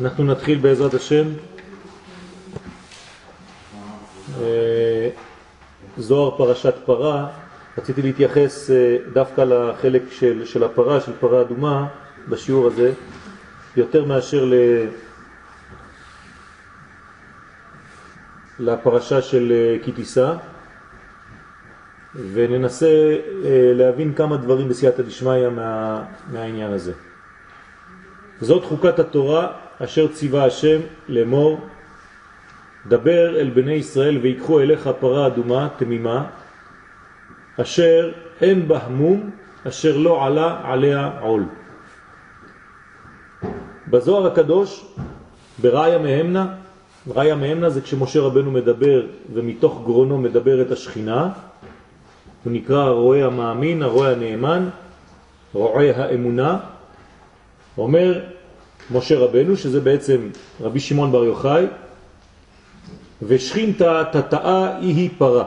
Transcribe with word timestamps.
אנחנו 0.00 0.24
נתחיל 0.24 0.58
בעזרת 0.58 0.94
השם. 0.94 1.24
אה, 4.40 5.08
זוהר 5.98 6.36
פרשת 6.36 6.74
פרה, 6.84 7.26
רציתי 7.78 8.02
להתייחס 8.02 8.70
אה, 8.70 8.96
דווקא 9.12 9.40
לחלק 9.40 10.02
של, 10.10 10.44
של 10.44 10.64
הפרה, 10.64 11.00
של 11.00 11.12
פרה 11.20 11.40
אדומה, 11.40 11.86
בשיעור 12.28 12.66
הזה, 12.66 12.92
יותר 13.76 14.04
מאשר 14.04 14.44
ל... 14.44 14.54
לפרשה 18.58 19.22
של 19.22 19.52
אה, 19.52 19.84
קיטיסה, 19.84 20.34
וננסה 22.32 23.16
להבין 23.74 24.14
כמה 24.14 24.36
דברים 24.36 24.68
בסייעתא 24.68 25.02
דשמיא 25.02 25.48
מה, 25.48 26.04
מהעניין 26.32 26.72
הזה. 26.72 26.92
זאת 28.40 28.64
חוקת 28.64 28.98
התורה 28.98 29.67
אשר 29.84 30.08
ציווה 30.08 30.44
השם 30.44 30.80
לאמור 31.08 31.60
דבר 32.88 33.40
אל 33.40 33.50
בני 33.50 33.72
ישראל 33.72 34.18
ויקחו 34.18 34.60
אליך 34.60 34.90
פרה 35.00 35.26
אדומה 35.26 35.68
תמימה 35.76 36.24
אשר 37.60 38.12
אין 38.40 38.68
בה 38.68 38.78
המום 38.82 39.30
אשר 39.68 39.96
לא 39.96 40.26
עלה 40.26 40.60
עליה 40.64 41.10
עול. 41.20 41.44
בזוהר 43.88 44.26
הקדוש 44.26 44.84
בראיה 45.58 45.98
מהמנה, 45.98 46.46
ראיה 47.08 47.34
מהמנה 47.34 47.70
זה 47.70 47.80
כשמשה 47.80 48.20
רבנו 48.20 48.50
מדבר 48.50 49.06
ומתוך 49.34 49.82
גרונו 49.84 50.18
מדבר 50.18 50.62
את 50.62 50.70
השכינה, 50.70 51.28
הוא 52.44 52.52
נקרא 52.52 52.82
הרואה 52.82 53.26
המאמין, 53.26 53.82
הרואה 53.82 54.12
הנאמן, 54.12 54.68
רואה 55.52 55.96
האמונה, 55.96 56.58
אומר 57.78 58.20
משה 58.90 59.18
רבנו, 59.18 59.56
שזה 59.56 59.80
בעצם 59.80 60.28
רבי 60.60 60.80
שמעון 60.80 61.12
בר 61.12 61.24
יוחאי, 61.24 61.66
ושכינתה 63.22 64.02
תתאה 64.12 64.76
היא 64.76 65.10
פרה. 65.18 65.44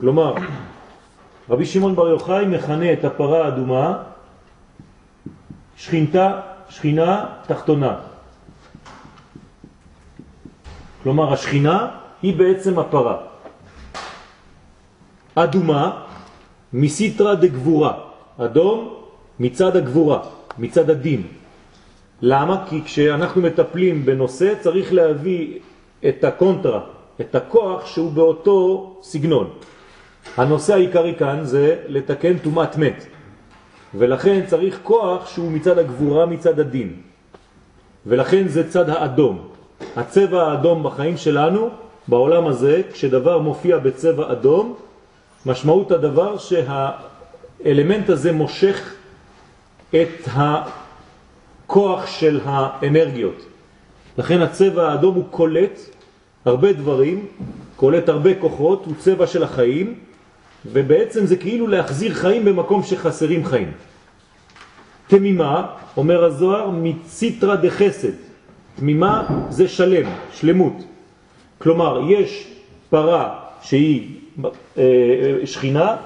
כלומר, 0.00 0.34
רבי 1.50 1.66
שמעון 1.66 1.96
בר 1.96 2.08
יוחאי 2.08 2.46
מכנה 2.46 2.92
את 2.92 3.04
הפרה 3.04 3.44
האדומה 3.44 4.02
שכינתה, 5.76 6.40
שכינה 6.68 7.24
תחתונה. 7.46 7.96
כלומר, 11.02 11.32
השכינה 11.32 11.88
היא 12.22 12.36
בעצם 12.36 12.78
הפרה. 12.78 13.16
אדומה 15.34 16.02
מסיטרה 16.72 17.34
דגבורה, 17.34 17.92
אדום 18.38 18.94
מצד 19.40 19.76
הגבורה, 19.76 20.18
מצד 20.58 20.90
הדין. 20.90 21.39
למה? 22.22 22.64
כי 22.68 22.82
כשאנחנו 22.84 23.42
מטפלים 23.42 24.06
בנושא 24.06 24.54
צריך 24.60 24.92
להביא 24.92 25.58
את 26.08 26.24
הקונטרה, 26.24 26.80
את 27.20 27.34
הכוח 27.34 27.86
שהוא 27.86 28.12
באותו 28.12 28.96
סגנון. 29.02 29.50
הנושא 30.36 30.74
העיקרי 30.74 31.14
כאן 31.18 31.38
זה 31.42 31.76
לתקן 31.88 32.38
תומת 32.38 32.76
מת, 32.76 33.06
ולכן 33.94 34.46
צריך 34.46 34.78
כוח 34.82 35.28
שהוא 35.28 35.52
מצד 35.52 35.78
הגבורה, 35.78 36.26
מצד 36.26 36.60
הדין. 36.60 36.96
ולכן 38.06 38.48
זה 38.48 38.70
צד 38.70 38.90
האדום. 38.90 39.48
הצבע 39.96 40.42
האדום 40.42 40.82
בחיים 40.82 41.16
שלנו, 41.16 41.68
בעולם 42.08 42.46
הזה, 42.46 42.82
כשדבר 42.92 43.38
מופיע 43.38 43.78
בצבע 43.78 44.32
אדום, 44.32 44.74
משמעות 45.46 45.92
הדבר 45.92 46.36
שהאלמנט 46.38 48.10
הזה 48.10 48.32
מושך 48.32 48.94
את 49.90 50.28
הכוח 51.70 52.06
של 52.06 52.40
האנרגיות. 52.44 53.46
לכן 54.18 54.42
הצבע 54.42 54.90
האדום 54.90 55.14
הוא 55.14 55.24
קולט 55.30 55.80
הרבה 56.44 56.72
דברים, 56.72 57.26
קולט 57.76 58.08
הרבה 58.08 58.34
כוחות, 58.34 58.86
הוא 58.86 58.94
צבע 58.98 59.26
של 59.26 59.42
החיים, 59.42 59.94
ובעצם 60.66 61.26
זה 61.26 61.36
כאילו 61.36 61.66
להחזיר 61.66 62.14
חיים 62.14 62.44
במקום 62.44 62.82
שחסרים 62.82 63.44
חיים. 63.44 63.72
תמימה, 65.06 65.66
אומר 65.96 66.24
הזוהר, 66.24 66.70
מציטרה 66.70 67.56
דחסד. 67.56 68.18
תמימה 68.76 69.26
זה 69.50 69.68
שלם, 69.68 70.10
שלמות. 70.32 70.76
כלומר, 71.58 72.00
יש 72.10 72.46
פרה 72.90 73.38
שהיא 73.62 74.16
אה, 74.78 74.82
שכינה, 75.44 75.96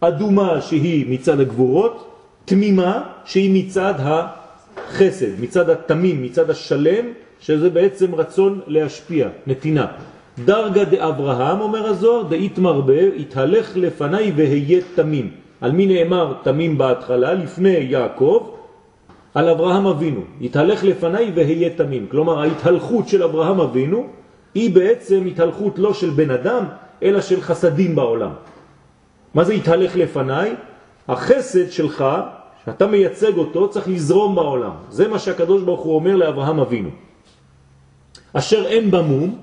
אדומה 0.00 0.60
שהיא 0.60 1.06
מצד 1.08 1.40
הגבורות, 1.40 2.22
תמימה 2.44 3.02
שהיא 3.24 3.64
מצד 3.64 3.94
החסד, 4.86 5.40
מצד 5.40 5.70
התמים, 5.70 6.22
מצד 6.22 6.50
השלם, 6.50 7.04
שזה 7.40 7.70
בעצם 7.70 8.14
רצון 8.14 8.60
להשפיע, 8.66 9.28
נתינה. 9.46 9.86
דרגה 10.44 10.84
דאברהם, 10.84 11.60
אומר 11.60 11.86
הזוהר, 11.86 12.22
דאית 12.22 12.58
מרבה, 12.58 13.02
התהלך 13.18 13.76
לפניי 13.76 14.32
והיה 14.36 14.80
תמים. 14.94 15.30
על 15.60 15.72
מי 15.72 15.86
נאמר 15.86 16.34
תמים 16.42 16.78
בהתחלה? 16.78 17.34
לפני 17.34 17.68
יעקב, 17.68 18.50
על 19.34 19.48
אברהם 19.48 19.86
אבינו. 19.86 20.20
התהלך 20.40 20.84
לפניי 20.84 21.32
והיה 21.34 21.70
תמים. 21.70 22.06
כלומר, 22.10 22.40
ההתהלכות 22.40 23.08
של 23.08 23.22
אברהם 23.22 23.60
אבינו 23.60 24.06
היא 24.54 24.74
בעצם 24.74 25.24
התהלכות 25.26 25.78
לא 25.78 25.94
של 25.94 26.10
בן 26.10 26.30
אדם, 26.30 26.64
אלא 27.02 27.20
של 27.20 27.40
חסדים 27.40 27.94
בעולם. 27.94 28.30
מה 29.34 29.44
זה 29.44 29.52
התהלך 29.52 29.96
לפניי? 29.96 30.54
החסד 31.08 31.70
שלך, 31.70 32.04
שאתה 32.66 32.86
מייצג 32.86 33.36
אותו, 33.36 33.68
צריך 33.68 33.88
לזרום 33.88 34.34
בעולם. 34.34 34.70
זה 34.90 35.08
מה 35.08 35.18
שהקדוש 35.18 35.62
ברוך 35.62 35.80
הוא 35.80 35.94
אומר 35.94 36.16
לאברהם 36.16 36.60
אבינו. 36.60 36.88
אשר 38.32 38.66
אין 38.66 38.90
במום, 38.90 39.38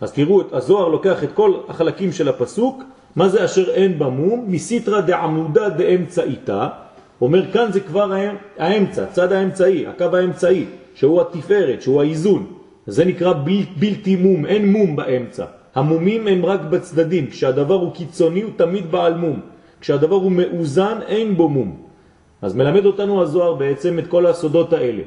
אז 0.00 0.12
תראו, 0.12 0.42
הזוהר 0.52 0.88
לוקח 0.88 1.24
את 1.24 1.32
כל 1.34 1.52
החלקים 1.68 2.12
של 2.12 2.28
הפסוק, 2.28 2.82
מה 3.16 3.28
זה 3.28 3.44
אשר 3.44 3.70
אין 3.70 3.98
במום? 3.98 4.44
מסיטרה 4.48 5.00
דעמודה 5.00 5.68
דאמצעיתה, 5.68 6.68
אומר 7.20 7.52
כאן 7.52 7.72
זה 7.72 7.80
כבר 7.80 8.12
האמצע, 8.58 9.06
צד 9.06 9.32
האמצעי, 9.32 9.86
הקו 9.86 10.16
האמצעי, 10.16 10.64
שהוא 10.94 11.20
התפארת, 11.20 11.82
שהוא 11.82 12.00
האיזון. 12.00 12.46
זה 12.86 13.04
נקרא 13.04 13.32
בל, 13.32 13.62
בלתי 13.78 14.16
מום, 14.16 14.46
אין 14.46 14.72
מום 14.72 14.96
באמצע. 14.96 15.44
המומים 15.74 16.28
הם 16.28 16.46
רק 16.46 16.60
בצדדים, 16.60 17.26
כשהדבר 17.26 17.74
הוא 17.74 17.92
קיצוני 17.94 18.42
הוא 18.42 18.50
תמיד 18.56 18.90
בעל 18.90 19.14
מום. 19.14 19.40
כשהדבר 19.80 20.16
הוא 20.16 20.32
מאוזן 20.32 20.98
אין 21.06 21.36
בו 21.36 21.48
מום. 21.48 21.83
אז 22.42 22.56
מלמד 22.56 22.86
אותנו 22.86 23.22
הזוהר 23.22 23.54
בעצם 23.54 23.98
את 23.98 24.06
כל 24.06 24.26
הסודות 24.26 24.72
האלה. 24.72 25.02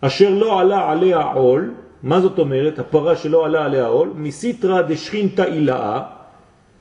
אשר 0.00 0.30
לא 0.30 0.60
עלה 0.60 0.90
עליה 0.90 1.22
עול, 1.22 1.70
מה 2.02 2.20
זאת 2.20 2.38
אומרת? 2.38 2.78
הפרה 2.78 3.16
שלא 3.16 3.44
עלה 3.44 3.64
עליה 3.64 3.86
עול, 3.86 4.10
מסיטרה 4.14 4.82
דשכינתא 4.82 5.42
אילאה, 5.42 6.02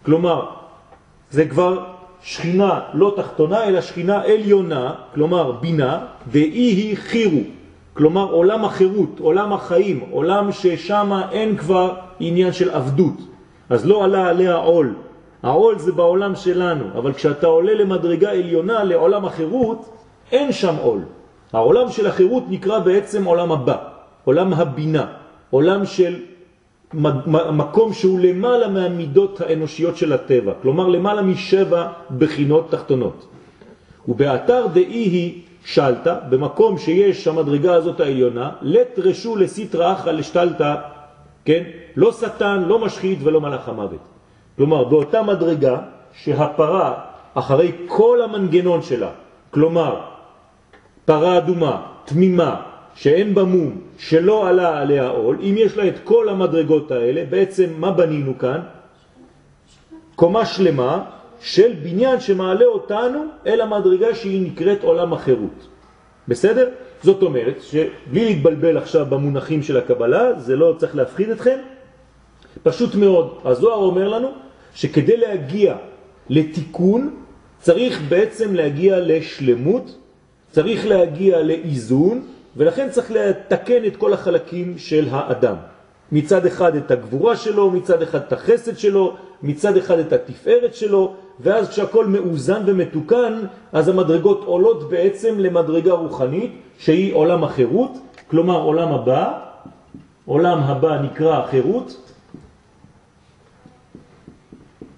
כלומר, 0.05 0.45
זה 1.29 1.45
כבר 1.45 1.83
שכינה 2.21 2.79
לא 2.93 3.13
תחתונה, 3.15 3.63
אלא 3.63 3.81
שכינה 3.81 4.21
עליונה, 4.21 4.93
כלומר 5.13 5.51
בינה, 5.51 6.05
ואי 6.27 6.41
היא 6.49 6.97
חירו, 6.97 7.41
כלומר 7.93 8.31
עולם 8.31 8.65
החירות, 8.65 9.19
עולם 9.19 9.53
החיים, 9.53 9.99
עולם 10.11 10.51
ששם 10.51 11.19
אין 11.31 11.57
כבר 11.57 11.93
עניין 12.19 12.53
של 12.53 12.69
עבדות. 12.69 13.17
אז 13.69 13.85
לא 13.85 14.03
עלה 14.03 14.27
עליה 14.27 14.55
עול. 14.55 14.93
העול 15.45 15.79
זה 15.79 15.91
בעולם 15.91 16.35
שלנו, 16.35 16.85
אבל 16.97 17.13
כשאתה 17.13 17.47
עולה 17.47 17.73
למדרגה 17.73 18.31
עליונה, 18.31 18.83
לעולם 18.83 19.25
החירות, 19.25 19.89
אין 20.31 20.51
שם 20.51 20.75
עול. 20.81 20.99
העולם 21.53 21.89
של 21.89 22.07
החירות 22.07 22.43
נקרא 22.49 22.79
בעצם 22.79 23.25
עולם 23.25 23.51
הבא. 23.51 23.77
עולם 24.23 24.53
הבינה, 24.53 25.05
עולם 25.49 25.85
של 25.85 26.15
מקום 27.53 27.93
שהוא 27.93 28.19
למעלה 28.19 28.67
מהמידות 28.67 29.41
האנושיות 29.41 29.97
של 29.97 30.13
הטבע, 30.13 30.53
כלומר 30.61 30.87
למעלה 30.87 31.21
משבע 31.21 31.87
בחינות 32.17 32.71
תחתונות. 32.71 33.27
ובאתר 34.07 34.67
דאי 34.73 34.83
היא 34.83 35.41
שלטה, 35.65 36.19
במקום 36.29 36.77
שיש 36.77 37.27
המדרגה 37.27 37.73
הזאת 37.73 37.99
העליונה, 37.99 38.51
לת 38.61 38.99
רשו 38.99 39.35
לסטרא 39.35 39.93
אחא 39.93 40.09
לשתלתא, 40.09 40.75
כן? 41.45 41.63
לא 41.95 42.11
שטן, 42.11 42.63
לא 42.67 42.79
משחית 42.79 43.19
ולא 43.23 43.41
מלאך 43.41 43.69
המוות. 43.69 44.14
כלומר, 44.57 44.83
באותה 44.83 45.21
מדרגה 45.23 45.77
שהפרה, 46.13 46.93
אחרי 47.33 47.71
כל 47.87 48.21
המנגנון 48.21 48.81
שלה, 48.81 49.09
כלומר, 49.51 50.01
פרה 51.05 51.37
אדומה, 51.37 51.81
תמימה, 52.05 52.61
שאין 52.95 53.35
בה 53.35 53.43
מום, 53.43 53.81
שלא 53.97 54.47
עלה 54.47 54.79
עליה 54.79 55.07
עול, 55.07 55.37
אם 55.41 55.55
יש 55.57 55.77
לה 55.77 55.87
את 55.87 55.99
כל 56.03 56.29
המדרגות 56.29 56.91
האלה, 56.91 57.23
בעצם 57.29 57.69
מה 57.77 57.91
בנינו 57.91 58.37
כאן? 58.37 58.59
קומה 60.15 60.45
שלמה 60.45 61.03
של 61.41 61.73
בניין 61.83 62.19
שמעלה 62.19 62.65
אותנו 62.65 63.25
אל 63.47 63.61
המדרגה 63.61 64.15
שהיא 64.15 64.51
נקראת 64.51 64.83
עולם 64.83 65.13
החירות. 65.13 65.67
בסדר? 66.27 66.69
זאת 67.03 67.21
אומרת 67.21 67.61
שבלי 67.61 68.25
להתבלבל 68.25 68.77
עכשיו 68.77 69.05
במונחים 69.05 69.63
של 69.63 69.77
הקבלה, 69.77 70.39
זה 70.39 70.55
לא 70.55 70.75
צריך 70.77 70.95
להפחיד 70.95 71.29
אתכם, 71.29 71.57
פשוט 72.63 72.95
מאוד. 72.95 73.37
הזוהר 73.45 73.77
אומר 73.77 74.07
לנו 74.07 74.44
שכדי 74.75 75.17
להגיע 75.17 75.75
לתיקון 76.29 77.15
צריך 77.59 78.01
בעצם 78.09 78.55
להגיע 78.55 78.99
לשלמות, 78.99 79.97
צריך 80.51 80.85
להגיע 80.87 81.43
לאיזון, 81.43 82.21
ולכן 82.57 82.89
צריך 82.89 83.11
לתקן 83.11 83.85
את 83.87 83.95
כל 83.95 84.13
החלקים 84.13 84.77
של 84.77 85.07
האדם. 85.11 85.55
מצד 86.11 86.45
אחד 86.45 86.75
את 86.75 86.91
הגבורה 86.91 87.35
שלו, 87.35 87.71
מצד 87.71 88.01
אחד 88.01 88.19
את 88.27 88.33
החסד 88.33 88.77
שלו, 88.77 89.15
מצד 89.43 89.77
אחד 89.77 89.99
את 89.99 90.13
התפארת 90.13 90.75
שלו, 90.75 91.13
ואז 91.39 91.69
כשהכל 91.69 92.05
מאוזן 92.05 92.63
ומתוקן, 92.65 93.41
אז 93.73 93.87
המדרגות 93.87 94.43
עולות 94.45 94.89
בעצם 94.89 95.39
למדרגה 95.39 95.93
רוחנית, 95.93 96.51
שהיא 96.79 97.13
עולם 97.13 97.43
החירות, 97.43 97.91
כלומר 98.29 98.61
עולם 98.61 98.91
הבא, 98.91 99.39
עולם 100.25 100.59
הבא 100.59 101.01
נקרא 101.01 101.45
חירות, 101.45 102.14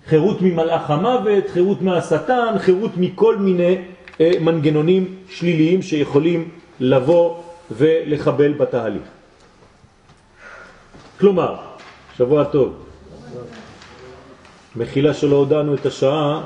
חירות 0.07 0.42
ממלאך 0.42 0.89
המוות, 0.89 1.44
חירות 1.54 1.81
מהשטן, 1.81 2.56
חירות 2.59 2.92
מכל 2.98 3.38
מיני 3.38 3.77
אה, 4.21 4.31
מנגנונים 4.42 5.15
שליליים 5.30 5.81
שיכולים 5.81 6.50
לבוא 6.80 7.36
ולחבל 7.71 8.54
בתהליך. 8.54 9.07
כלומר, 11.19 11.56
שבוע 12.18 12.44
טוב, 12.44 12.74
מחילה 14.75 15.13
שלא 15.13 15.36
הודענו 15.36 15.74
את 15.74 15.86
השעה, 15.86 16.44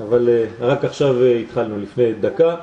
אבל 0.00 0.28
אה, 0.28 0.44
רק 0.60 0.84
עכשיו 0.84 1.22
אה, 1.22 1.36
התחלנו, 1.36 1.78
לפני 1.78 2.12
דקה. 2.12 2.56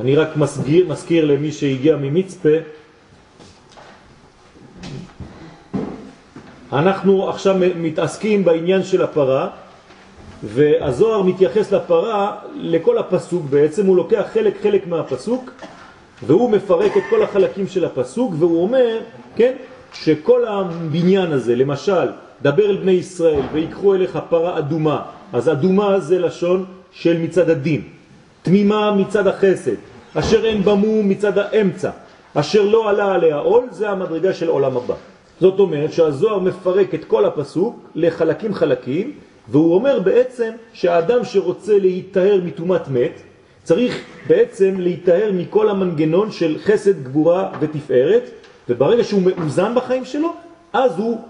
אני 0.00 0.16
רק 0.16 0.36
מזכיר, 0.36 0.88
מזכיר 0.88 1.24
למי 1.24 1.52
שהגיע 1.52 1.96
ממצפה, 1.96 2.58
אנחנו 6.72 7.28
עכשיו 7.28 7.56
מתעסקים 7.76 8.44
בעניין 8.44 8.82
של 8.82 9.02
הפרה, 9.02 9.48
והזוהר 10.42 11.22
מתייחס 11.22 11.72
לפרה 11.72 12.36
לכל 12.54 12.98
הפסוק 12.98 13.44
בעצם, 13.50 13.86
הוא 13.86 13.96
לוקח 13.96 14.24
חלק 14.32 14.62
חלק 14.62 14.86
מהפסוק 14.86 15.50
והוא 16.26 16.50
מפרק 16.50 16.96
את 16.96 17.02
כל 17.10 17.22
החלקים 17.22 17.66
של 17.66 17.84
הפסוק 17.84 18.34
והוא 18.38 18.62
אומר, 18.62 18.98
כן, 19.36 19.52
שכל 19.92 20.46
הבניין 20.48 21.32
הזה, 21.32 21.56
למשל, 21.56 22.08
דבר 22.42 22.70
אל 22.70 22.76
בני 22.76 22.92
ישראל 22.92 23.40
ויקחו 23.52 23.94
אליך 23.94 24.18
פרה 24.28 24.58
אדומה, 24.58 25.02
אז 25.32 25.48
אדומה 25.48 26.00
זה 26.00 26.18
לשון 26.18 26.64
של 26.92 27.18
מצד 27.18 27.50
הדין, 27.50 27.82
תמימה 28.42 28.94
מצד 28.94 29.26
החסד, 29.26 29.74
אשר 30.14 30.46
אין 30.46 30.62
במו 30.62 31.02
מצד 31.02 31.38
האמצע, 31.38 31.90
אשר 32.34 32.62
לא 32.62 32.90
עלה 32.90 33.14
עליה 33.14 33.36
עול, 33.36 33.66
זה 33.70 33.90
המדרגה 33.90 34.34
של 34.34 34.48
עולם 34.48 34.76
הבא. 34.76 34.94
זאת 35.40 35.60
אומרת 35.60 35.92
שהזוהר 35.92 36.38
מפרק 36.38 36.94
את 36.94 37.04
כל 37.04 37.24
הפסוק 37.24 37.80
לחלקים 37.94 38.54
חלקים, 38.54 39.12
והוא 39.48 39.74
אומר 39.74 40.00
בעצם 40.00 40.50
שהאדם 40.72 41.24
שרוצה 41.24 41.78
להיטהר 41.78 42.40
מתומת 42.44 42.88
מת, 42.88 43.20
צריך 43.62 44.04
בעצם 44.28 44.74
להיטהר 44.78 45.30
מכל 45.34 45.68
המנגנון 45.68 46.30
של 46.30 46.58
חסד, 46.58 47.04
גבורה 47.04 47.50
ותפארת, 47.60 48.30
וברגע 48.68 49.04
שהוא 49.04 49.22
מאוזן 49.22 49.74
בחיים 49.74 50.04
שלו, 50.04 50.32
אז 50.72 50.98
הוא 50.98 51.20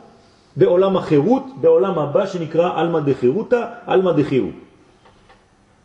בעולם 0.56 0.96
החירות, 0.96 1.43
בעולם 1.61 1.99
הבא 1.99 2.26
שנקרא 2.26 2.81
אלמא 2.81 3.00
דחירותה, 3.00 3.66
אלמא 3.88 4.12
דחירות. 4.12 4.54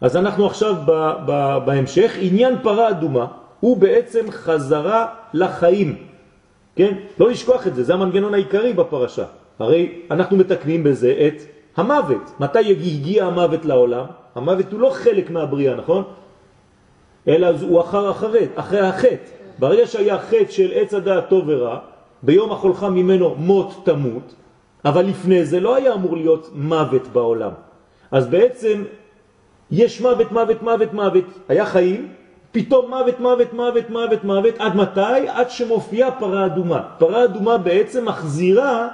אז 0.02 0.18
אנחנו 0.18 0.46
עכשיו 0.46 0.76
ב, 0.86 1.12
ב, 1.26 1.58
בהמשך, 1.66 2.14
עניין 2.20 2.56
פרה 2.64 2.90
אדומה 2.90 3.26
הוא 3.60 3.78
בעצם 3.78 4.32
חזרה 4.32 5.06
לחיים. 5.34 6.13
כן? 6.76 6.98
לא 7.20 7.30
לשכוח 7.30 7.68
את 7.68 7.76
זה, 7.76 7.84
זה 7.84 7.94
המנגנון 7.94 8.34
העיקרי 8.34 8.74
בפרשה. 8.74 9.26
הרי 9.60 10.02
אנחנו 10.12 10.38
מתקנים 10.38 10.84
בזה 10.84 11.28
את 11.28 11.42
המוות. 11.78 12.32
מתי 12.40 12.60
הגיע 12.60 13.26
המוות 13.26 13.66
לעולם? 13.66 14.06
המוות 14.36 14.72
הוא 14.72 14.80
לא 14.80 14.90
חלק 14.90 15.30
מהבריאה, 15.30 15.76
נכון? 15.76 16.04
אלא 17.28 17.48
הוא 17.62 17.82
אחר 17.82 18.12
אחרת, 18.12 18.50
אחרי 18.56 18.80
החטא. 18.80 19.16
ברגע 19.60 19.88
שהיה 19.88 20.20
חטא 20.20 20.52
של 20.52 20.72
עץ 20.74 20.94
הדעת 20.94 21.30
טוב 21.30 21.44
ורע, 21.48 21.80
ביום 22.24 22.52
החולך 22.52 22.84
ממנו 22.84 23.36
מות 23.36 23.82
תמות, 23.86 24.34
אבל 24.86 25.06
לפני 25.06 25.46
זה 25.46 25.60
לא 25.60 25.76
היה 25.76 25.94
אמור 25.94 26.18
להיות 26.18 26.50
מוות 26.54 27.08
בעולם. 27.08 27.52
אז 28.12 28.28
בעצם 28.28 28.84
יש 29.72 30.02
מוות, 30.02 30.32
מוות, 30.32 30.62
מוות, 30.62 30.94
מוות. 30.94 31.26
היה 31.50 31.66
חיים, 31.66 32.08
פתאום 32.54 32.90
מוות, 32.90 33.20
מוות, 33.20 33.54
מוות, 33.54 33.90
מוות, 33.90 34.24
מוות, 34.24 34.54
עד 34.60 34.76
מתי? 34.76 35.28
עד 35.28 35.50
שמופיעה 35.50 36.12
פרה 36.12 36.46
אדומה. 36.46 36.82
פרה 36.98 37.24
אדומה 37.24 37.58
בעצם 37.58 38.06
מחזירה 38.06 38.88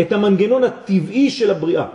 את 0.00 0.12
המנגנון 0.12 0.64
הטבעי 0.64 1.30
של 1.30 1.50
הבריאה, 1.50 1.86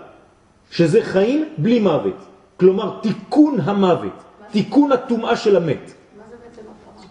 שזה 0.71 1.01
חיים 1.01 1.45
בלי 1.57 1.79
מוות. 1.79 2.17
כלומר, 2.59 2.99
תיקון 3.01 3.59
המוות, 3.63 4.23
תיקון 4.51 4.91
הטומאה 4.91 5.35
של 5.35 5.55
המת. 5.55 5.93
מה 6.17 6.23
זה 6.29 6.35
בעצם 6.45 6.61
הפרה? 6.61 7.05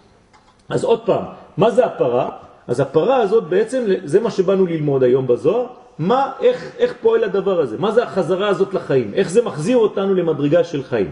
אז 0.69 0.85
עוד 0.85 1.01
פעם, 1.07 1.25
מה 1.57 1.71
זה 1.71 1.85
הפרה? 1.85 2.29
אז 2.69 2.81
הפרה 2.81 3.17
הזאת 3.17 3.45
בעצם, 3.45 3.85
זה 4.05 4.21
מה 4.21 4.31
שבאנו 4.31 4.67
ללמוד 4.67 5.03
היום 5.03 5.27
בזוהר, 5.27 5.67
מה, 5.99 6.33
איך, 6.41 6.73
איך 6.79 6.95
פועל 7.01 7.25
הדבר 7.25 7.61
הזה? 7.61 7.79
מה 7.79 7.91
זה 7.91 8.03
החזרה 8.03 8.49
הזאת 8.49 8.75
לחיים? 8.75 9.15
איך 9.15 9.31
זה 9.31 9.45
מחזיר 9.45 9.77
אותנו 9.77 10.15
למדרגה 10.15 10.65
של 10.65 10.83
חיים? 10.83 11.11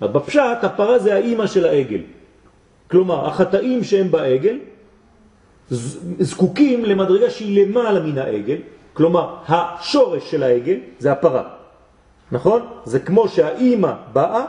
אז 0.00 0.10
בפשט, 0.10 0.64
הפרה 0.64 0.98
זה 0.98 1.14
האימא 1.14 1.46
של 1.46 1.64
העגל. 1.64 2.00
כלומר, 2.90 3.26
החטאים 3.26 3.84
שהם 3.84 4.10
בעגל 4.10 4.58
זקוקים 6.18 6.84
למדרגה 6.84 7.30
שהיא 7.30 7.66
למעלה 7.66 8.00
מן 8.00 8.18
העגל, 8.18 8.56
כלומר, 8.92 9.34
השורש 9.48 10.30
של 10.30 10.42
העגל 10.42 10.76
זה 10.98 11.12
הפרה. 11.12 11.42
נכון? 12.32 12.62
זה 12.84 13.00
כמו 13.00 13.28
שהאימא 13.28 13.92
באה 14.12 14.44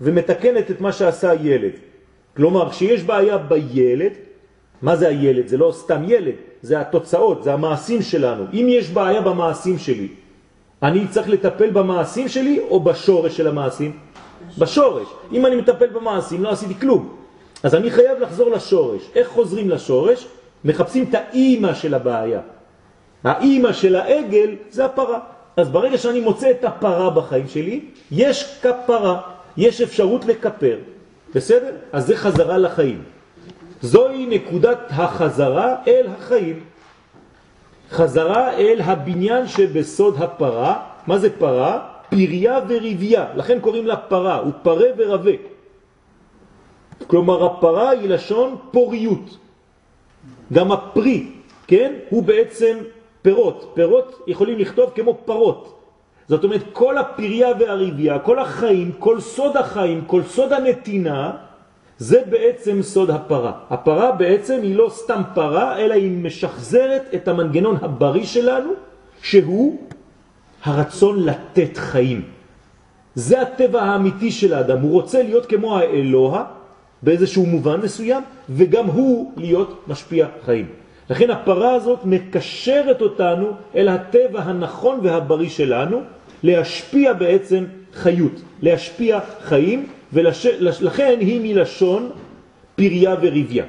ומתקנת 0.00 0.70
את 0.70 0.80
מה 0.80 0.92
שעשה 0.92 1.30
הילד. 1.30 1.72
כלומר, 2.36 2.70
כשיש 2.70 3.02
בעיה 3.02 3.38
בילד, 3.38 4.12
מה 4.82 4.96
זה 4.96 5.08
הילד? 5.08 5.48
זה 5.48 5.56
לא 5.56 5.72
סתם 5.74 6.02
ילד, 6.06 6.34
זה 6.62 6.80
התוצאות, 6.80 7.42
זה 7.42 7.52
המעשים 7.54 8.02
שלנו. 8.02 8.44
אם 8.52 8.66
יש 8.68 8.90
בעיה 8.90 9.20
במעשים 9.20 9.78
שלי, 9.78 10.08
אני 10.82 11.08
צריך 11.10 11.28
לטפל 11.28 11.70
במעשים 11.70 12.28
שלי 12.28 12.60
או 12.70 12.80
בשורש 12.80 13.36
של 13.36 13.46
המעשים? 13.46 13.92
בשורש. 14.58 15.08
אם 15.32 15.46
אני 15.46 15.56
מטפל 15.56 15.86
במעשים, 15.86 16.42
לא 16.42 16.50
עשיתי 16.50 16.74
כלום. 16.74 17.16
אז 17.62 17.74
אני 17.74 17.90
חייב 17.90 18.20
לחזור 18.20 18.50
לשורש. 18.50 19.10
איך 19.14 19.28
חוזרים 19.28 19.70
לשורש? 19.70 20.26
מחפשים 20.64 21.04
את 21.10 21.14
האימא 21.14 21.74
של 21.74 21.94
הבעיה. 21.94 22.40
האימא 23.24 23.72
של 23.72 23.96
העגל 23.96 24.54
זה 24.70 24.84
הפרה. 24.84 25.18
אז 25.56 25.68
ברגע 25.68 25.98
שאני 25.98 26.20
מוצא 26.20 26.50
את 26.50 26.64
הפרה 26.64 27.10
בחיים 27.10 27.48
שלי, 27.48 27.80
יש 28.10 28.60
כפרה, 28.62 29.20
יש 29.56 29.80
אפשרות 29.80 30.24
לקפר. 30.24 30.78
בסדר? 31.34 31.72
אז 31.92 32.06
זה 32.06 32.16
חזרה 32.16 32.58
לחיים. 32.58 33.02
זוהי 33.82 34.26
נקודת 34.26 34.78
החזרה 34.90 35.76
אל 35.86 36.06
החיים. 36.18 36.60
חזרה 37.90 38.52
אל 38.52 38.80
הבניין 38.84 39.46
שבסוד 39.46 40.14
הפרה. 40.18 40.82
מה 41.06 41.18
זה 41.18 41.38
פרה? 41.38 41.88
פריה 42.10 42.60
וריביה. 42.68 43.26
לכן 43.36 43.60
קוראים 43.60 43.86
לה 43.86 43.96
פרה, 43.96 44.36
הוא 44.36 44.52
פרה 44.62 44.86
ורבה. 44.96 45.57
כלומר 47.06 47.44
הפרה 47.44 47.90
היא 47.90 48.08
לשון 48.08 48.56
פוריות. 48.70 49.36
גם 50.52 50.72
הפרי, 50.72 51.26
כן, 51.66 51.92
הוא 52.10 52.22
בעצם 52.22 52.78
פירות. 53.22 53.70
פירות 53.74 54.22
יכולים 54.26 54.58
לכתוב 54.58 54.90
כמו 54.94 55.18
פרות. 55.24 55.74
זאת 56.28 56.44
אומרת, 56.44 56.62
כל 56.72 56.98
הפריה 56.98 57.48
והריביה, 57.58 58.18
כל 58.18 58.38
החיים, 58.38 58.92
כל 58.98 59.20
סוד 59.20 59.56
החיים, 59.56 60.04
כל 60.06 60.22
סוד 60.22 60.52
הנתינה, 60.52 61.32
זה 61.98 62.22
בעצם 62.30 62.82
סוד 62.82 63.10
הפרה. 63.10 63.52
הפרה 63.70 64.12
בעצם 64.12 64.58
היא 64.62 64.76
לא 64.76 64.88
סתם 64.92 65.22
פרה, 65.34 65.78
אלא 65.78 65.94
היא 65.94 66.10
משחזרת 66.10 67.02
את 67.14 67.28
המנגנון 67.28 67.76
הבריא 67.82 68.24
שלנו, 68.24 68.70
שהוא 69.22 69.78
הרצון 70.64 71.24
לתת 71.24 71.76
חיים. 71.76 72.22
זה 73.14 73.42
הטבע 73.42 73.82
האמיתי 73.82 74.30
של 74.30 74.54
האדם. 74.54 74.80
הוא 74.80 74.92
רוצה 74.92 75.22
להיות 75.22 75.46
כמו 75.46 75.78
האלוה, 75.78 76.44
באיזשהו 77.02 77.46
מובן 77.46 77.80
מסוים, 77.80 78.22
וגם 78.50 78.86
הוא 78.86 79.32
להיות 79.36 79.84
משפיע 79.88 80.26
חיים. 80.44 80.66
לכן 81.10 81.30
הפרה 81.30 81.74
הזאת 81.74 81.98
מקשרת 82.04 83.00
אותנו 83.00 83.46
אל 83.74 83.88
הטבע 83.88 84.40
הנכון 84.40 85.00
והבריא 85.02 85.48
שלנו, 85.48 86.00
להשפיע 86.42 87.12
בעצם 87.12 87.64
חיות, 87.94 88.32
להשפיע 88.62 89.20
חיים, 89.42 89.86
ולכן 90.12 91.16
היא 91.20 91.40
מלשון 91.42 92.10
פריה 92.76 93.14
וריביה. 93.20 93.64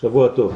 שבוע 0.00 0.28
טוב. 0.28 0.52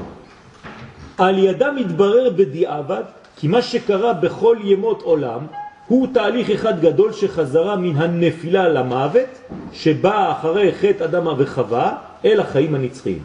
על 1.18 1.38
ידה 1.38 1.72
מתברר 1.72 2.30
בדיעבד 2.30 3.02
כי 3.36 3.48
מה 3.48 3.62
שקרה 3.62 4.12
בכל 4.12 4.56
ימות 4.64 5.02
עולם 5.02 5.46
הוא 5.88 6.06
תהליך 6.12 6.50
אחד 6.50 6.80
גדול 6.80 7.12
שחזרה 7.12 7.76
מן 7.76 7.96
הנפילה 7.96 8.68
למוות, 8.68 9.28
שבא 9.72 10.32
אחרי 10.32 10.72
חטא 10.72 11.04
אדמה 11.04 11.34
וחווה 11.38 11.96
אל 12.24 12.40
החיים 12.40 12.74
הנצחיים. 12.74 13.22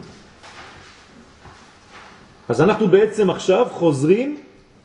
אז 2.50 2.62
אנחנו 2.62 2.88
בעצם 2.88 3.30
עכשיו 3.30 3.68
חוזרים 3.72 4.38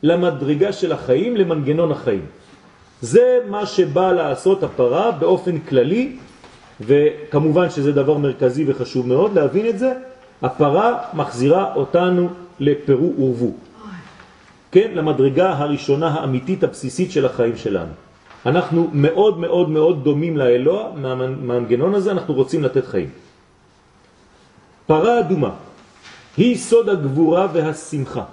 למדרגה 0.03 0.73
של 0.73 0.91
החיים, 0.91 1.35
למנגנון 1.35 1.91
החיים. 1.91 2.25
זה 3.01 3.39
מה 3.49 3.65
שבא 3.65 4.11
לעשות 4.11 4.63
הפרה 4.63 5.11
באופן 5.11 5.59
כללי, 5.59 6.15
וכמובן 6.81 7.69
שזה 7.69 7.91
דבר 7.91 8.17
מרכזי 8.17 8.65
וחשוב 8.67 9.07
מאוד 9.07 9.33
להבין 9.33 9.67
את 9.67 9.79
זה, 9.79 9.93
הפרה 10.41 10.97
מחזירה 11.13 11.73
אותנו 11.75 12.29
לפירו 12.59 13.13
ורבו. 13.17 13.66
כן, 14.71 14.91
למדרגה 14.93 15.53
הראשונה 15.57 16.07
האמיתית 16.07 16.63
הבסיסית 16.63 17.11
של 17.11 17.25
החיים 17.25 17.57
שלנו. 17.57 17.91
אנחנו 18.45 18.87
מאוד 18.93 19.39
מאוד 19.39 19.69
מאוד 19.69 20.03
דומים 20.03 20.37
לאלוה, 20.37 20.91
מהמנגנון 20.95 21.95
הזה 21.95 22.11
אנחנו 22.11 22.33
רוצים 22.33 22.63
לתת 22.63 22.85
חיים. 22.85 23.09
פרה 24.87 25.19
אדומה 25.19 25.51
היא 26.37 26.57
סוד 26.57 26.89
הגבורה 26.89 27.47
והשמחה. 27.53 28.23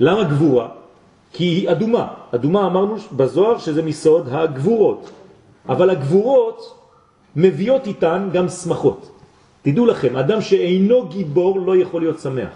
למה 0.00 0.24
גבורה? 0.24 0.68
כי 1.32 1.44
היא 1.44 1.70
אדומה. 1.70 2.06
אדומה 2.34 2.66
אמרנו 2.66 2.96
בזוהר 3.12 3.58
שזה 3.58 3.82
מסוד 3.82 4.28
הגבורות. 4.30 5.10
אבל 5.68 5.90
הגבורות 5.90 6.78
מביאות 7.36 7.86
איתן 7.86 8.28
גם 8.32 8.48
שמחות. 8.48 9.10
תדעו 9.62 9.86
לכם, 9.86 10.16
אדם 10.16 10.40
שאינו 10.40 11.08
גיבור 11.08 11.60
לא 11.60 11.76
יכול 11.76 12.00
להיות 12.02 12.20
שמח. 12.20 12.52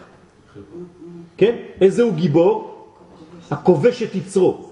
כן? 1.36 1.56
איזה 1.80 2.02
הוא 2.02 2.12
גיבור? 2.12 2.77
הכובש 3.50 4.02
את 4.02 4.14
יצרו. 4.14 4.70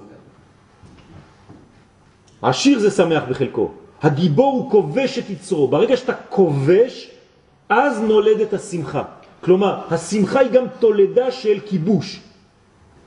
עשיר 2.42 2.78
זה 2.78 2.90
שמח 2.90 3.22
בחלקו. 3.28 3.70
הגיבור 4.02 4.52
הוא 4.52 4.70
כובש 4.70 5.18
את 5.18 5.30
יצרו. 5.30 5.68
ברגע 5.68 5.96
שאתה 5.96 6.14
כובש, 6.28 7.10
אז 7.68 8.00
נולדת 8.00 8.52
השמחה. 8.52 9.02
כלומר, 9.40 9.80
השמחה 9.90 10.40
היא 10.40 10.50
גם 10.50 10.64
תולדה 10.78 11.30
של 11.30 11.58
כיבוש. 11.66 12.20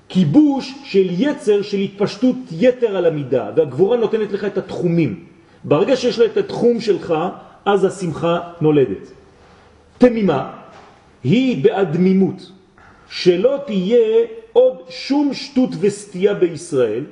כיבוש 0.10 0.74
של 0.84 1.08
יצר 1.10 1.62
של 1.62 1.78
התפשטות 1.78 2.36
יתר 2.52 2.98
על 2.98 3.06
המידה, 3.06 3.52
והגבורה 3.56 3.98
נותנת 3.98 4.32
לך 4.32 4.44
את 4.44 4.58
התחומים. 4.58 5.26
ברגע 5.64 5.96
שיש 5.96 6.20
לה 6.20 6.26
את 6.26 6.38
התחום 6.38 6.82
שלך, 6.82 7.14
אז 7.66 7.86
השמחה 7.86 8.40
נולדת. 8.62 9.12
תמימה 9.98 10.52
היא 11.24 11.64
באדמימות, 11.64 12.52
שלא 13.10 13.58
תהיה 13.66 14.26
עוד 14.60 14.78
שום 14.90 15.34
שטות 15.34 15.70
וסטייה 15.80 16.34
בישראל, 16.34 17.04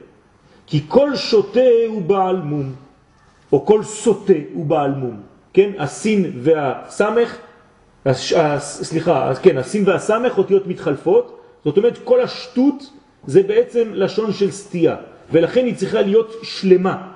כי 0.67 0.81
כל 0.87 1.15
שוטה 1.15 1.69
הוא 1.87 2.01
בעל 2.01 2.37
מום, 2.37 2.73
או 3.51 3.65
כל 3.65 3.83
סוטה 3.83 4.33
הוא 4.53 4.65
בעל 4.65 4.91
מום, 4.91 5.21
כן? 5.53 5.71
הסין 5.79 6.31
והסמך, 6.43 7.37
סליחה, 8.59 9.31
כן, 9.41 9.57
הסין 9.57 9.83
והסמך 9.87 10.37
אותיות 10.37 10.67
מתחלפות, 10.67 11.39
זאת 11.65 11.77
אומרת 11.77 11.97
כל 12.03 12.21
השטות 12.21 12.91
זה 13.27 13.43
בעצם 13.43 13.89
לשון 13.93 14.33
של 14.33 14.51
סטייה, 14.51 14.95
ולכן 15.31 15.65
היא 15.65 15.75
צריכה 15.75 16.01
להיות 16.01 16.33
שלמה, 16.43 17.07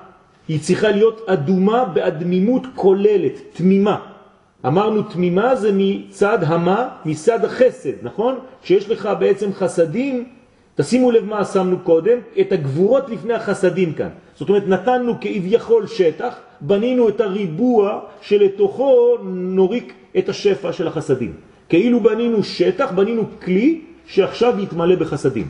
היא 0.48 0.60
צריכה 0.60 0.88
להיות 0.88 1.28
אדומה 1.28 1.84
באדמימות 1.84 2.62
כוללת, 2.74 3.32
תמימה. 3.52 4.11
אמרנו 4.66 5.02
תמימה 5.02 5.56
זה 5.56 5.70
מצד 5.74 6.38
המה, 6.44 6.88
מצד 7.04 7.44
החסד, 7.44 7.92
נכון? 8.02 8.38
שיש 8.62 8.90
לך 8.90 9.08
בעצם 9.18 9.52
חסדים, 9.52 10.28
תשימו 10.74 11.10
לב 11.10 11.24
מה 11.24 11.44
שמנו 11.44 11.78
קודם, 11.78 12.18
את 12.40 12.52
הגבורות 12.52 13.08
לפני 13.08 13.34
החסדים 13.34 13.94
כאן. 13.94 14.08
זאת 14.34 14.48
אומרת, 14.48 14.68
נתנו 14.68 15.14
כביכול 15.20 15.86
שטח, 15.86 16.34
בנינו 16.60 17.08
את 17.08 17.20
הריבוע 17.20 18.00
שלתוכו 18.20 19.16
נוריק 19.24 19.94
את 20.18 20.28
השפע 20.28 20.72
של 20.72 20.86
החסדים. 20.88 21.32
כאילו 21.68 22.00
בנינו 22.00 22.42
שטח, 22.42 22.92
בנינו 22.92 23.24
כלי 23.44 23.80
שעכשיו 24.06 24.54
יתמלא 24.58 24.96
בחסדים. 24.96 25.48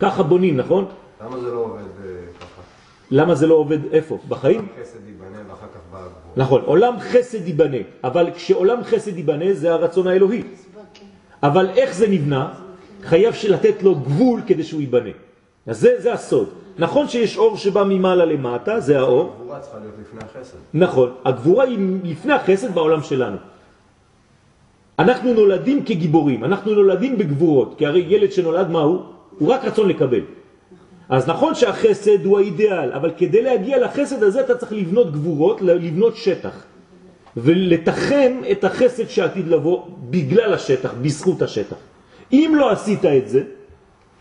ככה 0.00 0.22
בונים, 0.22 0.56
נכון? 0.56 0.84
למה 1.24 1.38
זה 1.40 1.50
לא 1.50 1.58
עובד 1.58 1.80
אה, 1.80 2.10
ככה? 2.40 2.62
למה 3.10 3.34
זה 3.34 3.46
לא 3.46 3.54
עובד 3.54 3.78
איפה? 3.92 4.18
בחיים? 4.28 4.66
חסד 4.80 4.98
ייבנה 5.06 5.38
ואחר 5.48 5.66
כך 5.66 5.80
בא 5.92 5.98
הגבול. 5.98 6.27
נכון, 6.38 6.62
עולם 6.64 6.94
חסד 7.00 7.46
ייבנה, 7.46 7.82
אבל 8.04 8.30
כשעולם 8.34 8.84
חסד 8.84 9.16
ייבנה 9.16 9.54
זה 9.54 9.72
הרצון 9.72 10.06
האלוהי. 10.06 10.42
אבל 11.42 11.66
איך 11.74 11.94
זה 11.94 12.06
נבנה? 12.08 12.54
חייב 13.02 13.34
לתת 13.48 13.82
לו 13.82 13.94
גבול 13.94 14.40
כדי 14.46 14.62
שהוא 14.64 14.80
ייבנה. 14.80 15.10
אז 15.66 15.80
זה, 15.80 15.94
זה 15.98 16.12
הסוד. 16.12 16.48
נכון 16.78 17.08
שיש 17.08 17.38
אור 17.38 17.56
שבא 17.56 17.84
ממעלה 17.84 18.24
למטה, 18.24 18.80
זה 18.80 18.98
האור. 18.98 19.34
הגבורה 19.34 19.60
צריכה 19.60 19.78
להיות 19.78 19.94
לפני 20.00 20.20
החסד. 20.24 20.56
נכון, 20.74 21.08
הגבורה 21.24 21.64
היא 21.64 21.78
לפני 22.04 22.32
החסד 22.32 22.74
בעולם 22.74 23.02
שלנו. 23.02 23.36
אנחנו 24.98 25.34
נולדים 25.34 25.84
כגיבורים, 25.84 26.44
אנחנו 26.44 26.74
נולדים 26.74 27.18
בגבורות, 27.18 27.74
כי 27.78 27.86
הרי 27.86 28.04
ילד 28.08 28.32
שנולד 28.32 28.70
מה 28.70 28.80
הוא? 28.80 28.98
הוא 29.38 29.48
רק 29.48 29.64
רצון 29.64 29.88
לקבל. 29.88 30.37
אז 31.08 31.28
נכון 31.28 31.54
שהחסד 31.54 32.24
הוא 32.24 32.38
האידאל, 32.38 32.92
אבל 32.92 33.10
כדי 33.18 33.42
להגיע 33.42 33.78
לחסד 33.78 34.22
הזה 34.22 34.40
אתה 34.40 34.54
צריך 34.54 34.72
לבנות 34.72 35.12
גבורות, 35.12 35.62
לבנות 35.62 36.16
שטח. 36.16 36.64
ולתחם 37.36 38.32
את 38.50 38.64
החסד 38.64 39.08
שעתיד 39.08 39.48
לבוא 39.48 39.86
בגלל 40.10 40.54
השטח, 40.54 40.94
בזכות 41.02 41.42
השטח. 41.42 41.76
אם 42.32 42.52
לא 42.56 42.70
עשית 42.70 43.04
את 43.04 43.28
זה, 43.28 43.42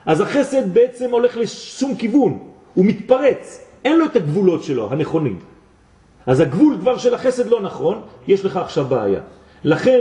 אז 0.05 0.21
החסד 0.21 0.73
בעצם 0.73 1.11
הולך 1.11 1.37
לשום 1.37 1.95
כיוון, 1.95 2.39
הוא 2.73 2.85
מתפרץ, 2.85 3.65
אין 3.85 3.99
לו 3.99 4.05
את 4.05 4.15
הגבולות 4.15 4.63
שלו, 4.63 4.91
הנכונים. 4.91 5.39
אז 6.25 6.39
הגבול 6.39 6.77
כבר 6.79 6.97
של 6.97 7.13
החסד 7.13 7.47
לא 7.47 7.61
נכון, 7.61 8.01
יש 8.27 8.45
לך 8.45 8.57
עכשיו 8.57 8.85
בעיה. 8.85 9.19
לכן, 9.63 9.99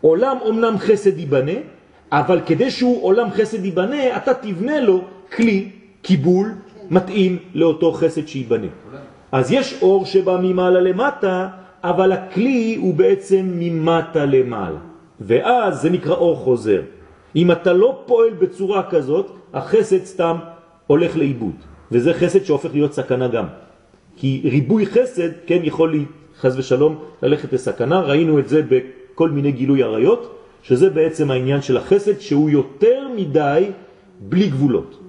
עולם 0.00 0.36
אומנם 0.40 0.78
חסד 0.78 1.18
ייבנה, 1.18 1.58
אבל 2.12 2.40
כדי 2.46 2.70
שהוא 2.70 3.04
עולם 3.04 3.30
חסד 3.30 3.64
ייבנה, 3.64 4.16
אתה 4.16 4.34
תבנה 4.34 4.80
לו 4.80 5.04
כלי, 5.36 5.70
קיבול, 6.06 6.54
מתאים 6.90 7.38
לאותו 7.54 7.92
חסד 7.92 8.26
שייבנה. 8.28 8.66
אז 9.32 9.52
יש 9.52 9.82
אור 9.82 10.06
שבא 10.06 10.38
ממעלה 10.42 10.80
למטה, 10.80 11.48
אבל 11.82 12.12
הכלי 12.12 12.78
הוא 12.80 12.94
בעצם 12.94 13.42
ממטה 13.58 14.24
למעלה. 14.24 14.78
ואז 15.20 15.82
זה 15.82 15.90
נקרא 15.90 16.14
אור 16.14 16.36
חוזר. 16.36 16.82
אם 17.36 17.52
אתה 17.52 17.72
לא 17.72 18.02
פועל 18.06 18.34
בצורה 18.38 18.82
כזאת, 18.90 19.26
החסד 19.52 20.04
סתם 20.04 20.36
הולך 20.86 21.16
לאיבוד. 21.16 21.56
וזה 21.92 22.14
חסד 22.14 22.44
שהופך 22.44 22.70
להיות 22.72 22.92
סכנה 22.92 23.28
גם. 23.28 23.46
כי 24.16 24.42
ריבוי 24.44 24.86
חסד, 24.86 25.30
כן, 25.46 25.60
יכול 25.62 25.92
לי, 25.92 26.04
חז 26.38 26.58
ושלום, 26.58 26.98
ללכת 27.22 27.52
לסכנה. 27.52 28.00
ראינו 28.00 28.38
את 28.38 28.48
זה 28.48 28.62
בכל 28.62 29.30
מיני 29.30 29.52
גילוי 29.52 29.82
עריות. 29.82 30.22
שזה 30.62 30.90
בעצם 30.90 31.30
העניין 31.30 31.62
של 31.62 31.76
החסד, 31.76 32.18
שהוא 32.20 32.50
יותר 32.50 33.08
מדי 33.16 33.70
בלי 34.20 34.48
גבולות. 34.50 35.02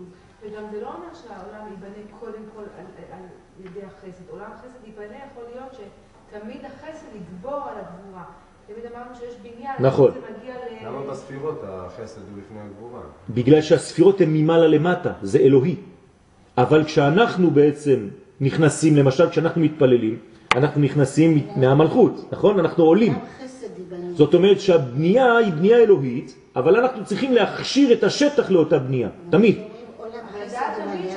וגם 0.43 0.63
זה 0.71 0.81
לא 0.81 0.87
אומר 0.87 1.13
שהעולם 1.13 1.65
ייבנה 1.71 2.03
קודם 2.19 2.43
כל 2.55 2.61
על, 2.77 2.85
על 3.11 3.25
ידי 3.65 3.85
החסד. 3.85 4.29
עולם 4.29 4.49
החסד 4.53 4.81
ייבנה 4.85 5.17
יכול 5.31 5.43
להיות 5.53 5.71
שתמיד 5.73 6.61
החסד 6.65 7.07
יגבור 7.15 7.61
על 7.69 7.75
הגבורה. 7.81 8.23
תמיד 8.67 8.85
אמרנו 8.91 9.15
שיש 9.15 9.35
בניין, 9.41 9.56
נכון. 9.79 10.11
זה 10.11 10.19
מגיע 10.39 10.53
ל... 10.55 10.87
למה 10.87 11.11
בספירות 11.11 11.63
החסד 11.67 12.21
הוא 12.31 12.41
לפני 12.45 12.59
הגבורה? 12.59 13.01
בגלל 13.29 13.61
שהספירות 13.61 14.21
הן 14.21 14.29
ממעלה 14.33 14.67
למטה, 14.67 15.11
זה 15.21 15.39
אלוהי. 15.39 15.75
אבל 16.57 16.83
כשאנחנו 16.83 17.51
בעצם 17.51 18.07
נכנסים, 18.41 18.95
למשל 18.95 19.29
כשאנחנו 19.29 19.61
מתפללים, 19.61 20.17
אנחנו 20.55 20.81
נכנסים 20.81 21.47
מהמלכות, 21.55 22.25
נכון? 22.31 22.59
אנחנו 22.59 22.83
עולים. 22.83 23.13
זאת 24.13 24.33
אומרת 24.33 24.59
שהבנייה 24.61 25.37
היא 25.37 25.53
בנייה 25.53 25.77
אלוהית, 25.77 26.35
אבל 26.55 26.75
אנחנו 26.75 27.05
צריכים 27.05 27.33
להכשיר 27.33 27.93
את 27.93 28.03
השטח 28.03 28.51
לאותה 28.51 28.79
בנייה, 28.79 29.09
תמיד. 29.29 29.57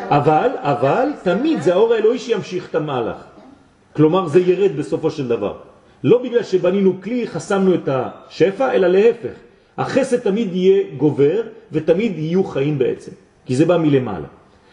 אבל, 0.08 0.48
אבל, 0.56 1.08
תמיד 1.22 1.62
זה 1.62 1.74
האור 1.74 1.94
האלוהי 1.94 2.18
שימשיך 2.18 2.70
את 2.70 2.74
המהלך. 2.74 3.16
כלומר, 3.96 4.26
זה 4.26 4.40
ירד 4.40 4.76
בסופו 4.76 5.10
של 5.10 5.28
דבר. 5.28 5.69
לא 6.04 6.22
בגלל 6.22 6.42
שבנינו 6.42 6.94
כלי, 7.02 7.26
חסמנו 7.26 7.74
את 7.74 7.88
השפע, 7.88 8.72
אלא 8.72 8.88
להפך. 8.88 9.32
החסד 9.78 10.18
תמיד 10.18 10.54
יהיה 10.54 10.84
גובר, 10.96 11.42
ותמיד 11.72 12.18
יהיו 12.18 12.44
חיים 12.44 12.78
בעצם, 12.78 13.12
כי 13.46 13.56
זה 13.56 13.64
בא 13.66 13.76
מלמעלה. 13.76 14.26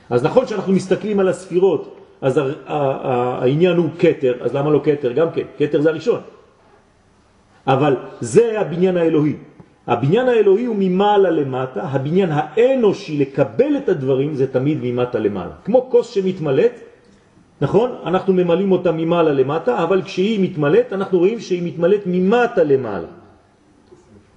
אז 0.09 0.23
נכון 0.23 0.47
שאנחנו 0.47 0.73
מסתכלים 0.73 1.19
על 1.19 1.27
הספירות, 1.27 1.95
אז 2.21 2.39
העניין 2.65 3.77
הוא 3.77 3.89
קטר, 3.97 4.33
אז 4.41 4.55
למה 4.55 4.69
לא 4.69 4.81
קטר? 4.83 5.11
גם 5.11 5.27
כן, 5.31 5.45
קטר 5.57 5.81
זה 5.81 5.89
הראשון. 5.89 6.19
אבל 7.67 7.95
זה 8.21 8.59
הבניין 8.59 8.97
האלוהי. 8.97 9.33
הבניין 9.87 10.27
האלוהי 10.27 10.65
הוא 10.65 10.75
ממעלה 10.79 11.29
למטה, 11.29 11.83
הבניין 11.83 12.29
האנושי 12.31 13.17
לקבל 13.17 13.77
את 13.77 13.89
הדברים 13.89 14.35
זה 14.35 14.47
תמיד 14.47 14.77
ממטה 14.81 15.19
למעלה. 15.19 15.51
כמו 15.65 15.87
כוס 15.91 16.09
שמתמלאת, 16.09 16.79
נכון? 17.61 17.91
אנחנו 18.05 18.33
ממלאים 18.33 18.71
אותה 18.71 18.91
ממעלה 18.91 19.31
למטה, 19.31 19.83
אבל 19.83 20.01
כשהיא 20.01 20.39
מתמלאת 20.39 20.93
אנחנו 20.93 21.17
רואים 21.17 21.39
שהיא 21.39 21.63
מתמלאת 21.63 22.01
ממטה 22.05 22.63
למעלה. 22.63 23.07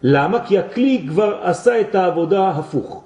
למה? 0.03 0.45
כי 0.47 0.59
הכלי 0.59 1.05
כבר 1.09 1.39
עשה 1.43 1.81
את 1.81 1.95
העבודה 1.95 2.49
הפוך. 2.49 3.05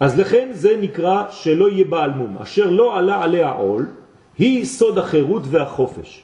אז 0.00 0.18
לכן 0.18 0.48
זה 0.52 0.76
נקרא 0.80 1.24
שלא 1.30 1.70
יהיה 1.70 1.84
בעל 1.84 2.10
מום. 2.10 2.38
אשר 2.38 2.70
לא 2.70 2.98
עלה 2.98 3.22
עליה 3.22 3.50
עול, 3.50 3.86
היא 4.38 4.64
סוד 4.64 4.98
החירות 4.98 5.42
והחופש. 5.46 6.22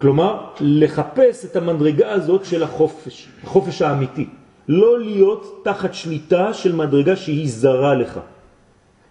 כלומר, 0.00 0.40
לחפש 0.60 1.44
את 1.44 1.56
המדרגה 1.56 2.12
הזאת 2.12 2.44
של 2.44 2.62
החופש, 2.62 3.28
החופש 3.44 3.82
האמיתי. 3.82 4.28
לא 4.68 5.00
להיות 5.00 5.60
תחת 5.64 5.94
שליטה 5.94 6.54
של 6.54 6.74
מדרגה 6.74 7.16
שהיא 7.16 7.48
זרה 7.48 7.94
לך. 7.94 8.20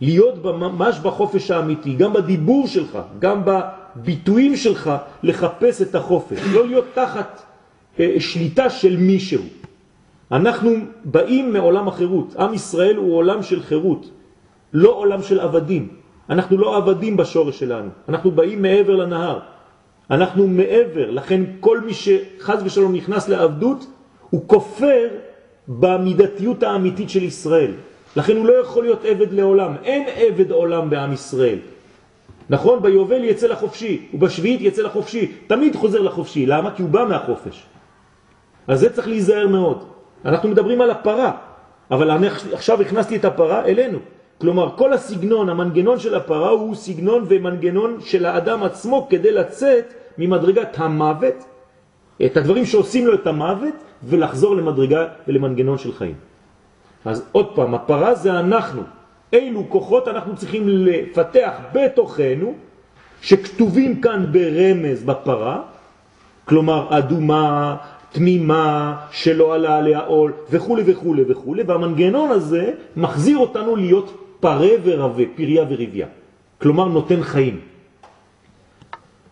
להיות 0.02 0.46
ממש 0.46 1.00
בחופש 1.00 1.52
האמיתי, 1.52 1.94
גם 1.94 2.14
בדיבור 2.14 2.68
שלך, 2.68 3.00
גם 3.20 3.42
הביטויים 3.48 4.56
שלך 4.56 4.92
לחפש 5.24 5.82
את 5.82 5.96
החופש, 5.96 6.40
לא 6.54 6.68
להיות 6.68 6.86
תחת 6.94 7.42
אה, 8.00 8.16
שליטה 8.20 8.70
של 8.70 8.98
מישהו. 8.98 9.42
אנחנו 10.32 10.72
באים 11.04 11.54
מעולם 11.54 11.88
החירות. 11.88 12.36
עם 12.40 12.54
ישראל 12.54 12.96
הוא 12.96 13.16
עולם 13.16 13.44
של 13.44 13.64
חירות, 13.64 14.10
לא 14.74 14.90
עולם 14.90 15.22
של 15.24 15.40
עבדים. 15.40 15.88
אנחנו 16.30 16.58
לא 16.58 16.78
עבדים 16.78 17.18
בשורש 17.18 17.60
שלנו, 17.60 17.90
אנחנו 18.10 18.32
באים 18.32 18.62
מעבר 18.62 18.96
לנהר. 18.96 19.40
אנחנו 20.12 20.48
מעבר, 20.48 21.12
לכן 21.12 21.42
כל 21.60 21.82
מי 21.82 21.94
שחז 21.94 22.64
ושלום 22.64 22.96
נכנס 22.96 23.30
לעבדות, 23.30 23.86
הוא 24.30 24.44
כופר 24.48 25.08
במידתיות 25.68 26.64
האמיתית 26.64 27.10
של 27.10 27.24
ישראל. 27.24 27.72
לכן 28.16 28.38
הוא 28.38 28.46
לא 28.46 28.54
יכול 28.54 28.84
להיות 28.84 29.06
עבד 29.06 29.32
לעולם. 29.34 29.74
אין 29.84 30.08
עבד 30.16 30.52
עולם 30.52 30.90
בעם 30.90 31.14
ישראל. 31.14 31.60
נכון? 32.50 32.82
ביובל 32.82 33.24
יצא 33.24 33.48
לחופשי, 33.48 34.08
ובשביעית 34.14 34.62
יצא 34.62 34.82
לחופשי. 34.82 35.32
תמיד 35.48 35.76
חוזר 35.76 36.02
לחופשי. 36.02 36.46
למה? 36.46 36.72
כי 36.76 36.82
הוא 36.82 36.90
בא 36.90 37.06
מהחופש. 37.10 37.64
אז 38.68 38.80
זה 38.80 38.90
צריך 38.90 39.08
להיזהר 39.08 39.48
מאוד. 39.48 39.84
אנחנו 40.26 40.50
מדברים 40.50 40.82
על 40.82 40.92
הפרה, 40.92 41.32
אבל 41.92 42.12
אני 42.12 42.28
עכשיו 42.54 42.82
הכנסתי 42.82 43.16
את 43.16 43.26
הפרה 43.26 43.66
אלינו. 43.66 44.00
כלומר, 44.42 44.70
כל 44.76 44.94
הסגנון, 44.94 45.50
המנגנון 45.50 46.00
של 46.00 46.16
הפרה 46.16 46.50
הוא 46.50 46.76
סגנון 46.76 47.26
ומנגנון 47.28 47.98
של 48.02 48.26
האדם 48.26 48.64
עצמו 48.64 49.08
כדי 49.10 49.32
לצאת 49.32 49.94
ממדרגת 50.18 50.80
המוות, 50.80 51.44
את 52.26 52.38
הדברים 52.38 52.66
שעושים 52.66 53.08
לו 53.08 53.14
את 53.14 53.28
המוות, 53.28 53.74
ולחזור 54.04 54.56
למדרגה 54.56 55.08
ולמנגנון 55.28 55.78
של 55.78 55.94
חיים. 55.94 56.16
אז 57.06 57.26
עוד 57.32 57.56
פעם, 57.56 57.76
הפרה 57.76 58.16
זה 58.16 58.40
אנחנו. 58.40 58.82
אילו 59.34 59.64
כוחות 59.70 60.08
אנחנו 60.08 60.36
צריכים 60.36 60.64
לפתח 60.68 61.52
בתוכנו, 61.74 62.54
שכתובים 63.22 64.02
כאן 64.02 64.26
ברמז 64.32 65.04
בפרה, 65.04 65.62
כלומר 66.46 66.98
אדומה, 66.98 67.76
תמימה, 68.12 68.96
שלא 69.12 69.54
עלה 69.54 69.78
עליה 69.78 70.00
עול 70.00 70.34
וכו' 70.50 70.78
וכו' 70.86 71.16
וכו', 71.30 71.56
והמנגנון 71.68 72.30
הזה 72.30 72.72
מחזיר 72.98 73.38
אותנו 73.38 73.76
להיות 73.76 74.18
פרה 74.40 74.74
ורבה, 74.84 75.24
פריה 75.36 75.64
וריביה, 75.70 76.08
כלומר 76.62 76.86
נותן 76.86 77.24
חיים. 77.24 77.60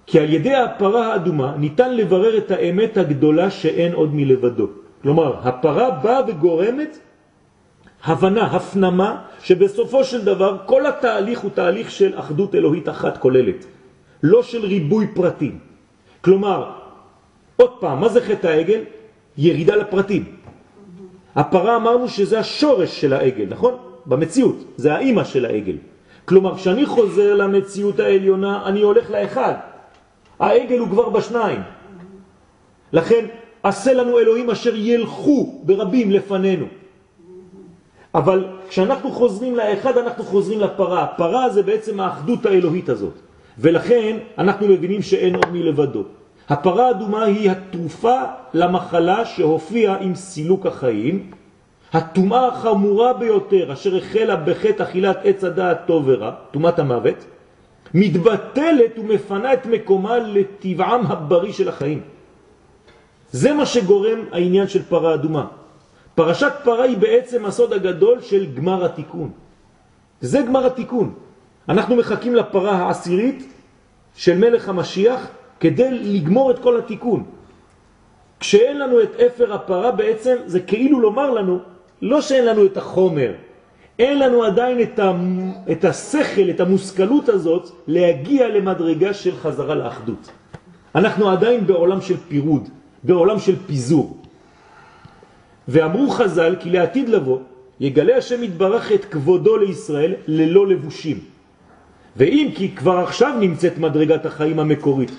כי 0.05 0.19
על 0.19 0.33
ידי 0.33 0.55
הפרה 0.55 1.13
האדומה 1.13 1.55
ניתן 1.57 1.95
לברר 1.95 2.37
את 2.37 2.51
האמת 2.51 2.97
הגדולה 2.97 3.49
שאין 3.49 3.93
עוד 3.93 4.15
מלבדו. 4.15 4.67
כלומר, 5.01 5.35
הפרה 5.43 5.89
באה 5.89 6.21
וגורמת 6.27 6.97
הבנה, 8.03 8.45
הפנמה, 8.45 9.21
שבסופו 9.43 10.03
של 10.03 10.25
דבר 10.25 10.57
כל 10.65 10.85
התהליך 10.85 11.39
הוא 11.39 11.51
תהליך 11.51 11.91
של 11.91 12.19
אחדות 12.19 12.55
אלוהית 12.55 12.89
אחת 12.89 13.17
כוללת, 13.17 13.65
לא 14.23 14.43
של 14.43 14.65
ריבוי 14.65 15.07
פרטים. 15.15 15.59
כלומר, 16.21 16.71
עוד 17.55 17.71
פעם, 17.79 17.99
מה 17.99 18.09
זה 18.09 18.21
חטא 18.21 18.47
העגל? 18.47 18.81
ירידה 19.37 19.75
לפרטים. 19.75 20.23
הפרה 21.35 21.75
אמרנו 21.75 22.09
שזה 22.09 22.39
השורש 22.39 23.01
של 23.01 23.13
העגל, 23.13 23.45
נכון? 23.49 23.77
במציאות, 24.05 24.55
זה 24.77 24.93
האימא 24.93 25.23
של 25.23 25.45
העגל. 25.45 25.77
כלומר, 26.25 26.55
כשאני 26.55 26.85
חוזר 26.85 27.35
למציאות 27.35 27.99
העליונה, 27.99 28.65
אני 28.65 28.81
הולך 28.81 29.11
לאחד. 29.11 29.53
העגל 30.39 30.79
הוא 30.79 30.89
כבר 30.89 31.09
בשניים. 31.09 31.61
לכן, 32.93 33.25
עשה 33.63 33.93
לנו 33.93 34.19
אלוהים 34.19 34.49
אשר 34.49 34.75
ילכו 34.75 35.61
ברבים 35.63 36.11
לפנינו. 36.11 36.65
אבל 38.15 38.45
כשאנחנו 38.69 39.11
חוזרים 39.11 39.55
לאחד, 39.55 39.97
אנחנו 39.97 40.23
חוזרים 40.23 40.59
לפרה. 40.59 41.03
הפרה 41.03 41.49
זה 41.49 41.63
בעצם 41.63 41.99
האחדות 41.99 42.45
האלוהית 42.45 42.89
הזאת. 42.89 43.13
ולכן 43.59 44.17
אנחנו 44.37 44.67
מבינים 44.67 45.01
שאין 45.01 45.35
עוד 45.35 45.49
מלבדו. 45.51 46.03
הפרה 46.49 46.87
האדומה 46.87 47.23
היא 47.23 47.51
התרופה 47.51 48.21
למחלה 48.53 49.25
שהופיעה 49.25 49.97
עם 49.97 50.15
סילוק 50.15 50.65
החיים, 50.65 51.31
הטומאה 51.93 52.47
החמורה 52.47 53.13
ביותר 53.13 53.73
אשר 53.73 53.97
החלה 53.97 54.35
בחטא 54.35 54.83
אכילת 54.83 55.19
עץ 55.23 55.43
הדעת 55.43 55.77
טוב 55.85 56.03
ורע, 56.07 56.31
טומאת 56.51 56.79
המוות, 56.79 57.25
מתבטלת 57.93 58.99
ומפנה 58.99 59.53
את 59.53 59.65
מקומה 59.65 60.17
לטבעם 60.17 61.05
הבריא 61.05 61.53
של 61.53 61.69
החיים. 61.69 62.01
זה 63.31 63.53
מה 63.53 63.65
שגורם 63.65 64.19
העניין 64.31 64.67
של 64.67 64.81
פרה 64.83 65.13
אדומה. 65.13 65.62
פרשת 66.15 66.51
פרה 66.63 66.83
היא 66.83 66.97
בעצם 66.97 67.45
הסוד 67.45 67.73
הגדול 67.73 68.21
של 68.21 68.45
גמר 68.53 68.85
התיקון. 68.85 69.31
זה 70.21 70.41
גמר 70.41 70.65
התיקון. 70.65 71.13
אנחנו 71.69 71.95
מחכים 71.95 72.35
לפרה 72.35 72.71
העשירית 72.71 73.53
של 74.15 74.37
מלך 74.37 74.69
המשיח 74.69 75.27
כדי 75.59 75.89
לגמור 75.91 76.51
את 76.51 76.59
כל 76.59 76.77
התיקון. 76.77 77.23
כשאין 78.39 78.79
לנו 78.79 79.01
את 79.03 79.15
אפר 79.15 79.53
הפרה 79.53 79.91
בעצם 79.91 80.35
זה 80.45 80.59
כאילו 80.59 80.99
לומר 80.99 81.31
לנו, 81.31 81.59
לא 82.01 82.21
שאין 82.21 82.45
לנו 82.45 82.65
את 82.65 82.77
החומר, 82.77 83.33
אין 83.99 84.19
לנו 84.19 84.43
עדיין 84.43 84.81
את, 84.81 84.99
ה, 84.99 85.11
את 85.71 85.85
השכל, 85.85 86.49
את 86.49 86.59
המושכלות 86.59 87.29
הזאת, 87.29 87.69
להגיע 87.87 88.47
למדרגה 88.47 89.13
של 89.13 89.35
חזרה 89.35 89.75
לאחדות. 89.75 90.31
אנחנו 90.95 91.29
עדיין 91.29 91.67
בעולם 91.67 92.01
של 92.01 92.17
פירוד, 92.17 92.69
בעולם 93.03 93.39
של 93.39 93.55
פיזור. 93.55 94.22
ואמרו 95.67 96.09
חז"ל 96.09 96.55
כי 96.59 96.69
לעתיד 96.69 97.09
לבוא 97.09 97.39
יגלה 97.79 98.17
השם 98.17 98.43
יתברך 98.43 98.91
את 98.91 99.05
כבודו 99.05 99.57
לישראל 99.57 100.13
ללא 100.27 100.67
לבושים. 100.67 101.19
ואם 102.17 102.49
כי 102.55 102.75
כבר 102.75 102.97
עכשיו 102.97 103.33
נמצאת 103.39 103.77
מדרגת 103.77 104.25
החיים 104.25 104.59
המקורית. 104.59 105.11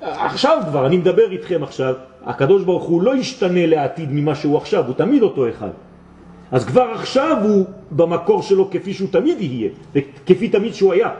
עכשיו 0.00 0.62
כבר, 0.68 0.86
אני 0.86 0.96
מדבר 0.96 1.30
איתכם 1.30 1.62
עכשיו, 1.62 1.94
הקדוש 2.24 2.62
ברוך 2.64 2.84
הוא 2.84 3.02
לא 3.02 3.16
ישתנה 3.16 3.66
לעתיד 3.66 4.08
ממה 4.12 4.34
שהוא 4.34 4.56
עכשיו, 4.56 4.86
הוא 4.86 4.94
תמיד 4.94 5.22
אותו 5.22 5.48
אחד. 5.48 5.70
אז 6.52 6.64
כבר 6.64 6.90
עכשיו 6.94 7.36
הוא 7.42 7.66
במקור 7.90 8.42
שלו 8.42 8.70
כפי 8.70 8.94
שהוא 8.94 9.08
תמיד 9.12 9.40
יהיה, 9.40 9.70
וכפי 9.94 10.48
תמיד 10.48 10.74
שהוא 10.74 10.92
היה. 10.92 11.10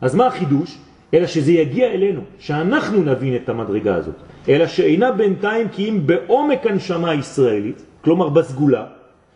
אז 0.00 0.14
מה 0.14 0.26
החידוש? 0.26 0.78
אלא 1.14 1.26
שזה 1.26 1.52
יגיע 1.52 1.86
אלינו, 1.90 2.20
שאנחנו 2.38 3.02
נבין 3.02 3.36
את 3.36 3.48
המדרגה 3.48 3.94
הזאת. 3.94 4.14
אלא 4.48 4.66
שאינה 4.66 5.12
בינתיים 5.12 5.68
כי 5.68 5.88
אם 5.88 6.06
בעומק 6.06 6.66
הנשמה 6.66 7.10
הישראלית, 7.10 7.82
כלומר 8.04 8.28
בסגולה, 8.28 8.84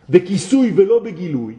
בכיסוי 0.09 0.73
ולא 0.75 0.99
בגילוי, 0.99 1.55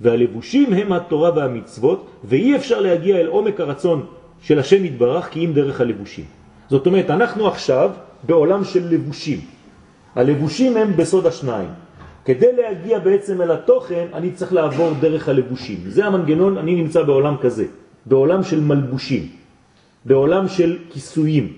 והלבושים 0.00 0.72
הם 0.72 0.92
התורה 0.92 1.30
והמצוות, 1.36 2.06
ואי 2.24 2.56
אפשר 2.56 2.80
להגיע 2.80 3.16
אל 3.16 3.26
עומק 3.26 3.60
הרצון 3.60 4.06
של 4.42 4.58
השם 4.58 4.84
יתברך 4.84 5.28
כי 5.30 5.44
אם 5.44 5.52
דרך 5.52 5.80
הלבושים. 5.80 6.24
זאת 6.70 6.86
אומרת, 6.86 7.10
אנחנו 7.10 7.48
עכשיו 7.48 7.90
בעולם 8.22 8.64
של 8.64 8.88
לבושים. 8.90 9.40
הלבושים 10.16 10.76
הם 10.76 10.96
בסוד 10.96 11.26
השניים. 11.26 11.68
כדי 12.24 12.52
להגיע 12.56 12.98
בעצם 12.98 13.42
אל 13.42 13.50
התוכן, 13.50 14.06
אני 14.14 14.32
צריך 14.32 14.52
לעבור 14.52 14.92
דרך 15.00 15.28
הלבושים. 15.28 15.76
זה 15.86 16.06
המנגנון, 16.06 16.58
אני 16.58 16.74
נמצא 16.74 17.02
בעולם 17.02 17.36
כזה, 17.40 17.64
בעולם 18.06 18.42
של 18.42 18.60
מלבושים, 18.60 19.28
בעולם 20.04 20.48
של 20.48 20.78
כיסויים, 20.90 21.52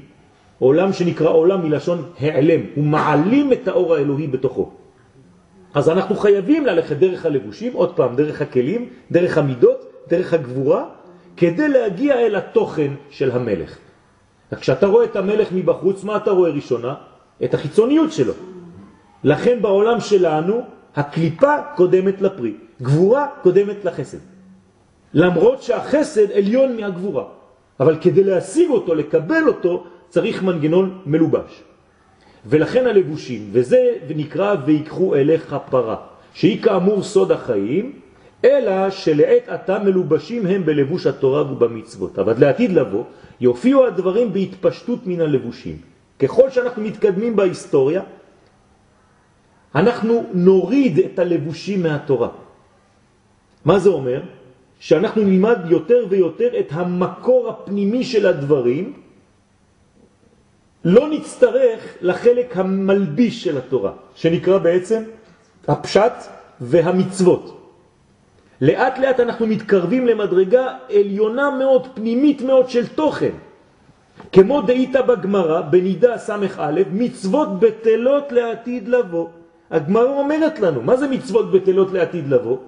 עולם 0.59 0.93
שנקרא 0.93 1.31
עולם 1.31 1.63
מלשון 1.63 2.03
העלם, 2.19 2.61
הוא 2.75 2.85
מעלים 2.85 3.53
את 3.53 3.69
האור 3.69 3.95
האלוהי 3.95 4.27
בתוכו. 4.27 4.71
אז 5.75 5.89
אנחנו 5.89 6.17
חייבים 6.17 6.67
ללכת 6.67 6.97
דרך 6.97 7.27
הלבושים, 7.27 7.73
עוד 7.73 7.97
פעם, 7.97 8.17
דרך 8.17 8.43
הכלים, 8.43 8.89
דרך 9.13 9.39
המידות, 9.39 9.93
דרך 10.09 10.33
הגבורה, 10.33 10.85
כדי 11.37 11.69
להגיע 11.69 12.15
אל 12.15 12.37
התוכן 12.37 12.93
של 13.11 13.31
המלך. 13.31 13.79
כשאתה 14.61 14.87
רואה 14.87 15.05
את 15.05 15.17
המלך 15.17 15.49
מבחוץ, 15.53 16.05
מה 16.05 16.17
אתה 16.17 16.31
רואה 16.31 16.51
ראשונה? 16.51 16.95
את 17.45 17.55
החיצוניות 17.55 18.13
שלו. 18.13 18.33
לכן 19.25 19.63
בעולם 19.63 20.01
שלנו 20.01 20.61
הקליפה 20.97 21.55
קודמת 21.77 22.23
לפרי, 22.23 22.55
גבורה 22.83 23.27
קודמת 23.43 23.85
לחסד. 23.85 24.36
למרות 25.17 25.63
שהחסד 25.63 26.31
עליון 26.31 26.77
מהגבורה, 26.77 27.25
אבל 27.81 27.97
כדי 28.01 28.25
להשיג 28.25 28.71
אותו, 28.71 28.95
לקבל 28.95 29.49
אותו, 29.49 29.85
צריך 30.09 30.43
מנגנון 30.43 31.03
מלובש. 31.07 31.63
ולכן 32.47 32.87
הלבושים, 32.87 33.49
וזה 33.53 33.81
נקרא 34.09 34.55
ויקחו 34.67 35.15
אליך 35.15 35.57
פרה, 35.71 35.97
שהיא 36.35 36.63
כאמור 36.63 37.03
סוד 37.03 37.33
החיים, 37.33 37.93
אלא 38.45 38.91
שלעת 38.91 39.49
עתה 39.49 39.79
מלובשים 39.79 40.47
הם 40.47 40.67
בלבוש 40.67 41.07
התורה 41.07 41.53
ובמצוות. 41.53 42.19
אבל 42.19 42.35
לעתיד 42.39 42.73
לבוא, 42.73 43.05
יופיעו 43.41 43.87
הדברים 43.87 44.33
בהתפשטות 44.33 45.07
מן 45.07 45.21
הלבושים. 45.21 45.77
ככל 46.19 46.51
שאנחנו 46.51 46.83
מתקדמים 46.83 47.37
בהיסטוריה, 47.37 48.03
אנחנו 49.75 50.25
נוריד 50.33 50.99
את 50.99 51.19
הלבושים 51.19 51.83
מהתורה. 51.83 52.29
מה 53.65 53.79
זה 53.79 53.89
אומר? 53.89 54.36
שאנחנו 54.81 55.23
נלמד 55.23 55.59
יותר 55.69 56.07
ויותר 56.09 56.59
את 56.59 56.69
המקור 56.71 57.49
הפנימי 57.49 58.05
של 58.05 58.27
הדברים, 58.27 58.93
לא 60.85 61.11
נצטרך 61.11 61.81
לחלק 62.01 62.57
המלביש 62.57 63.45
של 63.45 63.59
התורה, 63.59 63.93
שנקרא 64.15 64.59
בעצם 64.59 65.03
הפשט 65.69 66.13
והמצוות. 66.61 67.53
לאט 68.61 68.99
לאט 68.99 69.21
אנחנו 69.21 69.47
מתקרבים 69.47 70.07
למדרגה 70.07 70.77
עליונה 70.89 71.51
מאוד, 71.51 71.87
פנימית 71.95 72.43
מאוד 72.43 72.69
של 72.71 72.87
תוכן. 72.87 73.35
כמו 74.33 74.63
דאיתה 74.63 75.03
בגמרא, 75.03 75.61
בנידה 75.61 76.19
ס"א, 76.19 76.73
מצוות 76.93 77.61
בטלות 77.61 78.33
לעתיד 78.33 78.89
לבוא. 78.89 79.29
הגמרא 79.71 80.19
אומרת 80.19 80.61
לנו, 80.61 80.83
מה 80.83 80.97
זה 80.97 81.09
מצוות 81.09 81.53
בטלות 81.53 81.93
לעתיד 81.93 82.29
לבוא? 82.29 82.59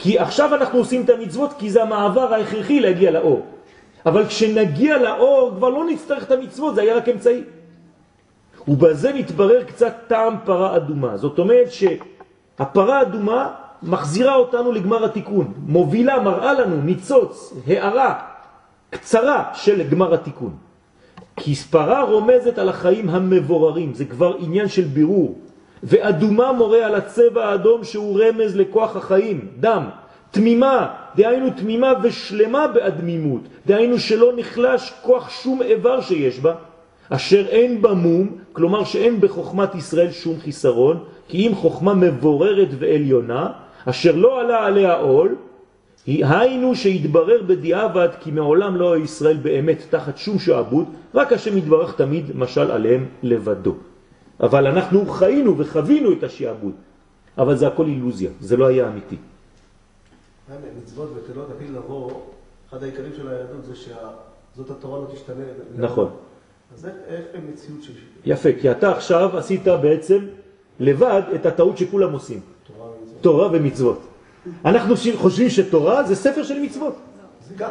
כי 0.00 0.18
עכשיו 0.18 0.54
אנחנו 0.54 0.78
עושים 0.78 1.02
את 1.04 1.10
המצוות 1.10 1.50
כי 1.58 1.70
זה 1.70 1.82
המעבר 1.82 2.34
ההכרחי 2.34 2.80
להגיע 2.80 3.10
לאור. 3.10 3.46
אבל 4.06 4.26
כשנגיע 4.26 4.98
לאור 4.98 5.52
כבר 5.56 5.68
לא 5.68 5.84
נצטרך 5.84 6.22
את 6.24 6.30
המצוות, 6.30 6.74
זה 6.74 6.80
היה 6.80 6.96
רק 6.96 7.08
אמצעי. 7.08 7.42
ובזה 8.68 9.12
מתברר 9.12 9.64
קצת 9.64 9.94
טעם 10.06 10.36
פרה 10.44 10.76
אדומה. 10.76 11.16
זאת 11.16 11.38
אומרת 11.38 11.68
שהפרה 11.72 12.98
האדומה 12.98 13.52
מחזירה 13.82 14.34
אותנו 14.34 14.72
לגמר 14.72 15.04
התיקון, 15.04 15.52
מובילה, 15.66 16.20
מראה 16.20 16.52
לנו 16.52 16.76
ניצוץ, 16.82 17.54
הערה 17.66 18.20
קצרה 18.90 19.44
של 19.54 19.82
גמר 19.82 20.14
התיקון. 20.14 20.56
כי 21.36 21.54
ספרה 21.54 22.02
רומזת 22.02 22.58
על 22.58 22.68
החיים 22.68 23.08
המבוררים, 23.08 23.94
זה 23.94 24.04
כבר 24.04 24.36
עניין 24.40 24.68
של 24.68 24.84
בירור. 24.84 25.38
ואדומה 25.82 26.52
מורה 26.52 26.86
על 26.86 26.94
הצבע 26.94 27.44
האדום 27.44 27.84
שהוא 27.84 28.20
רמז 28.20 28.56
לכוח 28.56 28.96
החיים, 28.96 29.48
דם. 29.60 29.84
תמימה, 30.30 30.94
דהיינו 31.16 31.50
תמימה 31.50 31.92
ושלמה 32.02 32.66
באדמימות, 32.66 33.40
דהיינו 33.66 33.98
שלא 33.98 34.32
נחלש 34.36 34.92
כוח 35.02 35.30
שום 35.30 35.62
איבר 35.62 36.00
שיש 36.00 36.40
בה, 36.40 36.54
אשר 37.10 37.46
אין 37.48 37.82
בה 37.82 37.94
מום, 37.94 38.36
כלומר 38.52 38.84
שאין 38.84 39.20
בחוכמת 39.20 39.74
ישראל 39.74 40.10
שום 40.10 40.38
חיסרון, 40.40 41.04
כי 41.28 41.48
אם 41.48 41.54
חוכמה 41.54 41.94
מבוררת 41.94 42.68
ועליונה, 42.78 43.48
אשר 43.84 44.16
לא 44.16 44.40
עלה 44.40 44.66
עליה 44.66 44.94
עול, 44.94 45.34
היינו 46.06 46.74
שהתברר 46.74 47.42
בדיעבד 47.46 48.08
כי 48.20 48.30
מעולם 48.30 48.76
לא 48.76 48.98
ישראל 48.98 49.36
באמת 49.36 49.78
תחת 49.90 50.18
שום 50.18 50.38
שעבוד, 50.38 50.86
רק 51.14 51.32
השם 51.32 51.58
יתברך 51.58 51.94
תמיד 51.96 52.24
משל 52.34 52.70
עליהם 52.70 53.06
לבדו. 53.22 53.74
אבל 54.40 54.66
אנחנו 54.66 55.06
חיינו 55.06 55.58
וחווינו 55.58 56.12
את 56.12 56.22
השעבוד, 56.22 56.72
אבל 57.38 57.56
זה 57.56 57.66
הכל 57.66 57.86
אילוזיה, 57.86 58.30
זה 58.40 58.56
לא 58.56 58.66
היה 58.66 58.88
אמיתי. 58.88 59.16
מצוות 60.84 61.10
ותלות 61.16 61.50
עתיד 61.56 61.70
לבוא, 61.70 62.10
אחד 62.68 62.82
העיקרים 62.82 63.12
של 63.16 63.28
היהדות 63.28 63.64
זה 63.64 63.74
שזאת 63.74 64.70
התורה 64.70 64.98
לא 64.98 65.06
תשתנה. 65.14 65.44
נכון. 65.76 66.10
אז 66.74 66.86
איך 66.86 67.24
מציאות 67.52 67.82
של... 67.82 67.92
יפה, 68.24 68.48
כי 68.60 68.70
אתה 68.70 68.92
עכשיו 68.92 69.38
עשית 69.38 69.64
בעצם 69.64 70.18
לבד 70.80 71.22
את 71.34 71.46
הטעות 71.46 71.78
שכולם 71.78 72.12
עושים. 72.12 72.40
תורה 73.20 73.48
ומצוות. 73.52 74.00
אנחנו 74.64 74.94
חושבים 75.16 75.50
שתורה 75.50 76.02
זה 76.02 76.16
ספר 76.16 76.42
של 76.42 76.58
מצוות. 76.58 76.94
זה 77.48 77.54
גם. 77.56 77.70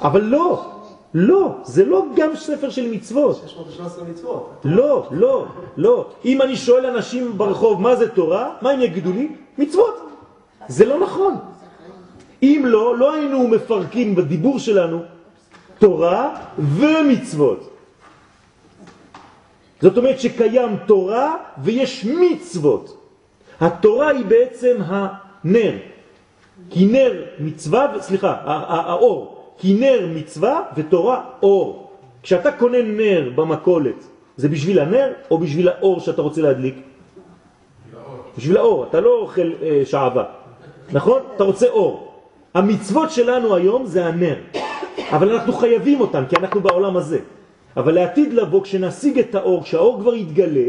אבל 0.00 0.20
לא, 0.20 0.72
לא, 1.16 1.56
זה 1.64 1.84
לא 1.84 2.04
גם 2.16 2.36
ספר 2.36 2.70
של 2.70 2.90
מצוות. 2.90 3.36
613 3.46 4.04
מצוות. 4.04 4.60
לא, 4.64 5.08
לא, 5.10 5.46
לא. 5.76 6.06
אם 6.24 6.42
אני 6.42 6.56
שואל 6.56 6.86
אנשים 6.86 7.38
ברחוב 7.38 7.80
מה 7.80 7.96
זה 7.96 8.08
תורה, 8.08 8.56
מה 8.62 8.70
הם 8.70 8.80
יגידו 8.80 9.12
לי? 9.12 9.28
מצוות. 9.58 9.96
זה 10.68 10.84
לא 10.84 11.00
נכון. 11.00 11.34
אם 12.42 12.62
לא, 12.66 12.98
לא 12.98 13.14
היינו 13.14 13.48
מפרקים 13.48 14.14
בדיבור 14.14 14.58
שלנו 14.58 15.02
תורה 15.78 16.36
ומצוות. 16.58 17.70
זאת 19.80 19.96
אומרת 19.96 20.20
שקיים 20.20 20.76
תורה 20.86 21.36
ויש 21.64 22.04
מצוות. 22.04 22.96
התורה 23.60 24.08
היא 24.08 24.24
בעצם 24.24 24.76
הנר, 24.84 25.74
כי 26.70 26.86
נר 26.86 27.24
מצווה, 27.38 27.86
סליחה, 28.00 28.36
האור, 28.44 29.35
כי 29.58 29.74
נר 29.74 30.08
מצווה 30.14 30.62
ותורה 30.76 31.24
אור. 31.42 31.90
כשאתה 32.22 32.52
קונה 32.52 32.82
נר 32.82 33.30
במקולת, 33.34 34.04
זה 34.36 34.48
בשביל 34.48 34.78
הנר 34.78 35.12
או 35.30 35.38
בשביל 35.38 35.68
האור 35.68 36.00
שאתה 36.00 36.22
רוצה 36.22 36.42
להדליק? 36.42 36.74
בשביל 38.38 38.56
האור, 38.56 38.84
אתה 38.84 39.00
לא 39.00 39.18
אוכל 39.18 39.50
אה, 39.62 39.82
שעבה, 39.84 40.24
נכון? 40.92 41.20
אתה 41.36 41.44
רוצה 41.44 41.68
אור. 41.68 42.12
המצוות 42.54 43.10
שלנו 43.10 43.54
היום 43.54 43.86
זה 43.86 44.06
הנר, 44.06 44.36
אבל 45.10 45.32
אנחנו 45.32 45.52
חייבים 45.52 46.00
אותן 46.00 46.24
כי 46.28 46.36
אנחנו 46.36 46.60
בעולם 46.60 46.96
הזה. 46.96 47.18
אבל 47.76 47.94
לעתיד 47.94 48.32
לבוא, 48.32 48.62
כשנשיג 48.62 49.18
את 49.18 49.34
האור, 49.34 49.62
כשהאור 49.62 50.00
כבר 50.00 50.14
יתגלה, 50.14 50.68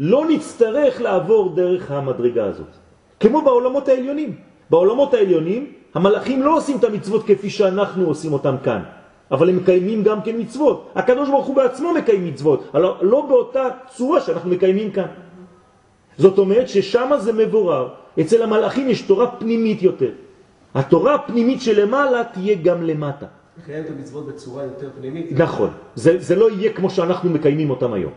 לא 0.00 0.28
נצטרך 0.28 1.00
לעבור 1.00 1.54
דרך 1.54 1.90
המדרגה 1.90 2.44
הזאת. 2.44 2.72
כמו 3.20 3.42
בעולמות 3.42 3.88
העליונים. 3.88 4.36
בעולמות 4.70 5.14
העליונים 5.14 5.72
המלאכים 5.96 6.42
לא 6.42 6.56
עושים 6.56 6.76
את 6.76 6.84
המצוות 6.84 7.22
כפי 7.26 7.50
שאנחנו 7.50 8.06
עושים 8.06 8.32
אותם 8.32 8.54
כאן, 8.64 8.82
אבל 9.30 9.48
הם 9.48 9.56
מקיימים 9.56 10.02
גם 10.02 10.22
כן 10.22 10.34
מצוות. 10.38 10.92
הקדוש 10.94 11.28
ברוך 11.28 11.46
הוא 11.46 11.56
בעצמו 11.56 11.92
מקיים 11.94 12.26
מצוות, 12.26 12.68
אבל 12.74 12.82
לא 13.00 13.26
באותה 13.28 13.68
צורה 13.96 14.20
שאנחנו 14.20 14.50
מקיימים 14.50 14.90
כאן. 14.92 15.08
זאת 16.18 16.38
אומרת 16.38 16.68
ששם 16.68 17.10
זה 17.18 17.32
מבורר. 17.32 17.88
אצל 18.20 18.42
המלאכים 18.42 18.88
יש 18.88 19.02
תורה 19.02 19.26
פנימית 19.40 19.82
יותר. 19.82 20.12
התורה 20.74 21.14
הפנימית 21.14 21.60
שלמעלה 21.60 22.24
תהיה 22.24 22.54
גם 22.62 22.82
למטה. 22.82 23.26
לקיים 23.62 23.84
את 23.84 23.90
המצוות 23.90 24.26
בצורה 24.26 24.64
יותר 24.64 24.90
פנימית. 25.00 25.32
נכון, 25.32 25.70
זה, 25.94 26.18
זה 26.18 26.36
לא 26.36 26.50
יהיה 26.50 26.72
כמו 26.72 26.90
שאנחנו 26.90 27.30
מקיימים 27.30 27.70
אותם 27.70 27.92
היום. 27.92 28.12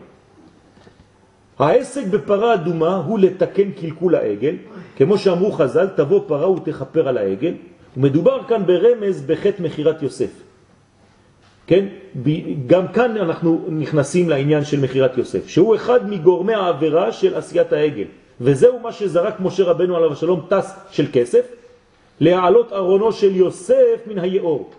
העסק 1.62 2.06
בפרה 2.06 2.54
אדומה 2.54 2.96
הוא 2.96 3.18
לתקן 3.18 3.70
קלקול 3.70 4.14
העגל, 4.14 4.54
כמו 4.96 5.18
שאמרו 5.18 5.52
חז"ל, 5.52 5.86
תבוא 5.96 6.20
פרה 6.26 6.50
ותחפר 6.50 7.08
על 7.08 7.18
העגל, 7.18 7.54
ומדובר 7.96 8.40
כאן 8.48 8.66
ברמז 8.66 9.22
בחטא 9.26 9.62
מחירת 9.62 10.02
יוסף. 10.02 10.30
כן? 11.66 11.86
גם 12.66 12.88
כאן 12.88 13.16
אנחנו 13.16 13.64
נכנסים 13.68 14.28
לעניין 14.28 14.64
של 14.64 14.80
מחירת 14.80 15.18
יוסף, 15.18 15.48
שהוא 15.48 15.74
אחד 15.74 16.10
מגורמי 16.10 16.54
העבירה 16.54 17.12
של 17.12 17.34
עשיית 17.34 17.72
העגל, 17.72 18.04
וזהו 18.40 18.78
מה 18.78 18.92
שזרק 18.92 19.40
משה 19.40 19.64
רבנו 19.64 19.96
עליו 19.96 20.12
השלום 20.12 20.46
טס 20.48 20.74
של 20.90 21.06
כסף, 21.12 21.44
להעלות 22.20 22.72
ארונו 22.72 23.12
של 23.12 23.36
יוסף 23.36 24.06
מן 24.06 24.18
היאור. 24.18 24.70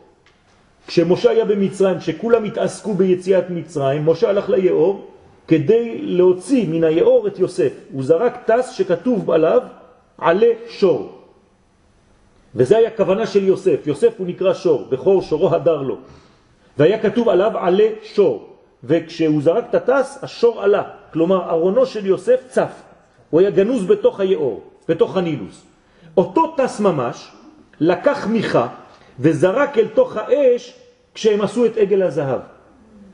כשמשה 0.88 1.30
היה 1.30 1.46
במצרים, 1.46 2.00
כשכולם 2.00 2.44
התעסקו 2.44 2.94
ביציאת 2.94 3.50
מצרים, 3.50 4.06
משה 4.06 4.30
הלך 4.30 4.50
ליאור 4.50 5.08
כדי 5.52 5.98
להוציא 6.02 6.68
מן 6.68 6.84
היאור 6.84 7.28
את 7.28 7.40
יוסף. 7.40 7.74
הוא 7.92 8.04
זרק 8.04 8.34
טס 8.46 8.72
שכתוב 8.72 9.32
עליו 9.32 9.62
עלה 10.18 10.48
שור. 10.70 11.20
וזה 12.56 12.78
היה 12.78 12.92
כוונה 12.92 13.28
של 13.28 13.44
יוסף. 13.44 13.88
יוסף 13.88 14.14
הוא 14.18 14.28
נקרא 14.28 14.54
שור, 14.54 14.86
בכור 14.90 15.22
שורו 15.22 15.56
הדר 15.56 15.82
לו. 15.82 15.98
והיה 16.78 17.00
כתוב 17.00 17.30
עליו 17.30 17.58
עלה 17.58 17.88
שור. 18.04 18.56
וכשהוא 18.84 19.42
זרק 19.42 19.66
את 19.70 19.76
הטס, 19.76 20.20
השור 20.22 20.64
עלה. 20.64 20.84
כלומר, 21.14 21.50
ארונו 21.50 21.86
של 21.86 22.06
יוסף 22.06 22.48
צף. 22.48 22.72
הוא 23.30 23.40
היה 23.40 23.50
גנוז 23.50 23.86
בתוך 23.86 24.20
היאור, 24.20 24.64
בתוך 24.88 25.18
הנילוס. 25.18 25.64
אותו 26.18 26.56
טס 26.58 26.80
ממש 26.80 27.32
לקח 27.80 28.28
מיכה 28.28 28.68
וזרק 29.20 29.78
אל 29.78 29.88
תוך 29.88 30.18
האש 30.18 30.74
כשהם 31.14 31.42
עשו 31.42 31.66
את 31.66 31.78
עגל 31.78 32.02
הזהב. 32.04 32.40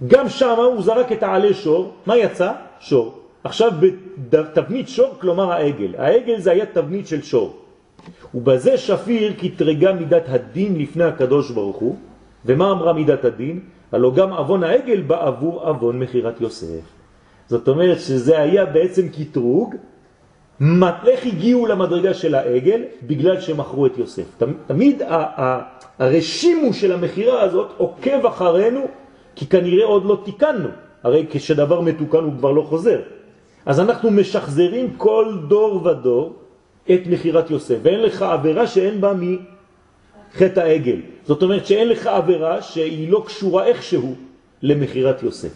גם 0.07 0.29
שם 0.29 0.55
הוא 0.57 0.81
זרק 0.81 1.11
את 1.11 1.23
העלה 1.23 1.53
שור, 1.53 1.93
מה 2.05 2.17
יצא? 2.17 2.51
שור. 2.79 3.19
עכשיו 3.43 3.71
בתבנית 4.29 4.89
שור, 4.89 5.15
כלומר 5.21 5.51
העגל. 5.51 5.95
העגל 5.97 6.39
זה 6.39 6.51
היה 6.51 6.65
תבנית 6.65 7.07
של 7.07 7.21
שור. 7.21 7.57
ובזה 8.35 8.77
שפיר 8.77 9.33
כתרגה 9.37 9.93
מידת 9.93 10.23
הדין 10.27 10.77
לפני 10.77 11.03
הקדוש 11.03 11.51
ברוך 11.51 11.77
הוא. 11.77 11.95
ומה 12.45 12.71
אמרה 12.71 12.93
מידת 12.93 13.25
הדין? 13.25 13.59
הלא 13.91 14.11
גם 14.15 14.33
אבון 14.33 14.63
העגל 14.63 15.01
בא 15.01 15.27
עבור 15.27 15.69
אבון 15.69 15.99
מחירת 15.99 16.41
יוסף. 16.41 16.85
זאת 17.47 17.67
אומרת 17.67 17.99
שזה 17.99 18.41
היה 18.41 18.65
בעצם 18.65 19.09
קטרוג 19.09 19.75
איך 21.07 21.25
הגיעו 21.25 21.67
למדרגה 21.67 22.13
של 22.13 22.35
העגל? 22.35 22.81
בגלל 23.03 23.41
שמכרו 23.41 23.85
את 23.85 23.97
יוסף. 23.97 24.43
תמיד 24.67 25.01
הרשימו 25.99 26.73
של 26.73 26.91
המחירה 26.91 27.41
הזאת 27.41 27.69
עוקב 27.77 28.25
אחרינו, 28.25 28.85
כי 29.37 29.45
כנראה 29.45 29.85
עוד 29.85 30.05
לא 30.05 30.17
תיקנו. 30.25 30.69
הרי 31.03 31.25
כשדבר 31.29 31.81
מתוקן 31.81 32.17
הוא 32.17 32.33
כבר 32.37 32.51
לא 32.51 32.61
חוזר. 32.61 32.99
אז 33.65 33.79
אנחנו 33.79 34.11
משחזרים 34.11 34.93
כל 34.97 35.37
דור 35.47 35.85
ודור 35.85 36.33
את 36.91 37.01
מחירת 37.09 37.51
יוסף, 37.51 37.77
ואין 37.81 38.01
לך 38.01 38.21
עבירה 38.21 38.67
שאין 38.67 39.01
בה 39.01 39.13
מחטא 39.13 40.59
העגל. 40.59 40.99
זאת 41.25 41.43
אומרת 41.43 41.65
שאין 41.65 41.87
לך 41.89 42.07
עבירה 42.07 42.61
שהיא 42.61 43.11
לא 43.11 43.23
קשורה 43.25 43.65
איכשהו 43.65 44.15
למחירת 44.61 45.23
יוסף. 45.23 45.53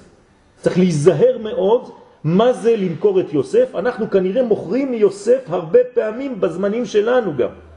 צריך 0.62 0.78
להיזהר 0.78 1.38
מאוד 1.38 1.90
מה 2.24 2.54
זה 2.54 2.76
למכור 2.78 3.20
את 3.20 3.34
יוסף? 3.34 3.76
אנחנו 3.76 4.10
כנראה 4.10 4.44
מוכרים 4.44 4.92
מיוסף 4.92 5.42
הרבה 5.50 5.80
פעמים 5.94 6.42
בזמנים 6.42 6.86
שלנו 6.86 7.38
גם. 7.38 7.71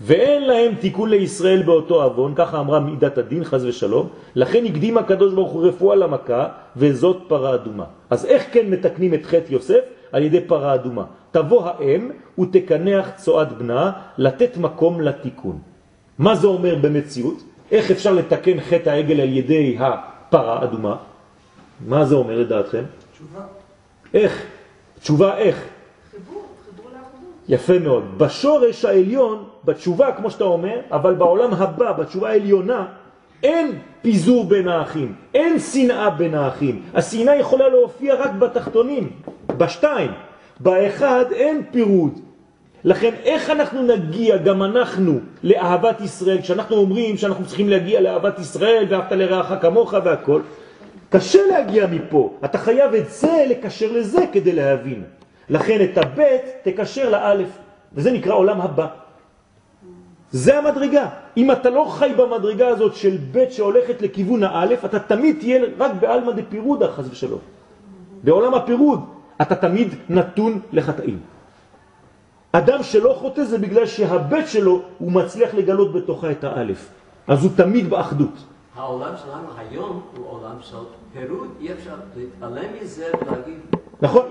ואין 0.00 0.46
להם 0.46 0.74
תיקון 0.74 1.10
לישראל 1.10 1.62
באותו 1.62 2.06
אבון, 2.06 2.32
ככה 2.36 2.60
אמרה 2.60 2.80
מידת 2.80 3.18
הדין, 3.18 3.44
חז 3.44 3.64
ושלום, 3.64 4.08
לכן 4.34 4.64
הקדים 4.64 4.98
הקדוש 4.98 5.34
ברוך 5.34 5.52
הוא 5.52 5.66
רפואה 5.66 5.96
למכה, 5.96 6.48
וזאת 6.76 7.16
פרה 7.28 7.54
אדומה. 7.54 7.84
אז 8.10 8.24
איך 8.24 8.44
כן 8.52 8.70
מתקנים 8.70 9.14
את 9.14 9.26
חטא 9.26 9.52
יוסף? 9.52 9.80
על 10.12 10.22
ידי 10.22 10.40
פרה 10.40 10.74
אדומה. 10.74 11.04
תבוא 11.30 11.68
האם 11.68 12.10
ותקנח 12.38 13.10
צועד 13.16 13.58
בנה, 13.58 13.92
לתת 14.18 14.56
מקום 14.56 15.00
לתיקון. 15.00 15.58
מה 16.18 16.34
זה 16.34 16.46
אומר 16.46 16.74
במציאות? 16.74 17.42
איך 17.70 17.90
אפשר 17.90 18.12
לתקן 18.12 18.60
חטא 18.60 18.90
העגל 18.90 19.20
על 19.20 19.32
ידי 19.32 19.76
הפרה 19.80 20.64
אדומה? 20.64 20.96
מה 21.86 22.04
זה 22.04 22.14
אומר 22.14 22.38
לדעתכם? 22.38 22.84
תשובה. 23.12 23.40
איך? 24.14 24.42
תשובה 25.00 25.36
איך? 25.36 25.75
יפה 27.48 27.78
מאוד. 27.78 28.18
בשורש 28.18 28.84
העליון, 28.84 29.44
בתשובה, 29.64 30.12
כמו 30.12 30.30
שאתה 30.30 30.44
אומר, 30.44 30.80
אבל 30.90 31.14
בעולם 31.14 31.54
הבא, 31.54 31.92
בתשובה 31.92 32.28
העליונה, 32.30 32.86
אין 33.42 33.78
פיזור 34.02 34.44
בין 34.44 34.68
האחים, 34.68 35.14
אין 35.34 35.58
שנאה 35.58 36.10
בין 36.10 36.34
האחים. 36.34 36.82
השנאה 36.94 37.36
יכולה 37.36 37.68
להופיע 37.68 38.14
רק 38.14 38.30
בתחתונים, 38.32 39.10
בשתיים. 39.56 40.10
באחד 40.60 41.24
אין 41.32 41.62
פירוד. 41.70 42.20
לכן 42.84 43.14
איך 43.24 43.50
אנחנו 43.50 43.82
נגיע, 43.82 44.36
גם 44.36 44.62
אנחנו, 44.62 45.18
לאהבת 45.42 46.00
ישראל, 46.00 46.40
כשאנחנו 46.42 46.76
אומרים 46.76 47.16
שאנחנו 47.16 47.46
צריכים 47.46 47.68
להגיע 47.68 48.00
לאהבת 48.00 48.38
ישראל, 48.38 48.86
ואהבת 48.88 49.12
לרעך 49.12 49.52
כמוך 49.60 49.94
והכל, 50.04 50.40
קשה 51.10 51.38
להגיע 51.50 51.86
מפה. 51.86 52.32
אתה 52.44 52.58
חייב 52.58 52.94
את 52.94 53.10
זה 53.10 53.44
לקשר 53.48 53.92
לזה 53.92 54.24
כדי 54.32 54.52
להבין. 54.52 55.02
לכן 55.48 55.84
את 55.84 55.98
הבית 55.98 56.42
תקשר 56.62 57.10
לאלף, 57.10 57.48
וזה 57.92 58.12
נקרא 58.12 58.34
עולם 58.34 58.60
הבא. 58.60 58.86
זה 60.32 60.58
המדרגה. 60.58 61.08
אם 61.36 61.52
אתה 61.52 61.70
לא 61.70 61.84
חי 61.90 62.12
במדרגה 62.16 62.68
הזאת 62.68 62.94
של 62.94 63.16
בית 63.16 63.52
שהולכת 63.52 64.02
לכיוון 64.02 64.44
האלף, 64.44 64.84
אתה 64.84 64.98
תמיד 64.98 65.36
תהיה 65.40 65.62
רק 65.78 65.92
בעלמא 66.00 66.32
דפירודה, 66.32 66.92
חס 66.92 67.04
ושלום. 67.10 67.40
בעולם 68.24 68.54
הפירוד 68.54 69.00
אתה 69.42 69.54
תמיד 69.54 69.94
נתון 70.08 70.60
לחטאים. 70.72 71.18
אדם 72.52 72.82
שלא 72.82 73.16
חוטא 73.18 73.44
זה 73.44 73.58
בגלל 73.58 73.86
שהבית 73.86 74.48
שלו 74.48 74.82
הוא 74.98 75.12
מצליח 75.12 75.54
לגלות 75.54 75.92
בתוכה 75.92 76.30
את 76.30 76.44
האלף. 76.44 76.88
אז 77.28 77.44
הוא 77.44 77.50
תמיד 77.56 77.90
באחדות. 77.90 78.44
העולם 78.76 79.12
שלנו 79.16 79.48
היום 79.58 80.02
הוא 80.16 80.26
עולם 80.28 80.56
של 80.60 80.76
פירוד, 81.12 81.48
אי 81.60 81.72
אפשר 81.72 81.94
להתעלם 82.16 82.68
מזה 82.82 83.06
ולהגיד, 83.20 83.60
נכון? 84.02 84.26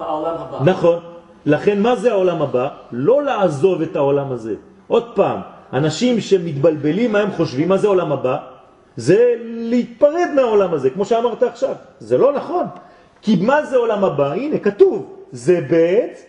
"אי, 0.00 0.06
בעולם 0.06 0.34
הבא. 0.38 0.70
נכון. 0.70 0.98
לכן 1.46 1.82
מה 1.82 1.96
זה 1.96 2.12
העולם 2.12 2.42
הבא? 2.42 2.68
לא 2.92 3.22
לעזוב 3.22 3.82
את 3.82 3.96
העולם 3.96 4.32
הזה. 4.32 4.54
עוד 4.88 5.06
פעם, 5.14 5.40
אנשים 5.72 6.20
שמתבלבלים 6.20 7.12
מה 7.12 7.18
הם 7.18 7.30
חושבים, 7.30 7.68
מה 7.68 7.76
זה 7.76 7.88
עולם 7.88 8.12
הבא? 8.12 8.36
זה 8.96 9.34
להתפרד 9.44 10.28
מהעולם 10.34 10.74
הזה, 10.74 10.90
כמו 10.90 11.04
שאמרת 11.04 11.42
עכשיו. 11.42 11.74
זה 11.98 12.18
לא 12.18 12.32
נכון. 12.32 12.66
כי 13.22 13.36
מה 13.42 13.64
זה 13.64 13.76
עולם 13.76 14.04
הבא? 14.04 14.32
הנה, 14.32 14.58
כתוב, 14.58 15.14
זה 15.32 15.60
בית, 15.70 16.24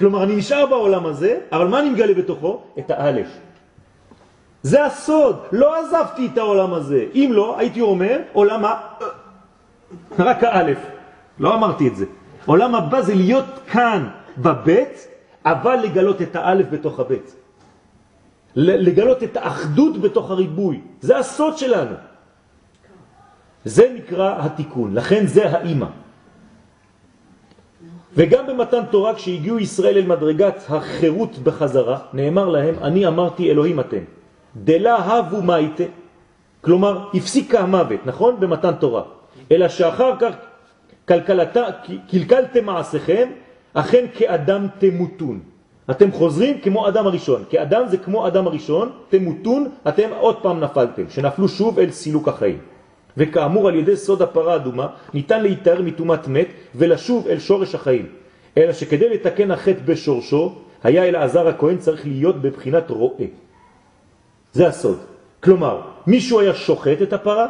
כלומר 0.00 0.22
אני 0.22 0.36
נשאר 0.36 0.66
בעולם 0.66 1.06
הזה, 1.06 1.38
אבל 1.52 1.66
מה 1.66 1.80
אני 1.80 1.90
מגלה 1.90 2.14
בתוכו? 2.14 2.60
את 2.78 2.90
האלף. 2.90 3.28
זה 4.62 4.84
הסוד, 4.84 5.36
לא 5.52 5.80
עזבתי 5.80 6.28
את 6.32 6.38
העולם 6.38 6.74
הזה. 6.74 7.04
אם 7.14 7.30
לא, 7.32 7.58
הייתי 7.58 7.80
אומר, 7.80 8.18
עולם 8.32 8.64
ה... 8.64 8.74
רק 10.18 10.44
האלף. 10.44 10.78
לא 11.38 11.54
אמרתי 11.54 11.88
את 11.88 11.96
זה. 11.96 12.04
עולם 12.46 12.74
הבא 12.74 13.00
זה 13.02 13.14
להיות 13.14 13.44
כאן 13.70 14.08
בבית, 14.38 15.06
אבל 15.44 15.76
לגלות 15.82 16.22
את 16.22 16.36
האלף 16.36 16.66
בתוך 16.70 17.00
הבית. 17.00 17.36
לגלות 18.56 19.22
את 19.22 19.36
האחדות 19.36 20.00
בתוך 20.00 20.30
הריבוי. 20.30 20.80
זה 21.00 21.18
הסוד 21.18 21.58
שלנו. 21.58 21.94
זה 23.64 23.92
נקרא 23.96 24.34
התיקון, 24.38 24.94
לכן 24.94 25.26
זה 25.26 25.50
האימא. 25.50 25.86
וגם 28.14 28.46
במתן 28.46 28.80
תורה, 28.90 29.14
כשהגיעו 29.14 29.58
ישראל 29.58 29.96
אל 29.96 30.06
מדרגת 30.06 30.54
החירות 30.68 31.38
בחזרה, 31.38 31.98
נאמר 32.12 32.48
להם, 32.48 32.74
אני 32.82 33.06
אמרתי 33.06 33.50
אלוהים 33.50 33.80
אתם. 33.80 34.04
דלה 34.56 34.96
הבו 34.96 35.42
מייטה, 35.42 35.84
כלומר, 36.60 37.08
הפסיק 37.14 37.54
המוות, 37.54 38.00
נכון? 38.06 38.40
במתן 38.40 38.74
תורה. 38.74 39.02
אלא 39.52 39.68
שאחר 39.68 40.12
כך 40.18 40.34
קלקלתם 42.10 42.64
מעשיכם, 42.64 43.28
אכן 43.74 44.04
כאדם 44.14 44.66
תמותון. 44.78 45.40
אתם 45.90 46.12
חוזרים 46.12 46.60
כמו 46.60 46.88
אדם 46.88 47.06
הראשון. 47.06 47.44
כאדם 47.50 47.82
זה 47.88 47.96
כמו 47.96 48.26
אדם 48.26 48.46
הראשון, 48.46 48.90
תמותון, 49.08 49.68
אתם 49.88 50.08
עוד 50.18 50.36
פעם 50.42 50.60
נפלתם, 50.60 51.02
שנפלו 51.08 51.48
שוב 51.48 51.78
אל 51.78 51.90
סילוק 51.90 52.28
החיים. 52.28 52.58
וכאמור 53.16 53.68
על 53.68 53.74
ידי 53.74 53.96
סוד 53.96 54.22
הפרה 54.22 54.52
האדומה 54.52 54.86
ניתן 55.14 55.42
להתאר 55.42 55.82
מתומת 55.82 56.28
מת 56.28 56.46
ולשוב 56.74 57.28
אל 57.28 57.38
שורש 57.38 57.74
החיים. 57.74 58.06
אלא 58.58 58.72
שכדי 58.72 59.08
לתקן 59.08 59.50
החטא 59.50 59.80
בשורשו, 59.84 60.54
היה 60.82 61.04
אלעזר 61.04 61.48
הכהן 61.48 61.78
צריך 61.78 62.06
להיות 62.06 62.42
בבחינת 62.42 62.90
רואה. 62.90 63.24
זה 64.52 64.68
הסוד. 64.68 64.98
כלומר, 65.42 65.80
מישהו 66.06 66.40
היה 66.40 66.54
שוחט 66.54 67.02
את 67.02 67.12
הפרה, 67.12 67.46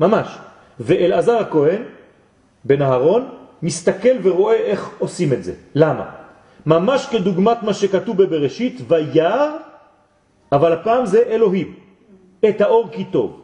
ממש, 0.00 0.38
ואלעזר 0.80 1.36
הכהן, 1.36 1.82
בן 2.64 2.82
אהרון, 2.82 3.28
מסתכל 3.62 4.16
ורואה 4.22 4.56
איך 4.56 4.90
עושים 4.98 5.32
את 5.32 5.44
זה. 5.44 5.54
למה? 5.74 6.10
ממש 6.66 7.06
כדוגמת 7.06 7.62
מה 7.62 7.74
שכתוב 7.74 8.22
בבראשית, 8.22 8.80
וירא, 8.88 9.50
אבל 10.52 10.72
הפעם 10.72 11.06
זה 11.06 11.22
אלוהים, 11.26 11.74
את 12.48 12.60
האור 12.60 12.88
כי 12.92 13.04
טוב. 13.04 13.40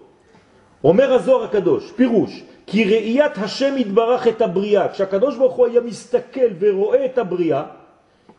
אומר 0.85 1.12
הזוהר 1.12 1.44
הקדוש, 1.44 1.92
פירוש, 1.96 2.42
כי 2.66 2.85
ראיית 2.85 3.38
השם 3.38 3.74
יתברך 3.78 4.28
את 4.28 4.42
הבריאה, 4.42 4.88
כשהקדוש 4.88 5.37
ברוך 5.37 5.54
הוא 5.54 5.66
היה 5.66 5.81
מסתכל 5.81 6.48
ורואה 6.59 7.04
את 7.04 7.18
הבריאה, 7.18 7.62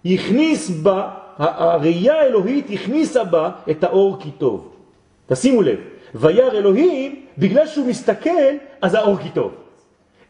הכניס 0.06 0.70
בה, 0.70 1.10
הראייה 1.38 2.22
האלוהית 2.22 2.66
הכניסה 2.74 3.24
בה 3.24 3.52
את 3.70 3.84
האור 3.84 4.18
כי 4.20 4.32
טוב. 4.32 4.72
תשימו 5.28 5.62
לב, 5.62 5.80
וירא 6.16 6.52
אלוהים, 6.52 7.26
בגלל 7.38 7.68
שהוא 7.68 7.88
מסתכל, 7.88 8.54
אז 8.82 8.94
האור 8.94 9.18
כי 9.18 9.30
טוב. 9.30 9.52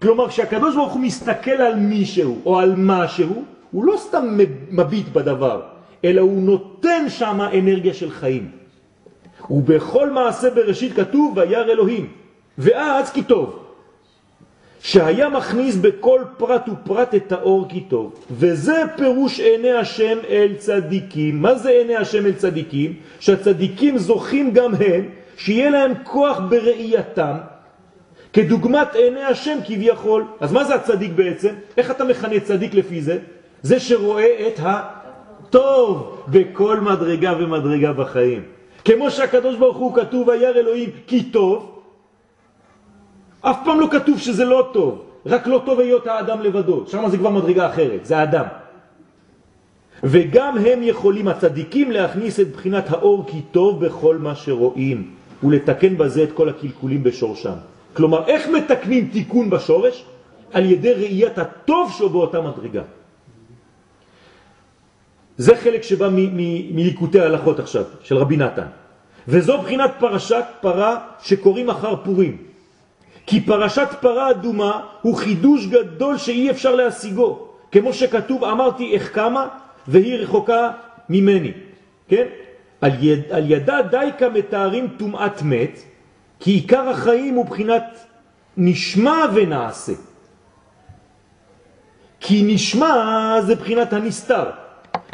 כלומר, 0.02 0.30
כשהקדוש 0.30 0.76
ברוך 0.76 0.94
הוא 0.94 1.02
מסתכל 1.02 1.52
על 1.52 1.76
מישהו 1.76 2.42
או 2.46 2.60
על 2.60 2.74
משהו, 2.78 3.44
הוא 3.72 3.86
לא 3.86 3.98
סתם 3.98 4.38
מביט 4.72 5.08
בדבר, 5.08 5.62
אלא 6.06 6.22
הוא 6.22 6.42
נותן 6.42 7.10
שם 7.10 7.40
אנרגיה 7.42 7.94
של 7.94 8.12
חיים. 8.12 8.52
ובכל 9.50 10.10
מעשה 10.10 10.50
בראשית 10.50 10.94
כתוב 10.94 11.38
וירא 11.38 11.72
אלוהים, 11.72 12.08
ואז 12.58 13.12
כי 13.12 13.24
טוב. 13.24 13.66
שהיה 14.82 15.30
מכניס 15.30 15.76
בכל 15.76 16.22
פרט 16.38 16.70
ופרט 16.70 17.16
את 17.16 17.32
האור 17.32 17.66
כי 17.70 17.82
טוב. 17.82 18.26
וזה 18.32 18.84
פירוש 18.98 19.40
עיני 19.40 19.72
השם 19.72 20.18
אל 20.30 20.54
צדיקים. 20.58 21.42
מה 21.42 21.56
זה 21.56 21.70
עיני 21.70 21.96
השם 21.96 22.26
אל 22.26 22.34
צדיקים? 22.34 22.94
שהצדיקים 23.20 23.98
זוכים 23.98 24.52
גם 24.52 24.72
הם, 24.76 25.10
שיהיה 25.38 25.70
להם 25.70 25.94
כוח 26.04 26.40
בראייתם, 26.50 27.38
כדוגמת 28.34 28.96
עיני 28.96 29.24
השם 29.24 29.58
כביכול. 29.66 30.26
אז 30.40 30.52
מה 30.52 30.64
זה 30.64 30.76
הצדיק 30.76 31.12
בעצם? 31.16 31.54
איך 31.78 31.92
אתה 31.92 32.04
מכנה 32.04 32.40
צדיק 32.40 32.74
לפי 32.74 33.02
זה? 33.02 33.18
זה 33.62 33.80
שרואה 33.80 34.48
את 34.48 34.60
הטוב 34.64 36.18
בכל 36.28 36.80
מדרגה 36.80 37.34
ומדרגה 37.40 37.94
בחיים. 37.94 38.42
כמו 38.86 39.12
שהקדוש 39.12 39.56
ברוך 39.56 39.78
הוא 39.78 39.96
כתוב 39.96 40.28
וירא 40.28 40.60
אלוהים 40.60 40.90
כי 41.08 41.24
טוב, 41.24 41.80
אף 43.42 43.58
פעם 43.66 43.80
לא 43.80 43.88
כתוב 43.92 44.20
שזה 44.20 44.46
לא 44.46 44.70
טוב, 44.74 45.02
רק 45.26 45.48
לא 45.48 45.62
טוב 45.66 45.80
היות 45.80 46.08
האדם 46.08 46.42
לבדו, 46.42 46.88
שם 46.88 47.10
זה 47.10 47.18
כבר 47.18 47.30
מדרגה 47.30 47.70
אחרת, 47.70 48.06
זה 48.06 48.18
האדם. 48.18 48.46
וגם 50.04 50.58
הם 50.58 50.80
יכולים, 50.84 51.28
הצדיקים, 51.28 51.92
להכניס 51.92 52.40
את 52.40 52.52
בחינת 52.52 52.90
האור 52.90 53.26
כי 53.28 53.42
טוב 53.52 53.86
בכל 53.86 54.18
מה 54.18 54.36
שרואים, 54.36 55.12
ולתקן 55.44 55.98
בזה 55.98 56.24
את 56.24 56.32
כל 56.32 56.50
הקלקולים 56.50 57.04
בשורשם. 57.04 57.54
כלומר, 58.00 58.28
איך 58.28 58.48
מתקנים 58.48 59.10
תיקון 59.12 59.50
בשורש? 59.50 60.04
על 60.54 60.66
ידי 60.66 60.94
ראיית 60.94 61.38
הטוב 61.38 61.92
שהוא 61.92 62.12
באותה 62.12 62.42
מדרגה. 62.42 62.82
זה 65.38 65.56
חלק 65.56 65.84
שבא 65.84 66.08
מליקוטי 66.72 67.20
ההלכות 67.20 67.60
עכשיו, 67.60 67.84
של 68.04 68.18
רבי 68.18 68.38
נתן. 68.38 68.72
וזו 69.28 69.58
בחינת 69.62 69.92
פרשת 70.00 70.44
פרה 70.62 70.98
שקוראים 71.20 71.70
אחר 71.70 71.96
פורים. 71.96 72.38
כי 73.28 73.42
פרשת 73.42 73.90
פרה 74.02 74.32
אדומה 74.32 74.82
הוא 75.02 75.16
חידוש 75.16 75.68
גדול 75.68 76.18
שאי 76.18 76.50
אפשר 76.50 76.76
להשיגו. 76.76 77.48
כמו 77.72 77.94
שכתוב, 77.94 78.44
אמרתי 78.44 78.96
איך 78.96 79.16
כמה 79.16 79.48
והיא 79.88 80.16
רחוקה 80.16 80.72
ממני. 81.10 81.52
כן? 82.08 82.26
על, 82.82 82.92
יד, 83.00 83.20
על 83.32 83.52
ידה 83.52 83.82
דייקה 83.92 84.30
מתארים 84.30 84.88
טומאת 84.98 85.42
מת, 85.42 85.89
כי 86.40 86.52
עיקר 86.52 86.90
החיים 86.90 87.36
הוא 87.36 87.46
בחינת 87.46 87.84
נשמע 88.58 89.26
ונעשה. 89.34 89.94
כי 92.20 92.44
נשמע 92.54 92.96
זה 93.46 93.56
בחינת 93.56 93.94
הנסתר. 93.94 94.44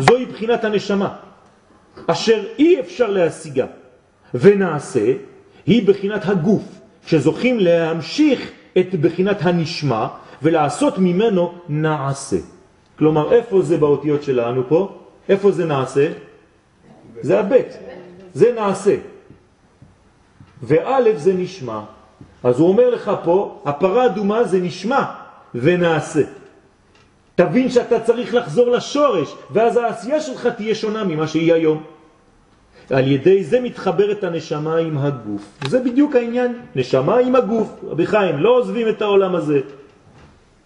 זוהי 0.02 0.26
בחינת 0.26 0.64
הנשמה, 0.64 1.16
אשר 2.08 2.44
אי 2.60 2.80
אפשר 2.80 3.10
להשיגה, 3.10 3.66
ונעשה 4.34 5.14
היא 5.66 5.88
בחינת 5.88 6.22
הגוף, 6.26 6.64
שזוכים 7.08 7.60
להמשיך 7.60 8.52
את 8.78 8.96
בחינת 8.96 9.38
הנשמה 9.42 10.08
ולעשות 10.42 10.98
ממנו 10.98 11.54
נעשה. 11.70 12.38
כלומר, 12.98 13.34
איפה 13.34 13.62
זה 13.62 13.78
באותיות 13.78 14.24
שלנו 14.24 14.64
פה? 14.68 15.00
איפה 15.30 15.52
זה 15.52 15.66
נעשה? 15.66 16.12
זה 17.22 17.40
הבית. 17.40 17.78
זה 18.34 18.54
נעשה. 18.56 18.96
וא' 20.66 21.16
זה 21.16 21.34
נשמע. 21.34 21.80
אז 22.44 22.60
הוא 22.60 22.70
אומר 22.70 22.90
לך 22.90 23.12
פה, 23.24 23.62
הפרה 23.66 24.06
אדומה 24.06 24.44
זה 24.44 24.60
נשמע 24.60 25.04
ונעשה. 25.56 26.22
תבין 27.36 27.70
שאתה 27.70 28.00
צריך 28.00 28.34
לחזור 28.34 28.70
לשורש, 28.70 29.36
ואז 29.52 29.78
העשייה 29.78 30.22
שלך 30.22 30.48
תהיה 30.48 30.76
שונה 30.76 31.04
ממה 31.04 31.28
שהיא 31.28 31.54
היום. 31.54 31.84
על 32.90 33.08
ידי 33.08 33.44
זה 33.44 33.60
מתחברת 33.60 34.24
הנשמה 34.24 34.78
עם 34.78 34.98
הגוף. 34.98 35.42
זה 35.68 35.80
בדיוק 35.80 36.16
העניין, 36.16 36.54
נשמה 36.76 37.18
עם 37.18 37.36
הגוף. 37.36 37.68
רבי 37.84 38.06
חיים, 38.06 38.38
לא 38.38 38.50
עוזבים 38.50 38.88
את 38.90 39.02
העולם 39.02 39.36
הזה. 39.36 39.60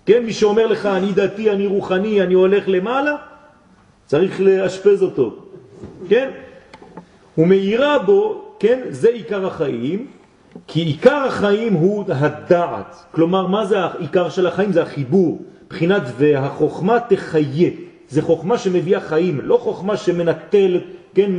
כן, 0.06 0.26
מי 0.26 0.34
שאומר 0.34 0.68
לך, 0.68 0.86
אני 0.86 1.12
דתי, 1.12 1.52
אני 1.52 1.68
רוחני, 1.68 2.22
אני 2.22 2.34
הולך 2.34 2.64
למעלה, 2.68 3.16
צריך 4.06 4.42
לאשפז 4.42 5.04
אותו. 5.04 5.36
כן? 6.10 6.30
הוא 7.36 7.48
מאירה 7.48 8.00
בו, 8.00 8.49
כן, 8.60 8.80
זה 8.89 9.10
עיקר 9.10 9.48
החיים, 9.48 10.08
כי 10.67 10.82
עיקר 10.82 11.24
החיים 11.28 11.74
הוא 11.74 12.06
הדעת. 12.10 12.95
כלומר, 13.12 13.48
מה 13.48 13.65
זה 13.65 13.80
העיקר 13.80 14.30
של 14.30 14.48
החיים? 14.48 14.72
זה 14.72 14.82
החיבור. 14.82 15.41
בחינת 15.69 16.04
והחוכמה 16.17 17.00
תחיה. 17.00 17.69
זה 18.10 18.22
חוכמה 18.22 18.58
שמביאה 18.58 19.02
חיים, 19.02 19.41
לא 19.43 19.58
חוכמה 19.58 19.98
שמנטלת, 19.98 20.84
כן, 21.15 21.32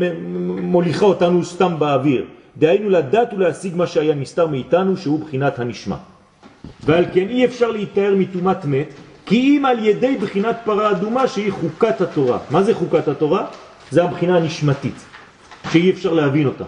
מוליכה 0.61 1.07
אותנו 1.07 1.45
סתם 1.45 1.75
באוויר. 1.79 2.25
דהיינו 2.59 2.91
לדעת 2.91 3.35
ולהשיג 3.35 3.77
מה 3.77 3.87
שהיה 3.87 4.15
נסתר 4.15 4.47
מאיתנו, 4.47 4.97
שהוא 4.97 5.21
בחינת 5.21 5.59
הנשמע. 5.59 5.97
ועל 6.85 7.05
כן 7.15 7.29
אי 7.29 7.45
אפשר 7.45 7.71
להתאר 7.71 8.15
מתומת 8.15 8.65
מת, 8.65 8.89
כי 9.27 9.37
אם 9.37 9.65
על 9.67 9.85
ידי 9.85 10.17
בחינת 10.17 10.57
פרה 10.65 10.91
אדומה 10.91 11.29
שהיא 11.29 11.53
חוקת 11.53 12.01
התורה. 12.01 12.39
מה 12.51 12.63
זה 12.63 12.75
חוקת 12.75 13.09
התורה? 13.09 13.47
זה 13.91 14.05
הבחינה 14.05 14.37
הנשמתית, 14.37 15.07
שאי 15.73 15.91
אפשר 15.91 16.13
להבין 16.13 16.47
אותה. 16.47 16.65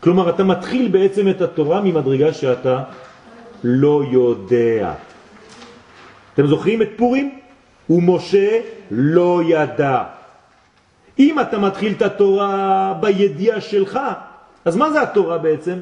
כלומר, 0.00 0.30
אתה 0.30 0.44
מתחיל 0.44 0.88
בעצם 0.88 1.28
את 1.28 1.40
התורה 1.40 1.80
ממדרגה 1.80 2.32
שאתה 2.32 2.82
לא 3.64 4.02
יודע. 4.10 4.92
אתם 6.34 6.46
זוכרים 6.46 6.82
את 6.82 6.88
פורים? 6.96 7.38
ומשה 7.90 8.60
לא 8.90 9.40
ידע. 9.46 10.02
אם 11.18 11.40
אתה 11.40 11.58
מתחיל 11.58 11.92
את 11.96 12.02
התורה 12.02 12.94
בידיעה 13.00 13.60
שלך, 13.60 14.00
אז 14.64 14.76
מה 14.76 14.90
זה 14.90 15.02
התורה 15.02 15.38
בעצם? 15.38 15.78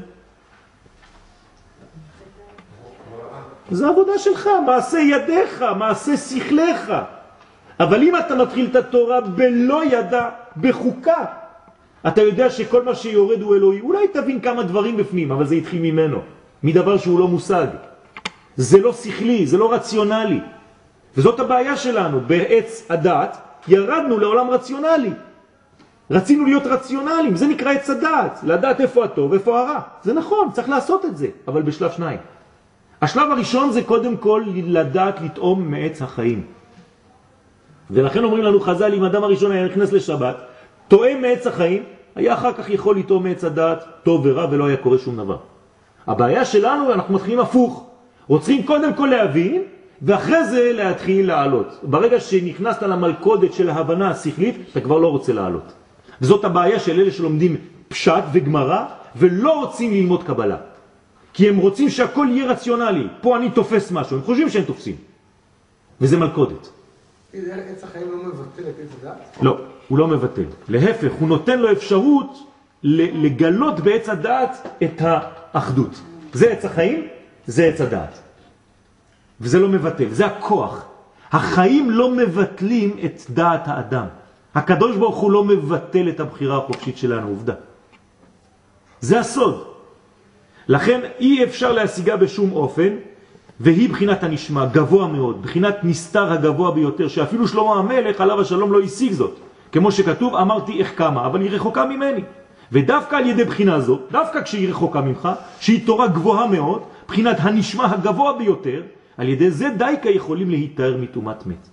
זה 3.70 3.88
עבודה 3.88 4.18
שלך, 4.18 4.48
מעשה 4.66 4.98
ידיך, 4.98 5.64
מעשה 5.78 6.16
שכלך. 6.16 6.92
אבל 7.80 8.02
אם 8.02 8.16
אתה 8.16 8.34
מתחיל 8.34 8.66
את 8.70 8.76
התורה 8.76 9.20
בלא 9.20 9.84
ידע, 9.84 10.28
בחוקה, 10.56 11.24
אתה 12.08 12.22
יודע 12.22 12.50
שכל 12.50 12.82
מה 12.82 12.94
שיורד 12.94 13.42
הוא 13.42 13.56
אלוהי. 13.56 13.80
אולי 13.80 14.08
תבין 14.08 14.40
כמה 14.40 14.62
דברים 14.62 14.96
בפנים, 14.96 15.32
אבל 15.32 15.44
זה 15.46 15.54
התחיל 15.54 15.82
ממנו, 15.82 16.18
מדבר 16.62 16.96
שהוא 16.96 17.18
לא 17.18 17.28
מושג. 17.28 17.66
זה 18.56 18.78
לא 18.80 18.92
שכלי, 18.92 19.46
זה 19.46 19.58
לא 19.58 19.72
רציונלי. 19.72 20.40
וזאת 21.16 21.40
הבעיה 21.40 21.76
שלנו. 21.76 22.20
בעץ 22.20 22.86
הדת 22.90 23.36
ירדנו 23.68 24.18
לעולם 24.18 24.50
רציונלי. 24.50 25.10
רצינו 26.10 26.44
להיות 26.44 26.66
רציונליים, 26.66 27.36
זה 27.36 27.46
נקרא 27.46 27.72
עץ 27.72 27.90
הדעת, 27.90 28.40
לדעת 28.42 28.80
איפה 28.80 29.04
הטוב 29.04 29.30
ואיפה 29.30 29.60
הרע. 29.60 29.80
זה 30.02 30.12
נכון, 30.12 30.48
צריך 30.52 30.68
לעשות 30.68 31.04
את 31.04 31.16
זה, 31.16 31.26
אבל 31.48 31.62
בשלב 31.62 31.90
שניים. 31.90 32.18
השלב 33.02 33.30
הראשון 33.30 33.72
זה 33.72 33.82
קודם 33.82 34.16
כל 34.16 34.42
לדעת 34.54 35.20
לטעום 35.20 35.70
מעץ 35.70 36.02
החיים. 36.02 36.44
ולכן 37.90 38.24
אומרים 38.24 38.44
לנו 38.44 38.60
חז"ל, 38.60 38.94
אם 38.94 39.04
אדם 39.04 39.24
הראשון 39.24 39.52
היה 39.52 39.66
נכנס 39.66 39.92
לשבת, 39.92 40.36
טועם 40.88 41.22
מעץ 41.22 41.46
החיים, 41.46 41.82
היה 42.16 42.34
אחר 42.34 42.52
כך 42.52 42.70
יכול 42.70 42.98
לטעום 42.98 43.22
מעץ 43.22 43.44
הדעת 43.44 43.84
טוב 44.02 44.20
ורע 44.24 44.46
ולא 44.50 44.66
היה 44.66 44.76
קורה 44.76 44.98
שום 44.98 45.16
דבר. 45.16 45.38
הבעיה 46.06 46.44
שלנו, 46.44 46.92
אנחנו 46.92 47.14
מתחילים 47.14 47.40
הפוך. 47.40 47.86
רוצים 48.28 48.62
קודם 48.62 48.94
כל 48.94 49.06
להבין, 49.06 49.62
ואחרי 50.02 50.44
זה 50.44 50.72
להתחיל 50.72 51.26
לעלות. 51.26 51.78
ברגע 51.82 52.20
שנכנסת 52.20 52.82
למלכודת 52.82 53.52
של 53.52 53.70
ההבנה 53.70 54.10
השכלית, 54.10 54.54
אתה 54.70 54.80
כבר 54.80 54.98
לא 54.98 55.08
רוצה 55.08 55.32
לעלות. 55.32 55.72
וזאת 56.20 56.44
הבעיה 56.44 56.78
של 56.78 57.00
אלה 57.00 57.10
שלומדים 57.10 57.56
פשט 57.88 58.22
וגמרה, 58.32 58.86
ולא 59.16 59.60
רוצים 59.60 59.92
ללמוד 59.92 60.22
קבלה. 60.22 60.56
כי 61.32 61.48
הם 61.48 61.56
רוצים 61.56 61.88
שהכל 61.88 62.26
יהיה 62.30 62.46
רציונלי. 62.46 63.06
פה 63.20 63.36
אני 63.36 63.50
תופס 63.50 63.90
משהו, 63.90 64.16
הם 64.16 64.22
חושבים 64.22 64.50
שהם 64.50 64.64
תופסים. 64.64 64.96
וזה 66.00 66.16
מלכודת. 66.16 66.68
עץ 67.32 67.84
החיים 67.84 68.10
לא 68.10 68.16
מבטל 68.16 68.62
את 68.62 68.74
עץ 68.82 68.88
הדעת? 69.02 69.38
לא, 69.42 69.58
הוא 69.88 69.98
לא 69.98 70.08
מבטל. 70.08 70.44
להפך, 70.68 71.12
הוא 71.18 71.28
נותן 71.28 71.58
לו 71.58 71.72
אפשרות 71.72 72.38
לגלות 72.82 73.80
בעץ 73.80 74.08
הדעת 74.08 74.68
את 74.82 75.02
האחדות. 75.04 76.00
זה 76.32 76.50
עץ 76.50 76.64
החיים, 76.64 77.06
זה 77.46 77.64
עץ 77.64 77.80
הדעת. 77.80 78.18
וזה 79.40 79.58
לא 79.58 79.68
מבטל, 79.68 80.08
זה 80.10 80.26
הכוח. 80.26 80.84
החיים 81.32 81.90
לא 81.90 82.10
מבטלים 82.10 82.96
את 83.04 83.20
דעת 83.30 83.68
האדם. 83.68 84.06
הקדוש 84.54 84.96
ברוך 84.96 85.16
הוא 85.16 85.32
לא 85.32 85.44
מבטל 85.44 86.08
את 86.08 86.20
הבחירה 86.20 86.58
החופשית 86.58 86.98
שלנו, 86.98 87.28
עובדה. 87.28 87.54
זה 89.00 89.20
הסוד. 89.20 89.64
לכן 90.68 91.00
אי 91.18 91.44
אפשר 91.44 91.72
להשיגה 91.72 92.16
בשום 92.16 92.52
אופן, 92.52 92.96
והיא 93.60 93.90
בחינת 93.90 94.22
הנשמע, 94.22 94.66
גבוה 94.66 95.06
מאוד, 95.06 95.42
בחינת 95.42 95.76
נסתר 95.82 96.32
הגבוה 96.32 96.70
ביותר, 96.70 97.08
שאפילו 97.08 97.48
שלמה 97.48 97.74
המלך 97.74 98.20
עליו 98.20 98.40
השלום 98.40 98.72
לא 98.72 98.80
השיג 98.80 99.12
זאת. 99.12 99.43
כמו 99.74 99.92
שכתוב, 99.92 100.34
אמרתי 100.34 100.78
איך 100.78 100.98
כמה, 100.98 101.26
אבל 101.26 101.40
היא 101.40 101.50
רחוקה 101.50 101.86
ממני. 101.86 102.20
ודווקא 102.72 103.16
על 103.16 103.26
ידי 103.26 103.44
בחינה 103.44 103.80
זו, 103.80 103.98
דווקא 104.10 104.42
כשהיא 104.42 104.68
רחוקה 104.68 105.00
ממך, 105.00 105.28
שהיא 105.60 105.86
תורה 105.86 106.06
גבוהה 106.06 106.46
מאוד, 106.46 106.82
בחינת 107.08 107.36
הנשמע 107.40 107.86
הגבוה 107.90 108.38
ביותר, 108.38 108.82
על 109.18 109.28
ידי 109.28 109.50
זה 109.50 109.68
דייקה 109.78 110.10
יכולים 110.10 110.50
להתאר 110.50 110.96
מתומת 110.96 111.46
מת. 111.46 111.68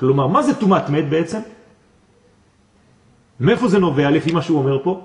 כלומר, 0.00 0.26
מה 0.26 0.42
זה 0.42 0.54
תומת 0.54 0.88
מת 0.88 1.08
בעצם? 1.08 1.38
מאיפה 3.40 3.68
זה 3.68 3.78
נובע 3.78 4.10
לפי 4.10 4.32
מה 4.32 4.42
שהוא 4.42 4.58
אומר 4.58 4.82
פה? 4.82 5.00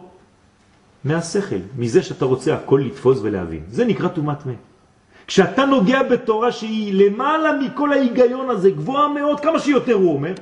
מהשכל, 1.03 1.61
מזה 1.77 2.03
שאתה 2.03 2.25
רוצה 2.25 2.55
הכל 2.55 2.81
לתפוס 2.85 3.19
ולהבין. 3.21 3.63
זה 3.69 3.85
נקרא 3.85 4.07
תומת 4.07 4.45
מת. 4.45 4.61
כשאתה 5.27 5.65
נוגע 5.65 6.03
בתורה 6.03 6.51
שהיא 6.51 7.05
למעלה 7.05 7.51
מכל 7.61 7.93
ההיגיון 7.93 8.49
הזה, 8.49 8.69
גבוהה 8.69 9.07
מאוד, 9.07 9.39
כמה 9.39 9.59
שיותר 9.59 9.93
הוא 9.93 10.13
אומר, 10.13 10.33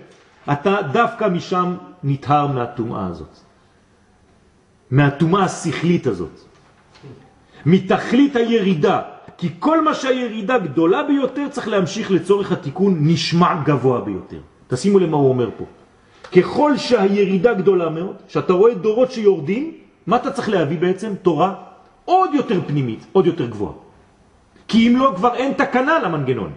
אתה 0.52 0.78
דווקא 0.92 1.28
משם 1.28 1.76
נטהר 2.04 2.48
מהתומעה 2.48 3.08
הזאת. 3.08 3.38
מהתומעה 4.92 5.44
השכלית 5.44 6.08
הזאת. 6.08 6.40
מתכלית 7.66 8.36
הירידה. 8.36 9.02
כי 9.38 9.50
כל 9.60 9.84
מה 9.84 9.94
שהירידה 9.94 10.58
גדולה 10.58 11.04
ביותר 11.04 11.48
צריך 11.50 11.68
להמשיך 11.68 12.12
לצורך 12.12 12.52
התיקון 12.52 12.98
נשמע 13.02 13.64
גבוה 13.66 14.02
ביותר. 14.02 14.40
תשימו 14.68 15.00
למה 15.00 15.18
הוא 15.18 15.30
אומר 15.30 15.50
פה. 15.58 15.66
ככל 16.36 16.78
שהירידה 16.78 17.54
גדולה 17.54 17.90
מאוד, 17.90 18.16
שאתה 18.28 18.54
רואה 18.54 18.74
דורות 18.74 19.12
שיורדים, 19.12 19.72
מה 20.08 20.16
אתה 20.16 20.32
צריך 20.32 20.50
להביא 20.50 20.80
בעצם? 20.80 21.14
תורה 21.22 21.54
עוד 22.06 22.30
יותר 22.34 22.60
פנימית, 22.68 23.06
עוד 23.12 23.26
יותר 23.26 23.46
גבוהה. 23.46 23.74
כי 24.68 24.88
אם 24.88 24.98
לא, 24.98 25.14
כבר 25.16 25.36
אין 25.36 25.54
תקנה 25.54 26.00
למנגנון. 26.00 26.52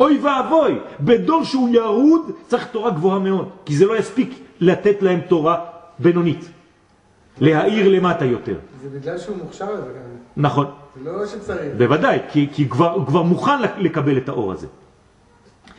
אוי 0.00 0.18
ואבוי, 0.18 0.78
בדור 1.00 1.44
שהוא 1.44 1.68
ירוד 1.68 2.30
צריך 2.46 2.66
תורה 2.66 2.90
גבוהה 2.90 3.18
מאוד, 3.18 3.48
כי 3.64 3.76
זה 3.76 3.86
לא 3.86 3.96
יספיק 3.98 4.38
לתת 4.60 5.02
להם 5.02 5.20
תורה 5.20 5.64
בינונית. 5.98 6.50
להעיר 7.40 7.88
למטה 7.88 8.24
יותר. 8.24 8.56
זה 8.82 8.98
בגלל 8.98 9.18
שהוא 9.18 9.36
מוכשר 9.36 9.72
לזה 9.72 9.82
גם. 9.82 10.14
נכון. 10.36 10.66
זה 11.02 11.10
לא 11.10 11.26
שצריך. 11.26 11.72
בוודאי, 11.78 12.18
כי, 12.32 12.48
כי 12.52 12.68
כבר, 12.68 12.90
הוא 12.90 13.06
כבר 13.06 13.22
מוכן 13.22 13.62
לקבל 13.78 14.16
את 14.16 14.28
האור 14.28 14.52
הזה. 14.52 14.66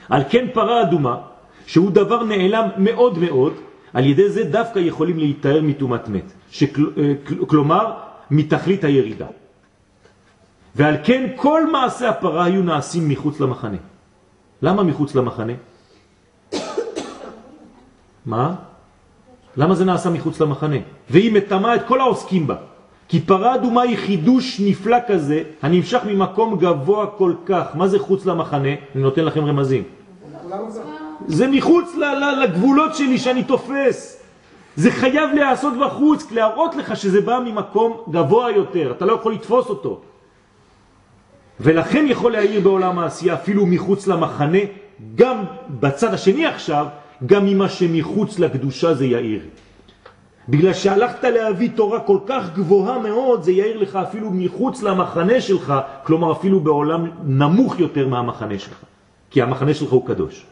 על 0.09 0.24
כן 0.30 0.45
פרה 0.53 0.82
אדומה, 0.82 1.18
שהוא 1.66 1.91
דבר 1.91 2.24
נעלם 2.24 2.70
מאוד 2.78 3.20
מאוד, 3.20 3.53
על 3.93 4.05
ידי 4.05 4.30
זה 4.30 4.43
דווקא 4.43 4.80
יכולים 4.80 5.18
להתאר 5.18 5.61
מתומת 5.61 6.09
מת, 6.09 6.32
שכל, 6.51 6.82
אה, 6.97 7.13
כלומר 7.47 7.93
מתכלית 8.32 8.84
הירידה. 8.84 9.28
ועל 10.76 10.95
כן 11.03 11.30
כל 11.36 11.72
מעשי 11.72 12.05
הפרה 12.05 12.43
היו 12.45 12.63
נעשים 12.63 13.09
מחוץ 13.09 13.39
למחנה. 13.39 13.78
למה 14.61 14.83
מחוץ 14.83 15.15
למחנה? 15.15 15.53
מה? 18.25 18.55
למה 19.57 19.75
זה 19.75 19.85
נעשה 19.85 20.09
מחוץ 20.09 20.41
למחנה? 20.41 20.75
והיא 21.09 21.33
מטמאה 21.33 21.75
את 21.75 21.81
כל 21.87 22.01
העוסקים 22.01 22.47
בה. 22.47 22.55
כי 23.07 23.21
פרה 23.21 23.55
אדומה 23.55 23.81
היא 23.81 23.97
חידוש 23.97 24.59
נפלא 24.59 24.97
כזה, 25.07 25.43
הנמשך 25.61 26.01
ממקום 26.07 26.57
גבוה 26.57 27.07
כל 27.07 27.33
כך. 27.45 27.65
מה 27.73 27.87
זה 27.87 27.99
חוץ 27.99 28.25
למחנה? 28.25 28.73
אני 28.95 29.03
נותן 29.03 29.25
לכם 29.25 29.45
רמזים. 29.45 29.83
זה 31.27 31.47
מחוץ 31.47 31.95
לגבולות 32.43 32.95
שלי 32.95 33.17
שאני 33.17 33.43
תופס. 33.43 34.21
זה 34.75 34.91
חייב 34.91 35.29
להיעשות 35.33 35.73
בחוץ, 35.77 36.31
להראות 36.31 36.75
לך 36.75 36.95
שזה 36.95 37.21
בא 37.21 37.39
ממקום 37.45 37.97
גבוה 38.09 38.51
יותר, 38.51 38.91
אתה 38.91 39.05
לא 39.05 39.13
יכול 39.13 39.33
לתפוס 39.33 39.69
אותו. 39.69 40.01
ולכן 41.59 42.05
יכול 42.09 42.31
להעיר 42.31 42.61
בעולם 42.61 42.99
העשייה 42.99 43.33
אפילו 43.33 43.65
מחוץ 43.65 44.07
למחנה, 44.07 44.57
גם 45.15 45.43
בצד 45.69 46.13
השני 46.13 46.45
עכשיו, 46.45 46.85
גם 47.25 47.45
ממה 47.45 47.69
שמחוץ 47.69 48.39
לקדושה 48.39 48.93
זה 48.93 49.05
יאיר. 49.05 49.41
בגלל 50.49 50.73
שהלכת 50.73 51.23
להביא 51.23 51.69
תורה 51.75 51.99
כל 51.99 52.17
כך 52.25 52.43
גבוהה 52.55 52.99
מאוד, 52.99 53.43
זה 53.43 53.51
יאיר 53.51 53.77
לך 53.77 53.95
אפילו 53.95 54.31
מחוץ 54.31 54.83
למחנה 54.83 55.41
שלך, 55.41 55.73
כלומר 56.03 56.31
אפילו 56.31 56.59
בעולם 56.59 57.11
נמוך 57.23 57.79
יותר 57.79 58.07
מהמחנה 58.07 58.59
שלך, 58.59 58.83
כי 59.31 59.41
המחנה 59.41 59.73
שלך 59.73 59.89
הוא 59.89 60.07
קדוש. 60.07 60.45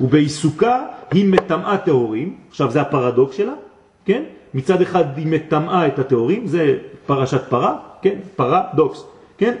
ובעיסוקה 0.00 0.84
היא 1.10 1.26
מטמאה 1.28 1.78
טהורים, 1.78 2.36
עכשיו 2.50 2.70
זה 2.70 2.80
הפרדוקס 2.80 3.36
שלה, 3.36 3.54
כן? 4.04 4.22
מצד 4.54 4.82
אחד 4.82 5.04
היא 5.18 5.26
מטמאה 5.26 5.86
את 5.86 5.98
הטהורים, 5.98 6.46
זה 6.46 6.78
פרשת 7.06 7.42
פרה, 7.48 7.76
כן? 8.02 8.18
פרדוקס, 8.36 9.04
כן? 9.38 9.54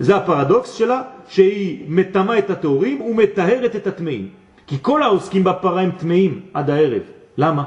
זה 0.00 0.16
הפרדוקס 0.16 0.72
שלה, 0.72 1.02
שהיא 1.28 1.84
מטמאה 1.88 2.38
את 2.38 2.50
הטהורים 2.50 3.00
ומטהרת 3.00 3.76
את 3.76 3.86
הטמאים. 3.86 4.28
כי 4.66 4.76
כל 4.82 5.02
העוסקים 5.02 5.44
בפרה 5.44 5.80
הם 5.80 5.90
טמאים 5.90 6.40
עד 6.54 6.70
הערב. 6.70 7.02
למה? 7.38 7.64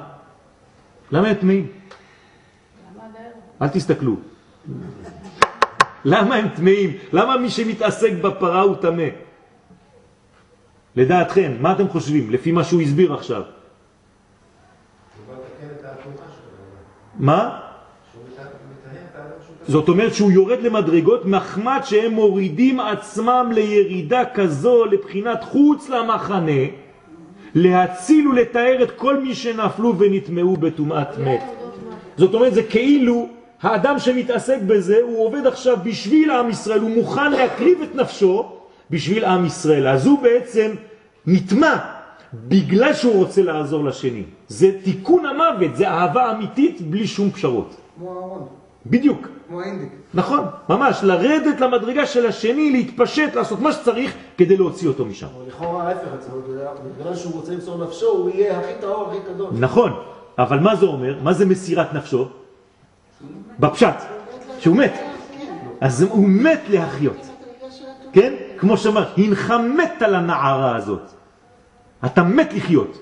למה 1.11 1.27
הם 1.27 1.35
טמאים? 1.35 1.67
אל 3.61 3.67
תסתכלו. 3.67 4.15
למה 6.05 6.35
הם 6.35 6.47
טמאים? 6.49 6.97
למה 7.13 7.37
מי 7.37 7.49
שמתעסק 7.49 8.11
בפרה 8.21 8.61
הוא 8.61 8.75
טמא? 8.75 9.07
לדעתכם, 10.95 11.51
מה 11.59 11.71
אתם 11.71 11.87
חושבים, 11.89 12.31
לפי 12.31 12.51
מה 12.51 12.63
שהוא 12.63 12.81
הסביר 12.81 13.13
עכשיו? 13.13 13.43
מה? 17.19 17.68
זאת 19.69 19.89
אומרת 19.89 20.13
שהוא 20.13 20.31
יורד 20.31 20.61
למדרגות 20.61 21.25
מחמד 21.25 21.79
שהם 21.83 22.11
מורידים 22.11 22.79
עצמם 22.79 23.51
לירידה 23.53 24.23
כזו 24.33 24.85
לבחינת 24.85 25.43
חוץ 25.43 25.89
למחנה 25.89 26.61
להציל 27.55 28.27
ולתאר 28.27 28.83
את 28.83 28.91
כל 28.91 29.19
מי 29.19 29.35
שנפלו 29.35 29.99
ונטמעו 29.99 30.55
בטומאת 30.57 31.17
מת. 31.17 31.43
זאת 32.17 32.33
אומרת 32.33 32.53
זה 32.53 32.63
כאילו 32.63 33.27
האדם 33.61 33.99
שמתעסק 33.99 34.57
בזה 34.67 34.99
הוא 35.03 35.25
עובד 35.25 35.47
עכשיו 35.47 35.77
בשביל 35.83 36.31
עם 36.31 36.49
ישראל, 36.49 36.79
הוא 36.79 36.89
מוכן 36.89 37.31
להקריב 37.31 37.81
את 37.81 37.95
נפשו 37.95 38.45
בשביל 38.89 39.25
עם 39.25 39.45
ישראל. 39.45 39.87
אז 39.87 40.05
הוא 40.05 40.19
בעצם 40.19 40.71
נטמע 41.27 41.77
בגלל 42.33 42.93
שהוא 42.93 43.15
רוצה 43.15 43.41
לעזור 43.41 43.85
לשני. 43.85 44.23
זה 44.47 44.71
תיקון 44.83 45.25
המוות, 45.25 45.75
זה 45.75 45.89
אהבה 45.89 46.31
אמיתית 46.31 46.81
בלי 46.81 47.07
שום 47.07 47.31
פשרות. 47.31 47.75
כמו 47.97 48.09
אהרון, 48.09 48.58
בדיוק. 48.85 49.27
כמו 49.47 49.61
האינדיק. 49.61 49.89
נכון, 50.13 50.39
ממש, 50.69 50.99
לרדת 51.03 51.59
למדרגה 51.59 52.05
של 52.05 52.25
השני, 52.25 52.71
להתפשט, 52.71 53.35
לעשות 53.35 53.59
מה 53.59 53.71
שצריך 53.71 54.13
כדי 54.37 54.57
להוציא 54.57 54.87
אותו 54.87 55.05
משם. 55.05 55.27
לכאורה 55.47 55.87
ההפך 55.87 56.07
בגלל 56.99 57.15
שהוא 57.15 57.33
רוצה 57.33 57.51
למסור 57.51 57.83
נפשו, 57.83 58.07
הוא 58.07 58.29
יהיה 58.29 58.59
הכי 58.59 58.71
טהור, 58.81 59.07
הכי 59.09 59.17
קדוש. 59.33 59.49
נכון, 59.59 59.91
אבל 60.37 60.59
מה 60.59 60.75
זה 60.75 60.85
אומר? 60.85 61.17
מה 61.23 61.33
זה 61.33 61.45
מסירת 61.45 61.93
נפשו? 61.93 62.27
בפשט, 63.59 63.95
שהוא 64.59 64.75
מת. 64.75 64.93
אז 65.81 66.01
הוא 66.01 66.29
מת 66.29 66.61
להחיות. 66.69 67.27
כן? 68.13 68.33
כמו 68.57 68.77
שאמר, 68.77 69.05
הנך 69.17 69.53
מת 69.77 70.01
על 70.01 70.15
הנערה 70.15 70.75
הזאת. 70.75 71.01
אתה 72.05 72.23
מת 72.23 72.53
לחיות. 72.53 72.99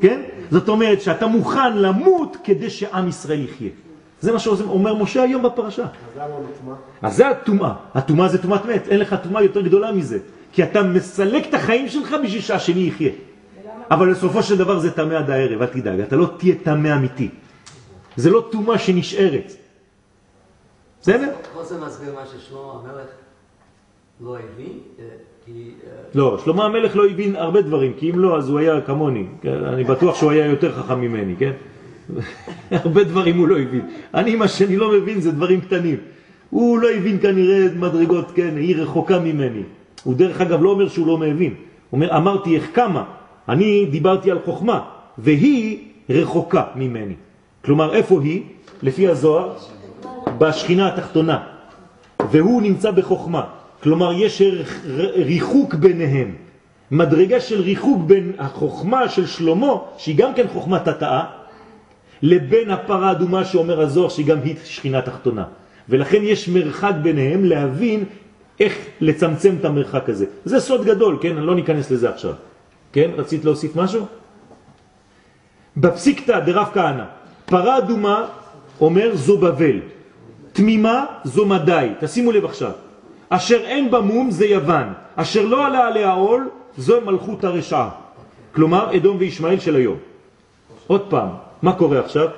כן? 0.00 0.20
זאת 0.50 0.68
אומרת 0.68 1.02
שאתה 1.02 1.26
מוכן 1.26 1.76
למות 1.76 2.36
כדי 2.44 2.70
שעם 2.70 3.08
ישראל 3.08 3.44
יחיה. 3.44 3.70
זה 4.24 4.32
מה 4.32 4.38
שאומר 4.38 4.94
משה 4.94 5.22
היום 5.22 5.42
בפרשה. 5.42 5.82
אז 5.82 6.20
נטמע? 6.50 6.74
אז 7.02 7.16
זה 7.16 7.28
הטומאה. 7.28 7.74
הטומאה 7.94 8.28
זה 8.28 8.42
טומאת 8.42 8.64
מת, 8.64 8.88
אין 8.88 9.00
לך 9.00 9.16
טומאה 9.22 9.42
יותר 9.42 9.60
גדולה 9.60 9.92
מזה. 9.92 10.18
כי 10.52 10.62
אתה 10.62 10.82
מסלק 10.82 11.48
את 11.48 11.54
החיים 11.54 11.88
שלך 11.88 12.16
בשביל 12.24 12.42
שהשני 12.42 12.80
יחיה. 12.80 13.12
אבל 13.90 14.10
בסופו 14.10 14.42
של 14.42 14.56
דבר 14.56 14.78
זה 14.78 14.90
טמא 14.90 15.14
עד 15.14 15.30
הערב, 15.30 15.62
אל 15.62 15.66
תדאג, 15.66 16.00
אתה 16.00 16.16
לא 16.16 16.30
תהיה 16.38 16.54
טמא 16.62 16.96
אמיתי. 16.96 17.28
זה 18.16 18.30
לא 18.30 18.48
טומאה 18.52 18.78
שנשארת. 18.78 19.52
בסדר? 21.00 21.32
כל 21.54 21.64
זה 21.64 21.80
מסביר 21.86 22.14
מה 22.14 22.24
ששלמה 22.26 22.72
המלך 22.80 23.08
לא 24.20 24.36
הבין, 24.36 24.78
אה, 24.98 25.04
כי... 25.44 25.74
אה, 25.86 25.90
לא, 26.14 26.38
שלמה 26.44 26.64
המלך 26.64 26.96
לא 26.96 27.06
הבין 27.06 27.36
הרבה 27.36 27.62
דברים, 27.62 27.92
כי 27.98 28.10
אם 28.10 28.18
לא, 28.18 28.38
אז 28.38 28.48
הוא 28.48 28.58
היה 28.58 28.80
כמוני. 28.80 29.26
כן? 29.42 29.64
אני 29.64 29.84
בטוח 29.84 30.16
שהוא 30.16 30.30
היה 30.30 30.46
יותר 30.46 30.72
חכם 30.72 31.00
ממני, 31.00 31.36
כן? 31.36 31.52
הרבה 32.70 33.04
דברים 33.04 33.38
הוא 33.38 33.48
לא 33.48 33.58
הבין. 33.58 33.80
אני, 34.14 34.34
מה 34.34 34.48
שאני 34.48 34.76
לא 34.76 34.92
מבין 34.92 35.20
זה 35.20 35.32
דברים 35.32 35.60
קטנים. 35.60 35.96
הוא 36.50 36.78
לא 36.78 36.90
הבין 36.90 37.18
כנראה 37.22 37.66
מדרגות, 37.76 38.32
כן, 38.34 38.56
היא 38.56 38.76
רחוקה 38.76 39.18
ממני. 39.18 39.62
הוא 40.04 40.14
דרך 40.14 40.40
אגב 40.40 40.62
לא 40.62 40.70
אומר 40.70 40.88
שהוא 40.88 41.06
לא 41.06 41.18
מבין. 41.18 41.54
הוא 41.90 41.98
אומר, 41.98 42.16
אמרתי 42.16 42.56
איך 42.56 42.70
כמה. 42.74 43.04
אני 43.48 43.86
דיברתי 43.90 44.30
על 44.30 44.38
חוכמה, 44.44 44.80
והיא 45.18 45.78
רחוקה 46.10 46.64
ממני. 46.76 47.14
כלומר, 47.64 47.94
איפה 47.94 48.20
היא? 48.22 48.42
לפי 48.82 49.08
הזוהר, 49.08 49.52
בשכינה 50.38 50.88
התחתונה. 50.88 51.38
והוא 52.30 52.62
נמצא 52.62 52.90
בחוכמה. 52.90 53.42
כלומר, 53.82 54.12
יש 54.12 54.42
ריחוק 55.14 55.74
ביניהם. 55.74 56.30
מדרגה 56.90 57.40
של 57.40 57.60
ריחוק 57.60 58.02
בין 58.06 58.32
החוכמה 58.38 59.08
של 59.08 59.26
שלמה, 59.26 59.72
שהיא 59.98 60.16
גם 60.16 60.34
כן 60.34 60.46
חוכמה 60.52 60.78
תתאה, 60.78 61.24
לבין 62.24 62.70
הפרה 62.70 63.08
האדומה 63.08 63.44
שאומר 63.44 63.80
הזוהר, 63.80 64.08
שהיא 64.08 64.26
גם 64.26 64.38
היא 64.44 64.56
שכינה 64.64 65.02
תחתונה. 65.02 65.44
ולכן 65.88 66.20
יש 66.22 66.48
מרחק 66.48 66.92
ביניהם 67.02 67.44
להבין 67.44 68.04
איך 68.60 68.72
לצמצם 69.00 69.54
את 69.60 69.64
המרחק 69.64 70.08
הזה. 70.08 70.26
זה 70.44 70.60
סוד 70.60 70.84
גדול, 70.84 71.18
כן? 71.20 71.36
לא 71.36 71.54
ניכנס 71.54 71.90
לזה 71.90 72.08
עכשיו. 72.10 72.32
כן? 72.92 73.10
רצית 73.16 73.44
להוסיף 73.44 73.76
משהו? 73.76 74.06
בפסיקתא 75.76 76.40
דרב 76.40 76.68
כהנא, 76.74 77.04
פרה 77.44 77.78
אדומה 77.78 78.26
אומר 78.80 79.16
זו 79.16 79.38
בבל, 79.38 79.78
תמימה 80.52 81.04
זו 81.24 81.46
מדי, 81.46 81.88
תשימו 82.00 82.32
לב 82.32 82.44
עכשיו. 82.44 82.72
אשר 83.28 83.60
אין 83.64 83.90
בה 83.90 84.00
מום 84.00 84.30
זה 84.30 84.46
יוון, 84.46 84.92
אשר 85.16 85.44
לא 85.44 85.66
עלה 85.66 85.86
עליה 85.86 86.12
עול 86.12 86.48
זו 86.78 87.00
מלכות 87.00 87.44
הרשעה. 87.44 87.90
כלומר, 88.54 88.96
אדום 88.96 89.16
וישמעאל 89.20 89.58
של 89.60 89.76
היום. 89.76 89.96
עוד 90.86 91.02
פעם, 91.10 91.28
מה 91.64 91.72
קורה 91.72 91.98
עכשיו? 91.98 92.28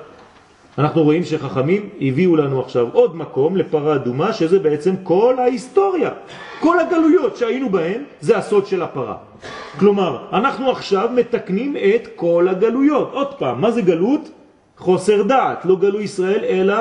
אנחנו 0.77 1.03
רואים 1.03 1.23
שחכמים 1.23 1.89
הביאו 2.01 2.35
לנו 2.35 2.61
עכשיו 2.61 2.87
עוד 2.93 3.15
מקום 3.15 3.57
לפרה 3.57 3.95
אדומה, 3.95 4.33
שזה 4.33 4.59
בעצם 4.59 4.95
כל 5.03 5.35
ההיסטוריה. 5.39 6.09
כל 6.59 6.79
הגלויות 6.79 7.37
שהיינו 7.37 7.69
בהן, 7.69 8.03
זה 8.21 8.37
הסוד 8.37 8.65
של 8.65 8.81
הפרה. 8.81 9.15
כלומר, 9.79 10.25
אנחנו 10.33 10.71
עכשיו 10.71 11.09
מתקנים 11.15 11.77
את 11.77 12.07
כל 12.15 12.47
הגלויות. 12.49 13.09
עוד 13.13 13.33
פעם, 13.33 13.61
מה 13.61 13.71
זה 13.71 13.81
גלות? 13.81 14.29
חוסר 14.77 15.23
דעת, 15.23 15.65
לא 15.65 15.75
גלו 15.75 16.01
ישראל, 16.01 16.43
אלא 16.43 16.75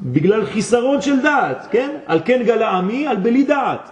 בגלל 0.00 0.46
חיסרון 0.46 1.00
של 1.00 1.22
דעת, 1.22 1.66
כן? 1.70 1.96
על 2.06 2.20
כן 2.24 2.42
גלה 2.42 2.70
עמי, 2.70 3.06
על 3.06 3.16
בלי 3.16 3.42
דעת. 3.42 3.90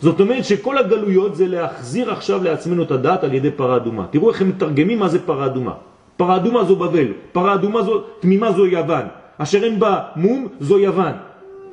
זאת 0.00 0.20
אומרת 0.20 0.44
שכל 0.44 0.78
הגלויות 0.78 1.36
זה 1.36 1.46
להחזיר 1.48 2.10
עכשיו 2.10 2.44
לעצמנו 2.44 2.82
את 2.82 2.90
הדעת 2.90 3.24
על 3.24 3.34
ידי 3.34 3.50
פרה 3.50 3.76
אדומה. 3.76 4.06
תראו 4.10 4.30
איך 4.30 4.40
הם 4.40 4.48
מתרגמים 4.48 4.98
מה 4.98 5.08
זה 5.08 5.18
פרה 5.26 5.46
אדומה. 5.46 5.74
פרה 6.16 6.36
אדומה 6.36 6.64
זו 6.64 6.76
בבל, 6.76 7.08
פרה 7.32 7.54
אדומה 7.54 7.82
זו, 7.82 8.00
תמימה 8.20 8.52
זו 8.52 8.66
יוון, 8.66 9.06
אשר 9.38 9.64
אין 9.64 9.80
בה 9.80 10.00
מום 10.16 10.48
זו 10.60 10.78
יוון, 10.78 11.12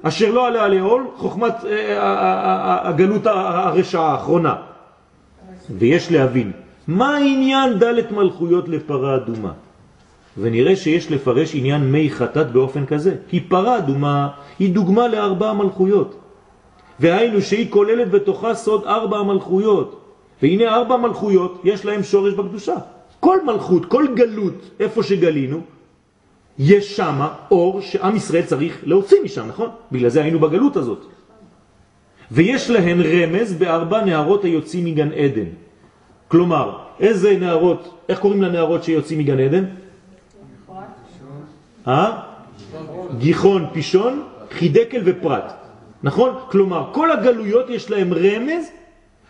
אשר 0.03 0.31
לא 0.31 0.47
עליה 0.47 0.67
לעול 0.67 1.03
חוכמת 1.15 1.53
אה, 1.65 1.69
אה, 1.69 2.03
אה, 2.03 2.87
הגלות 2.87 3.27
הרשעה 3.27 4.11
האחרונה. 4.11 4.55
ויש 5.69 6.11
להבין, 6.11 6.51
מה 6.87 7.15
העניין 7.15 7.79
דלת 7.79 8.11
מלכויות 8.11 8.69
לפרה 8.69 9.15
אדומה? 9.15 9.51
ונראה 10.37 10.75
שיש 10.75 11.11
לפרש 11.11 11.55
עניין 11.55 11.91
מי 11.91 12.09
חטאת 12.09 12.51
באופן 12.51 12.85
כזה, 12.85 13.15
כי 13.29 13.39
פרה 13.39 13.77
אדומה 13.77 14.27
היא 14.59 14.73
דוגמה 14.73 15.07
לארבע 15.07 15.53
מלכויות. 15.53 16.26
והיינו 16.99 17.41
שהיא 17.41 17.71
כוללת 17.71 18.11
בתוכה 18.11 18.55
סוד 18.55 18.83
ארבע 18.85 19.23
מלכויות. 19.23 20.03
והנה 20.41 20.75
ארבע 20.75 20.97
מלכויות 20.97 21.61
יש 21.63 21.85
להם 21.85 22.03
שורש 22.03 22.33
בקדושה. 22.33 22.75
כל 23.19 23.45
מלכות, 23.45 23.85
כל 23.85 24.05
גלות, 24.15 24.53
איפה 24.79 25.03
שגלינו, 25.03 25.61
יש 26.59 26.95
שם 26.97 27.21
אור 27.51 27.81
שעם 27.81 28.15
ישראל 28.15 28.43
צריך 28.43 28.81
להוציא 28.83 29.17
משם, 29.23 29.47
נכון? 29.47 29.69
בגלל 29.91 30.09
זה 30.09 30.21
היינו 30.21 30.39
בגלות 30.39 30.77
הזאת. 30.77 31.05
ויש 32.31 32.69
להן 32.69 33.01
רמז 33.01 33.53
בארבע 33.53 34.05
נערות 34.05 34.43
היוצאים 34.43 34.85
מגן 34.85 35.11
עדן. 35.11 35.49
כלומר, 36.27 36.77
איזה 36.99 37.37
נערות, 37.39 37.93
איך 38.09 38.19
קוראים 38.19 38.41
לנערות 38.41 38.83
שיוצאים 38.83 39.19
מגן 39.19 39.39
עדן? 39.39 39.65
אה? 41.87 42.19
גיחון, 43.17 43.65
פישון, 43.73 44.23
חידקל 44.51 45.01
ופרט. 45.05 45.66
נכון? 46.03 46.35
כלומר, 46.49 46.89
כל 46.91 47.11
הגלויות 47.11 47.69
יש 47.69 47.91
להם 47.91 48.13
רמז 48.13 48.65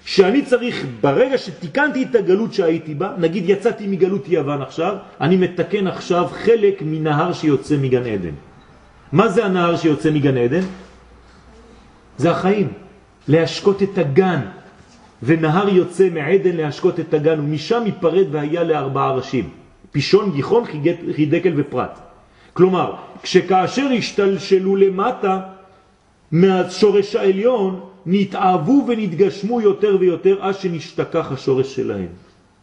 שאני 0.05 0.45
צריך, 0.45 0.86
ברגע 1.01 1.38
שתיקנתי 1.38 2.03
את 2.03 2.15
הגלות 2.15 2.53
שהייתי 2.53 2.95
בה, 2.95 3.13
נגיד 3.18 3.49
יצאתי 3.49 3.88
מגלות 3.88 4.30
יוון 4.30 4.61
עכשיו, 4.61 4.95
אני 5.22 5.36
מתקן 5.36 5.88
עכשיו 5.88 6.28
חלק 6.32 6.82
מנהר 6.82 7.34
שיוצא 7.34 7.76
מגן 7.78 8.05
עדן. 8.05 8.36
מה 9.11 9.28
זה 9.28 9.45
הנהר 9.45 9.78
שיוצא 9.78 10.11
מגן 10.11 10.38
עדן? 10.38 10.63
זה 12.18 12.32
החיים. 12.32 12.68
להשקות 13.28 13.84
את 13.84 13.97
הגן. 13.97 14.39
ונהר 15.24 15.70
יוצא 15.70 16.09
מעדן 16.13 16.55
להשקות 16.55 16.99
את 16.99 17.13
הגן, 17.13 17.39
ומשם 17.39 17.84
ייפרד 17.86 18.26
והיה 18.32 18.63
לארבעה 18.63 19.11
ראשים. 19.11 19.49
פישון, 19.91 20.32
גיחון, 20.32 20.63
חידקל 21.15 21.53
ופרט. 21.55 21.99
כלומר, 22.53 22.93
כשכאשר 23.24 23.88
השתלשלו 23.97 24.76
למטה 24.76 25.39
מהשורש 26.32 27.16
העליון, 27.16 27.80
נתאהבו 28.06 28.86
ונתגשמו 28.88 29.62
יותר 29.62 29.98
ויותר 30.00 30.42
עד 30.42 30.56
שנשתכח 30.56 31.32
השורש 31.32 31.76
שלהם. 31.76 32.08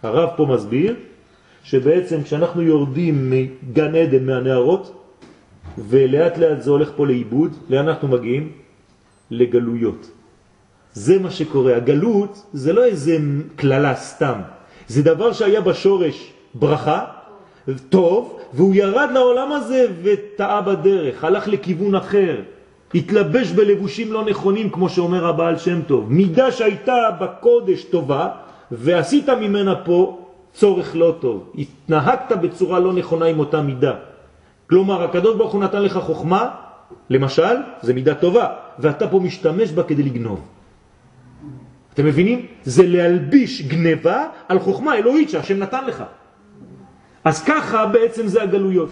הרב 0.02 0.30
פה 0.36 0.46
מסביר 0.46 0.94
שבעצם 1.64 2.22
כשאנחנו 2.22 2.62
יורדים 2.62 3.30
מגן 3.30 3.94
עדן 3.94 4.26
מהנערות, 4.26 5.00
ולאט 5.78 6.38
לאט 6.38 6.62
זה 6.62 6.70
הולך 6.70 6.90
פה 6.96 7.06
לאיבוד, 7.06 7.52
לאן 7.68 7.88
אנחנו 7.88 8.08
מגיעים? 8.08 8.52
לגלויות. 9.30 10.10
זה 10.92 11.18
מה 11.18 11.30
שקורה. 11.30 11.76
הגלות 11.76 12.46
זה 12.52 12.72
לא 12.72 12.84
איזה 12.84 13.18
כללה 13.58 13.94
סתם. 13.94 14.40
זה 14.88 15.02
דבר 15.02 15.32
שהיה 15.32 15.60
בשורש 15.60 16.32
ברכה, 16.54 17.04
טוב, 17.88 18.40
והוא 18.54 18.74
ירד 18.74 19.08
לעולם 19.14 19.52
הזה 19.52 19.86
וטעה 20.02 20.60
בדרך, 20.60 21.24
הלך 21.24 21.48
לכיוון 21.48 21.94
אחר, 21.94 22.40
התלבש 22.94 23.50
בלבושים 23.50 24.12
לא 24.12 24.24
נכונים, 24.24 24.70
כמו 24.70 24.88
שאומר 24.88 25.26
הבעל 25.26 25.58
שם 25.58 25.82
טוב. 25.82 26.12
מידה 26.12 26.52
שהייתה 26.52 27.10
בקודש 27.20 27.84
טובה, 27.84 28.28
ועשית 28.70 29.28
ממנה 29.28 29.74
פה 29.74 29.98
צורך 30.52 30.96
לא 30.96 31.14
טוב. 31.20 31.52
התנהגת 31.58 32.32
בצורה 32.32 32.78
לא 32.80 32.92
נכונה 32.92 33.26
עם 33.26 33.38
אותה 33.38 33.62
מידה. 33.62 33.94
כלומר, 34.70 35.02
הקדוש 35.02 35.36
ברוך 35.36 35.52
הוא 35.52 35.62
נתן 35.62 35.82
לך 35.82 35.98
חוכמה, 35.98 36.50
למשל, 37.10 37.56
זה 37.82 37.94
מידה 37.94 38.14
טובה, 38.14 38.46
ואתה 38.78 39.08
פה 39.08 39.20
משתמש 39.20 39.70
בה 39.70 39.82
כדי 39.82 40.02
לגנוב. 40.02 40.40
אתם 41.94 42.06
מבינים? 42.06 42.46
זה 42.64 42.86
להלביש 42.86 43.62
גניבה 43.62 44.48
על 44.48 44.58
חוכמה 44.58 44.94
אלוהית 44.94 45.30
שהשם 45.30 45.58
נתן 45.58 45.84
לך. 45.86 46.04
אז 47.24 47.44
ככה 47.44 47.86
בעצם 47.86 48.26
זה 48.26 48.42
הגלויות. 48.42 48.90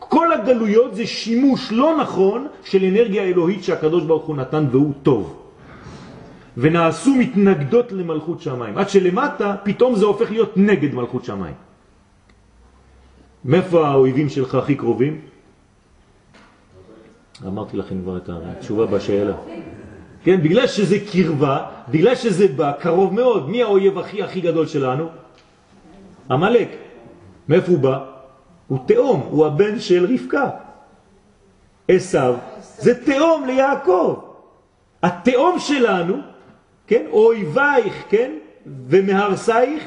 כל 0.00 0.32
הגלויות 0.32 0.94
זה 0.94 1.06
שימוש 1.06 1.72
לא 1.72 1.96
נכון 1.96 2.46
של 2.64 2.84
אנרגיה 2.84 3.22
אלוהית 3.22 3.64
שהקדוש 3.64 4.04
ברוך 4.04 4.24
הוא 4.24 4.36
נתן 4.36 4.66
והוא 4.70 4.92
טוב. 5.02 5.36
ונעשו 6.56 7.14
מתנגדות 7.14 7.92
למלכות 7.92 8.40
שמיים. 8.40 8.78
עד 8.78 8.88
שלמטה 8.88 9.56
פתאום 9.64 9.94
זה 9.94 10.04
הופך 10.04 10.30
להיות 10.30 10.56
נגד 10.56 10.94
מלכות 10.94 11.24
שמיים. 11.24 11.54
מאיפה 13.44 13.88
האויבים 13.88 14.28
שלך 14.28 14.54
הכי 14.54 14.74
קרובים? 14.74 15.20
אמרתי 17.46 17.76
לכם 17.76 18.02
כבר 18.02 18.16
את 18.16 18.28
התשובה 18.32 18.86
בשאלה. 18.86 19.34
כן, 20.24 20.42
בגלל 20.42 20.66
שזה 20.66 20.96
קרבה, 21.12 21.66
בגלל 21.88 22.14
שזה 22.14 22.48
בא 22.48 22.72
קרוב 22.80 23.14
מאוד. 23.14 23.50
מי 23.50 23.62
האויב 23.62 23.98
הכי 23.98 24.22
הכי 24.22 24.40
גדול 24.40 24.66
שלנו? 24.66 25.08
המלאק. 26.28 26.68
מאיפה 27.48 27.72
הוא 27.72 27.78
בא? 27.78 28.19
הוא 28.70 28.78
תאום, 28.86 29.26
הוא 29.30 29.46
הבן 29.46 29.78
של 29.78 30.06
רבקה. 30.12 30.50
עשיו 31.88 32.34
זה 32.78 33.04
תאום 33.04 33.44
ליעקב. 33.46 34.20
התאום 35.02 35.58
שלנו, 35.58 36.16
כן, 36.86 37.04
אויבייך, 37.10 38.04
כן, 38.08 38.30
ומהרסייך, 38.66 39.84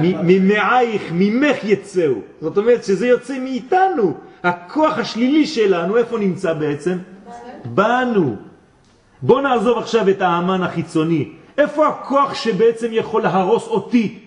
ממעייך, 0.00 1.02
ממך 1.12 1.64
יצאו. 1.64 2.14
זאת 2.40 2.58
אומרת 2.58 2.84
שזה 2.84 3.06
יוצא 3.06 3.38
מאיתנו. 3.38 4.14
הכוח 4.42 4.98
השלילי 4.98 5.46
שלנו, 5.46 5.96
איפה 5.96 6.18
נמצא 6.18 6.52
בעצם? 6.52 6.98
בנו. 7.64 8.36
בוא 9.22 9.40
נעזוב 9.40 9.78
עכשיו 9.78 10.10
את 10.10 10.22
האמן 10.22 10.62
החיצוני. 10.62 11.32
איפה 11.58 11.88
הכוח 11.88 12.34
שבעצם 12.34 12.88
יכול 12.90 13.22
להרוס 13.22 13.66
אותי? 13.66 14.18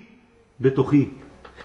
בתוכי. 0.62 1.10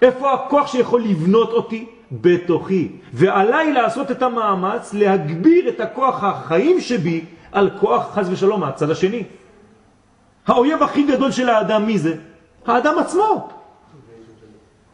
איפה 0.03 0.33
הכוח 0.33 0.67
שיכול 0.67 1.03
לבנות 1.03 1.53
אותי? 1.53 1.87
בתוכי. 2.13 2.89
ועליי 3.13 3.73
לעשות 3.73 4.11
את 4.11 4.23
המאמץ 4.23 4.95
להגביר 4.95 5.69
את 5.69 5.81
הכוח 5.81 6.25
החיים 6.25 6.81
שבי 6.81 7.25
על 7.53 7.71
כוח 7.81 8.15
חז 8.15 8.31
ושלום 8.31 8.61
מהצד 8.61 8.91
השני. 8.91 9.25
האויב 10.47 10.83
הכי 10.83 11.03
גדול 11.03 11.31
של 11.31 11.49
האדם 11.49 11.87
מי 11.87 11.99
זה? 11.99 12.17
האדם 12.67 12.99
עצמו. 12.99 13.49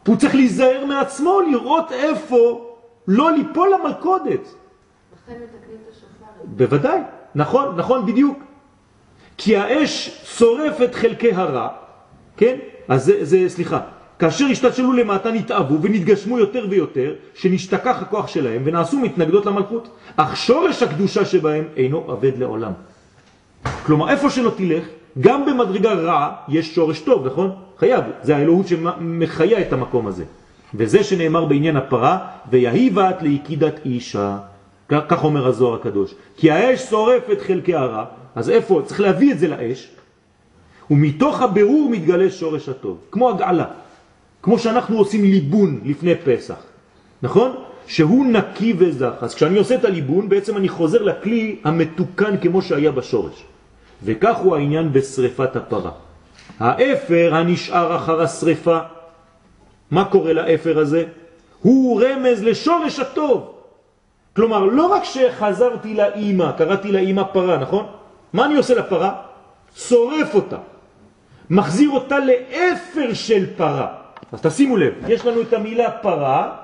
הוא 0.07 0.15
צריך 0.15 0.35
להיזהר 0.35 0.85
מעצמו, 0.85 1.41
לראות 1.41 1.91
איפה 1.91 2.69
לא 3.07 3.31
ליפול 3.31 3.69
למלכודת. 3.73 4.55
בוודאי, 6.43 6.99
נכון, 7.35 7.75
נכון 7.75 8.05
בדיוק. 8.05 8.39
כי 9.37 9.57
האש 9.57 10.21
שורפת 10.37 10.95
חלקי 10.95 11.31
הרע, 11.31 11.67
כן? 12.37 12.57
אז 12.87 13.05
זה, 13.05 13.25
זה 13.25 13.49
סליחה, 13.49 13.79
כאשר 14.19 14.45
השתלשלו 14.45 14.93
למטה 14.93 15.31
נתאבו 15.31 15.81
ונתגשמו 15.81 16.39
יותר 16.39 16.65
ויותר, 16.69 17.13
שנשתכח 17.35 17.97
הכוח 18.01 18.27
שלהם 18.27 18.61
ונעשו 18.65 18.99
מתנגדות 18.99 19.45
למלכות. 19.45 19.89
אך 20.15 20.37
שורש 20.37 20.83
הקדושה 20.83 21.25
שבהם 21.25 21.63
אינו 21.77 22.05
עבד 22.07 22.37
לעולם. 22.37 22.71
כלומר, 23.85 24.09
איפה 24.09 24.29
שלא 24.29 24.51
תלך, 24.57 24.83
גם 25.19 25.45
במדרגה 25.45 25.93
רע 25.93 26.31
יש 26.49 26.75
שורש 26.75 26.99
טוב, 26.99 27.25
נכון? 27.25 27.51
חייב, 27.77 28.03
זה 28.23 28.37
האלוהות 28.37 28.67
שמחיה 28.67 29.61
את 29.61 29.73
המקום 29.73 30.07
הזה. 30.07 30.23
וזה 30.75 31.03
שנאמר 31.03 31.45
בעניין 31.45 31.77
הפרה, 31.77 32.17
ויהיבת 32.49 33.21
ליקידת 33.21 33.85
אישה. 33.85 34.37
כך 34.89 35.23
אומר 35.23 35.47
הזוהר 35.47 35.75
הקדוש. 35.75 36.13
כי 36.37 36.51
האש 36.51 36.89
שורפת 36.89 37.41
חלקי 37.47 37.75
הרע, 37.75 38.05
אז 38.35 38.49
איפה? 38.49 38.81
צריך 38.85 38.99
להביא 38.99 39.31
את 39.31 39.39
זה 39.39 39.47
לאש, 39.47 39.89
ומתוך 40.91 41.41
הבירור 41.41 41.89
מתגלה 41.89 42.29
שורש 42.29 42.69
הטוב, 42.69 42.97
כמו 43.11 43.29
הגעלה. 43.29 43.65
כמו 44.41 44.59
שאנחנו 44.59 44.97
עושים 44.97 45.23
ליבון 45.23 45.79
לפני 45.85 46.15
פסח, 46.15 46.55
נכון? 47.21 47.55
שהוא 47.87 48.25
נקי 48.25 48.73
וזך. 48.77 49.13
אז 49.21 49.35
כשאני 49.35 49.57
עושה 49.57 49.75
את 49.75 49.85
הליבון, 49.85 50.29
בעצם 50.29 50.57
אני 50.57 50.69
חוזר 50.69 51.01
לכלי 51.03 51.55
המתוקן 51.63 52.37
כמו 52.37 52.61
שהיה 52.61 52.91
בשורש. 52.91 53.43
וכך 54.03 54.37
הוא 54.37 54.55
העניין 54.55 54.93
בשריפת 54.93 55.55
הפרה. 55.55 55.91
האפר 56.59 57.35
הנשאר 57.35 57.95
אחר 57.95 58.21
השריפה, 58.21 58.79
מה 59.91 60.05
קורה 60.05 60.33
לאפר 60.33 60.79
הזה? 60.79 61.03
הוא 61.61 62.01
רמז 62.01 62.43
לשורש 62.43 62.99
הטוב. 62.99 63.53
כלומר, 64.35 64.65
לא 64.65 64.85
רק 64.85 65.03
שחזרתי 65.03 65.93
לאימא, 65.93 66.51
קראתי 66.51 66.91
לאימא 66.91 67.23
פרה, 67.23 67.57
נכון? 67.57 67.85
מה 68.33 68.45
אני 68.45 68.55
עושה 68.55 68.75
לפרה? 68.75 69.13
שורף 69.75 70.35
אותה. 70.35 70.57
מחזיר 71.49 71.89
אותה 71.89 72.19
לאפר 72.19 73.13
של 73.13 73.45
פרה. 73.57 73.98
אז 74.31 74.41
תשימו 74.41 74.77
לב, 74.77 74.93
יש 75.07 75.25
לנו 75.25 75.41
את 75.41 75.53
המילה 75.53 75.91
פרה, 75.91 76.55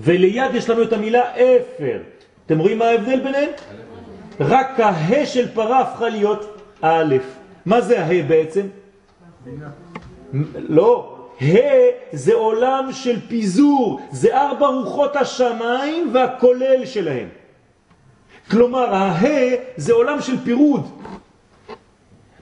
וליד 0.00 0.54
יש 0.54 0.70
לנו 0.70 0.82
את 0.82 0.92
המילה 0.92 1.32
אפר. 1.32 2.00
אתם 2.46 2.58
רואים 2.58 2.78
מה 2.78 2.84
ההבדל 2.84 3.20
ביניהם? 3.20 3.50
רק 4.40 4.80
הה 4.80 5.26
של 5.26 5.48
פרה 5.54 5.80
הפכה 5.80 6.08
להיות 6.08 6.62
א'. 6.80 7.16
מה 7.66 7.80
זה 7.80 8.04
הה 8.04 8.22
בעצם? 8.22 8.66
לא, 10.54 11.18
ה' 11.42 11.56
זה 12.12 12.34
עולם 12.34 12.88
של 12.92 13.20
פיזור, 13.28 14.00
זה 14.10 14.36
ארבע 14.36 14.66
רוחות 14.66 15.16
השמיים 15.16 16.10
והכולל 16.12 16.86
שלהם. 16.86 17.28
כלומר, 18.50 18.94
הה 18.94 19.56
זה 19.76 19.92
עולם 19.92 20.20
של 20.20 20.44
פירוד. 20.44 20.88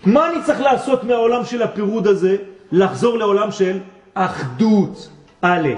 מה 0.06 0.30
אני 0.30 0.42
צריך 0.44 0.60
לעשות 0.60 1.04
מהעולם 1.04 1.44
של 1.44 1.62
הפירוד 1.62 2.06
הזה? 2.06 2.36
לחזור 2.72 3.18
לעולם 3.18 3.50
של 3.50 3.78
אחדות, 4.14 5.08
א', 5.42 5.68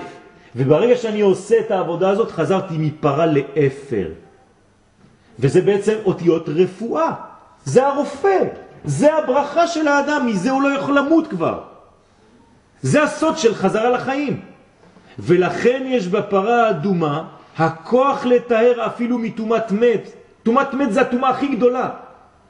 וברגע 0.57 0.97
שאני 0.97 1.21
עושה 1.21 1.61
את 1.61 1.71
העבודה 1.71 2.11
הזאת, 2.11 2.31
חזרתי 2.31 2.75
מפרה 2.79 3.27
לאפר. 3.27 4.09
וזה 5.39 5.61
בעצם 5.61 5.95
אותיות 6.05 6.49
רפואה. 6.49 7.13
זה 7.65 7.87
הרופא, 7.87 8.39
זה 8.85 9.15
הברכה 9.15 9.67
של 9.67 9.89
האדם, 9.89 10.27
מזה 10.27 10.51
הוא 10.51 10.63
לא 10.63 10.69
יכול 10.69 10.99
למות 10.99 11.27
כבר. 11.27 11.61
זה 12.83 13.03
הסוד 13.03 13.39
של 13.39 13.55
חזרה 13.55 13.91
לחיים. 13.91 14.41
ולכן 15.19 15.83
יש 15.87 16.07
בפרה 16.07 16.67
האדומה 16.67 17.25
הכוח 17.59 18.27
לתאר 18.27 18.87
אפילו 18.87 19.19
מתומת 19.19 19.73
מת. 19.73 20.11
תומת 20.43 20.75
מת 20.75 20.93
זה 20.93 21.01
התומה 21.01 21.29
הכי 21.29 21.47
גדולה. 21.49 21.91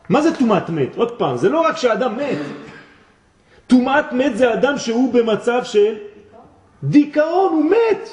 מה 0.08 0.22
זה 0.22 0.36
תומת 0.36 0.70
מת? 0.70 0.96
עוד 0.96 1.10
פעם, 1.18 1.36
זה 1.36 1.48
לא 1.48 1.60
רק 1.60 1.76
שהאדם 1.76 2.16
מת. 2.16 2.38
תומת 3.68 4.12
מת 4.12 4.36
זה 4.36 4.54
אדם 4.54 4.78
שהוא 4.78 5.12
במצב 5.12 5.64
של 5.64 5.94
דיכאון, 6.82 7.52
הוא 7.52 7.64
מת. 7.64 8.08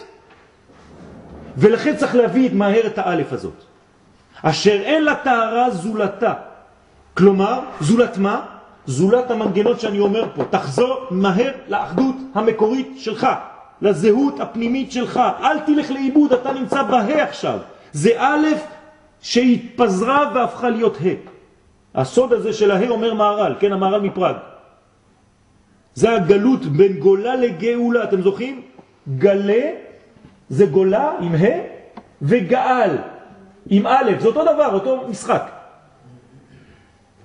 ולכן 1.57 1.95
צריך 1.95 2.15
להביא 2.15 2.49
מהר 2.53 2.87
את 2.87 2.97
האלף 2.97 3.33
הזאת. 3.33 3.63
אשר 4.43 4.81
אין 4.83 5.03
לה 5.03 5.15
טהרה 5.15 5.69
זולתה. 5.69 6.33
כלומר, 7.13 7.59
זולת 7.81 8.17
מה? 8.17 8.45
זולת 8.85 9.31
המנגנות 9.31 9.79
שאני 9.79 9.99
אומר 9.99 10.25
פה. 10.35 10.43
תחזור 10.49 11.07
מהר 11.11 11.51
לאחדות 11.67 12.15
המקורית 12.33 12.93
שלך, 12.97 13.27
לזהות 13.81 14.39
הפנימית 14.39 14.91
שלך. 14.91 15.19
אל 15.41 15.59
תלך 15.59 15.91
לאיבוד, 15.91 16.33
אתה 16.33 16.53
נמצא 16.53 16.83
בה 16.83 17.23
עכשיו. 17.23 17.59
זה 17.91 18.09
א' 18.17 18.47
שהתפזרה 19.21 20.31
והפכה 20.35 20.69
להיות 20.69 20.97
ה'. 20.97 21.35
הסוד 22.01 22.33
הזה 22.33 22.53
של 22.53 22.71
ה' 22.71 22.89
אומר 22.89 23.13
מהר"ל, 23.13 23.55
כן, 23.59 23.73
המהר"ל 23.73 24.01
מפראג. 24.01 24.35
זה 25.95 26.15
הגלות 26.15 26.65
בין 26.65 26.93
גולה 26.93 27.35
לגאולה, 27.35 28.03
אתם 28.03 28.21
זוכרים? 28.21 28.61
גלה 29.17 29.71
זה 30.49 30.65
גולה 30.65 31.11
עם 31.19 31.35
ה' 31.35 31.59
וגאל 32.21 32.91
עם 33.69 33.87
א', 33.87 34.11
זה 34.19 34.27
אותו 34.27 34.43
דבר, 34.43 34.73
אותו 34.73 35.07
משחק. 35.09 35.51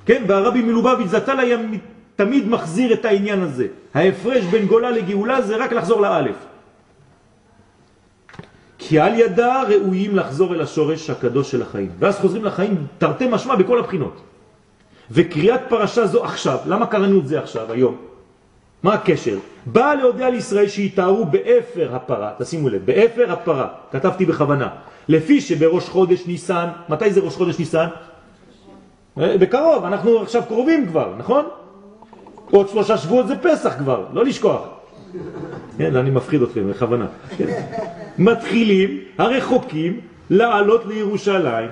כן, 0.07 0.23
והרבי 0.27 0.63
מלובביץ' 0.63 1.09
זצ"ל 1.09 1.41
היה 1.41 1.59
תמיד 2.17 2.49
מחזיר 2.49 2.93
את 2.93 3.05
העניין 3.05 3.43
הזה. 3.43 3.67
ההפרש 3.95 4.45
בין 4.45 4.67
גולה 4.67 4.91
לגאולה 4.91 5.43
זה 5.43 5.57
רק 5.57 5.73
לחזור 5.73 6.01
לאלף. 6.01 6.37
כי 8.79 8.99
על 8.99 9.15
ידה 9.15 9.63
ראויים 9.63 10.17
לחזור 10.17 10.55
אל 10.55 10.61
השורש 10.61 11.11
הקדוש 11.11 11.51
של 11.51 11.63
החיים. 11.63 11.91
ואז 11.99 12.19
חוזרים 12.19 12.45
לחיים 12.45 12.87
תרתי 12.99 13.27
משמע 13.31 13.55
בכל 13.55 13.79
הבחינות. 13.79 14.21
וקריאת 15.11 15.61
פרשה 15.69 16.07
זו 16.07 16.25
עכשיו, 16.25 16.59
למה 16.67 16.87
קראנו 16.87 17.19
את 17.19 17.27
זה 17.27 17.39
עכשיו, 17.39 17.73
היום? 17.73 18.10
מה 18.83 18.95
הקשר? 18.95 19.39
באה 19.67 19.95
להודיע 19.95 20.31
לישראל 20.31 20.69
שיטהרו 20.69 21.25
באפר 21.25 21.95
הפרה, 21.95 22.33
תשימו 22.39 22.69
לב, 22.69 22.87
באפר 22.87 23.33
הפרה, 23.33 23.69
כתבתי 23.93 24.25
בכוונה, 24.25 24.69
לפי 25.09 25.41
שבראש 25.41 25.89
חודש 25.89 26.27
ניסן, 26.27 26.69
מתי 26.89 27.11
זה 27.13 27.21
ראש 27.21 27.37
חודש 27.37 27.59
ניסן? 27.59 27.87
אה, 29.19 29.39
בקרוב, 29.39 29.85
אנחנו 29.85 30.23
עכשיו 30.23 30.43
קרובים 30.49 30.87
כבר, 30.87 31.15
נכון? 31.19 31.45
עוד 32.51 32.69
שלושה 32.69 32.99
שבועות 32.99 33.29
זה 33.29 33.35
פסח 33.37 33.75
כבר, 33.79 34.07
לא 34.13 34.25
לשכוח. 34.25 34.63
כן, 35.79 35.97
אני 35.97 36.11
מפחיד 36.11 36.43
אתכם, 36.43 36.71
בכוונה. 36.71 37.07
כן. 37.37 37.63
מתחילים, 38.19 38.99
הרחוקים, 39.19 40.01
לעלות 40.31 40.87
לירושלים. 40.87 41.71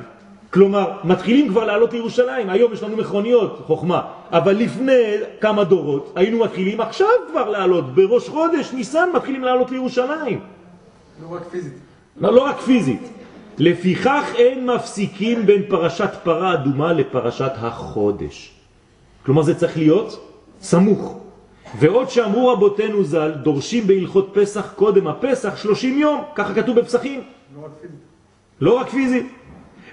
כלומר, 0.50 0.92
מתחילים 1.04 1.48
כבר 1.48 1.64
לעלות 1.64 1.92
לירושלים, 1.92 2.50
היום 2.50 2.72
יש 2.72 2.82
לנו 2.82 2.96
מכוניות, 2.96 3.62
חוכמה, 3.66 4.02
אבל 4.30 4.52
לפני 4.52 5.02
כמה 5.40 5.64
דורות 5.64 6.12
היינו 6.16 6.38
מתחילים 6.38 6.80
עכשיו 6.80 7.08
כבר 7.30 7.50
לעלות, 7.50 7.94
בראש 7.94 8.28
חודש, 8.28 8.72
ניסן, 8.72 9.08
מתחילים 9.14 9.44
לעלות 9.44 9.70
לירושלים. 9.70 10.40
לא 11.22 11.34
רק 11.34 11.42
פיזית. 11.50 11.72
לא, 12.16 12.34
לא 12.34 12.44
רק 12.44 12.60
פיזית. 12.60 13.02
לפיכך 13.58 14.24
אין 14.36 14.66
מפסיקים 14.66 15.46
בין 15.46 15.62
פרשת 15.68 16.10
פרה 16.22 16.54
אדומה 16.54 16.92
לפרשת 16.92 17.52
החודש. 17.56 18.52
כלומר 19.26 19.42
זה 19.42 19.54
צריך 19.54 19.76
להיות 19.76 20.28
סמוך. 20.60 21.18
ועוד 21.78 22.10
שאמרו 22.10 22.48
רבותינו 22.48 23.04
ז"ל, 23.04 23.30
דורשים 23.30 23.86
בהלכות 23.86 24.30
פסח 24.32 24.72
קודם 24.76 25.06
הפסח 25.06 25.56
30 25.56 25.98
יום, 25.98 26.22
ככה 26.34 26.54
כתוב 26.54 26.80
בפסחים. 26.80 27.22
לא 27.56 27.64
רק 27.64 27.70
פיזית. 27.80 27.98
לא 28.60 28.78
רק 28.78 28.88
פיזית. 28.88 29.26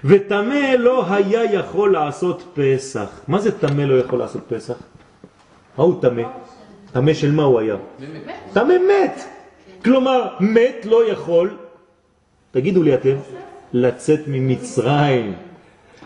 ותמה 0.04 0.76
לא 0.76 1.04
היה 1.12 1.44
יכול 1.44 1.92
לעשות 1.92 2.42
פסח. 2.54 3.20
מה 3.28 3.40
זה 3.40 3.58
תמה 3.58 3.84
לא 3.84 3.94
יכול 4.00 4.18
לעשות 4.18 4.42
פסח? 4.48 4.74
מה 5.78 5.84
הוא 5.84 6.02
תמה? 6.02 6.22
תמה 6.92 7.14
של 7.14 7.32
מה 7.32 7.42
הוא 7.42 7.60
היה? 7.60 7.76
תמה 8.52 8.74
מת. 8.78 9.24
כלומר, 9.84 10.28
מת 10.40 10.76
לא 10.84 11.10
יכול, 11.10 11.56
תגידו 12.50 12.82
לי 12.82 12.94
אתם, 12.94 13.16
לצאת 13.72 14.20
ממצרים, 14.26 15.34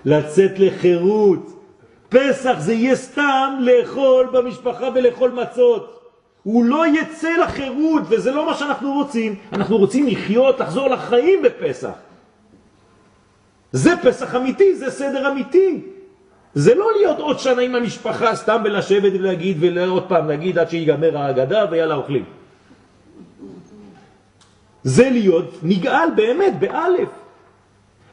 לצאת 0.04 0.58
לחירות. 0.58 1.62
פסח 2.08 2.54
זה 2.58 2.72
יהיה 2.72 2.96
סתם 2.96 3.58
לאכול 3.60 4.28
במשפחה 4.32 4.88
ולאכול 4.94 5.30
מצות. 5.30 6.00
הוא 6.42 6.64
לא 6.64 6.84
יצא 6.86 7.30
לחירות, 7.42 8.02
וזה 8.08 8.30
לא 8.32 8.46
מה 8.46 8.54
שאנחנו 8.54 8.92
רוצים. 8.92 9.34
אנחנו 9.52 9.76
רוצים 9.76 10.06
לחיות, 10.06 10.60
לחזור 10.60 10.88
לחיים 10.88 11.42
בפסח. 11.42 11.92
זה 13.72 13.94
פסח 14.02 14.34
אמיתי, 14.34 14.74
זה 14.76 14.90
סדר 14.90 15.32
אמיתי. 15.32 15.80
זה 16.54 16.74
לא 16.74 16.86
להיות 16.96 17.18
עוד 17.18 17.38
שנה 17.38 17.62
עם 17.62 17.74
המשפחה 17.74 18.34
סתם 18.34 18.62
ולשבת 18.64 19.12
ולהגיד 19.14 19.56
ועוד 19.60 20.08
פעם 20.08 20.28
להגיד 20.28 20.58
עד 20.58 20.70
שיגמר 20.70 21.18
ההגדה 21.18 21.64
ויאללה 21.70 21.94
אוכלים. 21.94 22.24
זה 24.82 25.10
להיות 25.10 25.54
נגאל 25.62 26.08
באמת, 26.16 26.58
באלף. 26.58 27.08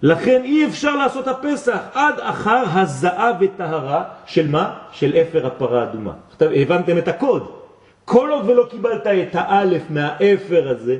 לכן 0.01 0.41
אי 0.43 0.65
אפשר 0.65 0.95
לעשות 0.95 1.27
הפסח 1.27 1.79
עד 1.93 2.19
אחר 2.19 2.63
הזעה 2.73 3.31
וטהרה 3.39 4.03
של 4.25 4.47
מה? 4.47 4.79
של 4.91 5.15
אפר 5.15 5.47
הפרה 5.47 5.83
אדומה. 5.83 6.13
הבנתם 6.41 6.97
את 6.97 7.07
הקוד. 7.07 7.51
כל 8.05 8.29
עוד 8.29 8.49
ולא 8.49 8.67
קיבלת 8.69 9.07
את 9.07 9.35
האלף 9.35 9.81
מהאפר 9.89 10.69
הזה, 10.69 10.97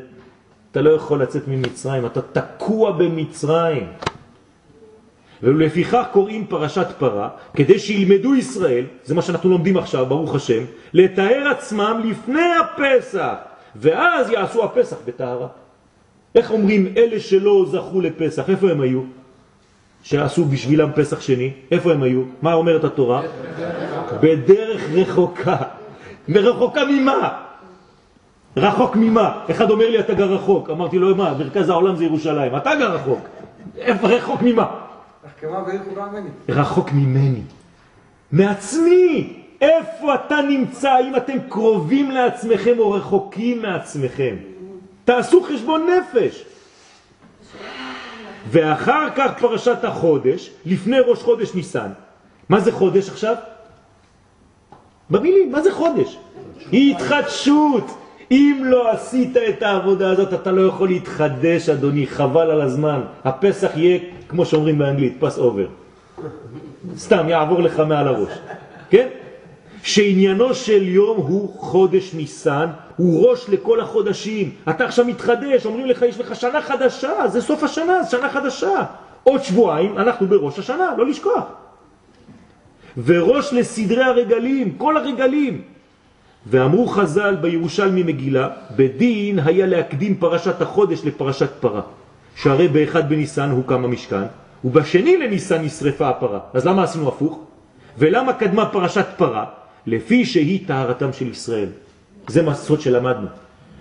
אתה 0.71 0.81
לא 0.81 0.89
יכול 0.89 1.21
לצאת 1.21 1.47
ממצרים, 1.47 2.05
אתה 2.05 2.21
תקוע 2.21 2.91
במצרים. 2.91 3.87
ולפיכך 5.43 6.03
קוראים 6.11 6.45
פרשת 6.47 6.87
פרה, 6.99 7.29
כדי 7.53 7.79
שילמדו 7.79 8.35
ישראל, 8.35 8.85
זה 9.03 9.15
מה 9.15 9.21
שאנחנו 9.21 9.49
לומדים 9.49 9.77
עכשיו, 9.77 10.05
ברוך 10.05 10.35
השם, 10.35 10.63
לתאר 10.93 11.47
עצמם 11.51 12.01
לפני 12.05 12.47
הפסח, 12.61 13.33
ואז 13.75 14.29
יעשו 14.31 14.63
הפסח 14.63 14.97
בטהרה. 15.05 15.47
איך 16.35 16.51
אומרים 16.51 16.93
אלה 16.97 17.19
שלא 17.19 17.65
זכו 17.71 18.01
לפסח, 18.01 18.49
איפה 18.49 18.71
הם 18.71 18.81
היו? 18.81 19.01
שעשו 20.03 20.45
בשבילם 20.45 20.89
פסח 20.95 21.21
שני, 21.21 21.51
איפה 21.71 21.91
הם 21.91 22.03
היו? 22.03 22.21
מה 22.41 22.53
אומרת 22.53 22.83
התורה? 22.83 23.21
בדרך 24.21 24.81
רחוקה. 24.93 25.57
ורחוקה 26.29 26.85
ממה? 26.85 27.39
רחוק 28.57 28.95
ממה? 28.95 29.39
אחד 29.51 29.71
אומר 29.71 29.89
לי 29.89 29.99
אתה 29.99 30.13
גר 30.13 30.33
רחוק, 30.33 30.69
אמרתי 30.69 30.99
לו 30.99 31.15
מה, 31.15 31.33
מרכז 31.39 31.69
העולם 31.69 31.95
זה 31.95 32.05
ירושלים, 32.05 32.57
אתה 32.57 32.75
גר 32.79 32.91
רחוק, 32.95 33.19
איפה 33.77 34.07
רחוק 34.07 34.41
ממה? 34.41 34.86
רחוק 36.49 36.91
ממני, 36.91 37.41
מעצמי. 38.31 39.33
איפה 39.61 40.15
אתה 40.15 40.41
נמצא, 40.49 40.99
אם 40.99 41.15
אתם 41.15 41.37
קרובים 41.49 42.11
לעצמכם 42.11 42.79
או 42.79 42.91
רחוקים 42.91 43.61
מעצמכם? 43.61 44.35
תעשו 45.05 45.43
חשבון 45.43 45.87
נפש. 45.87 46.45
ואחר 48.47 49.07
כך 49.15 49.39
פרשת 49.39 49.83
החודש, 49.83 50.51
לפני 50.65 50.99
ראש 50.99 51.23
חודש 51.23 51.55
ניסן. 51.55 51.89
מה 52.49 52.59
זה 52.59 52.71
חודש 52.71 53.09
עכשיו? 53.09 53.35
במילים, 55.09 55.51
מה 55.51 55.61
זה 55.61 55.71
חודש? 55.71 56.17
התחדשות. 56.73 57.97
אם 58.31 58.61
לא 58.65 58.91
עשית 58.91 59.37
את 59.37 59.61
העבודה 59.61 60.11
הזאת, 60.11 60.33
אתה 60.33 60.51
לא 60.51 60.67
יכול 60.67 60.87
להתחדש, 60.87 61.69
אדוני, 61.69 62.07
חבל 62.07 62.51
על 62.51 62.61
הזמן. 62.61 63.01
הפסח 63.23 63.71
יהיה, 63.75 63.99
כמו 64.29 64.45
שאומרים 64.45 64.77
באנגלית, 64.77 65.17
פס 65.19 65.37
אובר. 65.37 65.67
סתם, 66.97 67.29
יעבור 67.29 67.61
לך 67.61 67.79
מעל 67.79 68.07
הראש. 68.07 68.33
כן? 68.89 69.07
שעניינו 69.83 70.53
של 70.53 70.87
יום 70.87 71.17
הוא 71.17 71.53
חודש 71.59 72.13
ניסן, 72.13 72.67
הוא 72.97 73.29
ראש 73.29 73.49
לכל 73.49 73.79
החודשים. 73.79 74.51
אתה 74.69 74.85
עכשיו 74.85 75.05
מתחדש, 75.05 75.65
אומרים 75.65 75.85
לך, 75.85 76.01
יש 76.01 76.19
לך 76.19 76.35
שנה 76.35 76.61
חדשה, 76.61 77.27
זה 77.27 77.41
סוף 77.41 77.63
השנה, 77.63 78.03
זה 78.03 78.09
שנה 78.09 78.29
חדשה. 78.29 78.83
עוד 79.23 79.43
שבועיים, 79.43 79.97
אנחנו 79.97 80.27
בראש 80.27 80.59
השנה, 80.59 80.93
לא 80.97 81.05
לשכוח. 81.05 81.43
וראש 83.05 83.53
לסדרי 83.53 84.03
הרגלים, 84.03 84.77
כל 84.77 84.97
הרגלים. 84.97 85.61
ואמרו 86.47 86.87
חז"ל 86.87 87.35
בירושלמי 87.35 88.03
מגילה, 88.03 88.49
בדין 88.75 89.39
היה 89.39 89.65
להקדים 89.65 90.15
פרשת 90.15 90.61
החודש 90.61 91.05
לפרשת 91.05 91.49
פרה. 91.59 91.81
שהרי 92.37 92.67
באחד 92.67 93.09
בניסן 93.09 93.49
הוקם 93.49 93.85
המשכן, 93.85 94.23
ובשני 94.63 95.17
לניסן 95.17 95.61
נשרפה 95.61 96.09
הפרה. 96.09 96.39
אז 96.53 96.65
למה 96.65 96.83
עשינו 96.83 97.07
הפוך? 97.07 97.39
ולמה 97.97 98.33
קדמה 98.33 98.65
פרשת 98.65 99.05
פרה? 99.17 99.45
לפי 99.85 100.25
שהיא 100.25 100.67
טהרתם 100.67 101.13
של 101.13 101.27
ישראל. 101.27 101.69
זה 102.27 102.43
מסות 102.43 102.81
שלמדנו. 102.81 103.27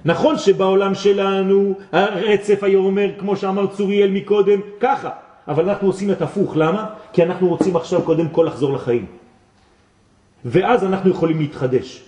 נכון 0.05 0.39
שבעולם 0.39 0.95
שלנו 0.95 1.75
הרצף 1.93 2.63
היה 2.63 2.79
אומר, 2.79 3.11
כמו 3.19 3.37
שאמר 3.37 3.67
צוריאל 3.67 4.11
מקודם, 4.11 4.61
ככה, 4.81 5.11
אבל 5.49 5.69
אנחנו 5.69 5.87
עושים 5.87 6.11
את 6.11 6.23
הפוך. 6.23 6.57
למה? 6.57 6.87
כי 7.13 7.23
אנחנו 7.23 7.49
רוצים 7.49 7.77
עכשיו 7.77 8.03
קודם 8.03 8.29
כל 8.29 8.45
לחזור 8.47 8.73
לחיים. 8.73 9.07
ואז 10.45 10.85
אנחנו 10.85 11.11
יכולים 11.11 11.39
להתחדש. 11.39 12.03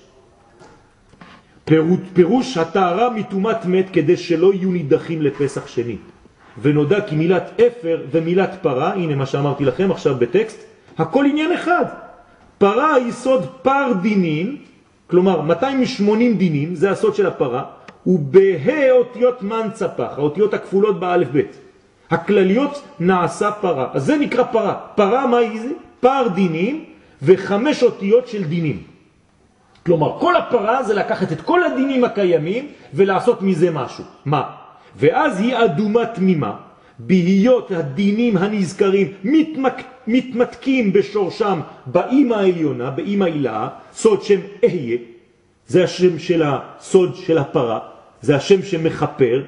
פירוש 2.14 2.57
הטהרה 2.57 3.11
מטומאת 3.11 3.64
מת 3.64 3.86
כדי 3.92 4.16
שלא 4.16 4.55
יהיו 4.55 4.70
נידחים 4.70 5.22
לפסח 5.22 5.66
שני. 5.66 5.96
ונודע 6.62 7.00
כי 7.00 7.16
מילת 7.16 7.61
אפר 7.61 8.02
ומילת 8.11 8.59
פרה, 8.62 8.92
הנה 8.92 9.14
מה 9.14 9.26
שאמרתי 9.26 9.64
לכם 9.64 9.90
עכשיו 9.90 10.14
בטקסט, 10.14 10.64
הכל 10.98 11.24
עניין 11.24 11.52
אחד. 11.52 11.84
פרה 12.59 12.94
היא 12.94 13.12
סוד 13.12 13.46
פר 13.62 13.92
דינים, 14.02 14.56
כלומר 15.06 15.40
280 15.40 16.36
דינים, 16.36 16.74
זה 16.74 16.90
הסוד 16.90 17.14
של 17.14 17.26
הפרה, 17.26 17.64
ובה 18.06 18.90
אותיות 18.90 19.42
מנצפח, 19.42 20.12
האותיות 20.16 20.54
הכפולות 20.54 21.00
באלף 21.00 21.28
בית. 21.28 21.59
הכלליות 22.11 22.82
נעשה 23.00 23.50
פרה, 23.50 23.88
אז 23.92 24.04
זה 24.04 24.16
נקרא 24.16 24.44
פרה. 24.44 24.74
פרה 24.94 25.26
מה 25.26 25.36
היא 25.36 25.61
זה? 25.61 25.68
פר 26.00 26.28
דינים 26.34 26.84
וחמש 27.22 27.82
אותיות 27.82 28.28
של 28.28 28.44
דינים. 28.44 28.82
כלומר, 29.86 30.18
כל 30.18 30.36
הפרה 30.36 30.82
זה 30.82 30.94
לקחת 30.94 31.32
את 31.32 31.40
כל 31.40 31.64
הדינים 31.64 32.04
הקיימים 32.04 32.68
ולעשות 32.94 33.42
מזה 33.42 33.70
משהו. 33.70 34.04
מה? 34.24 34.57
ואז 34.99 35.40
היא 35.40 35.57
אדומה 35.64 36.07
תמימה, 36.07 36.57
בהיות 36.99 37.70
הדינים 37.70 38.36
הנזכרים 38.36 39.12
מתמק, 39.24 39.74
מתמתקים 40.07 40.92
בשורשם 40.92 41.61
באימא 41.86 42.34
העליונה, 42.34 42.90
באימא 42.90 43.24
הילה, 43.24 43.68
סוד 43.92 44.22
שם 44.22 44.40
אהיה, 44.64 44.96
זה 45.66 45.84
השם 45.84 46.18
של 46.18 46.42
הסוד 46.46 47.16
של 47.16 47.38
הפרה, 47.38 47.78
זה 48.22 48.36
השם 48.36 48.62
שמחפר, 48.62 49.42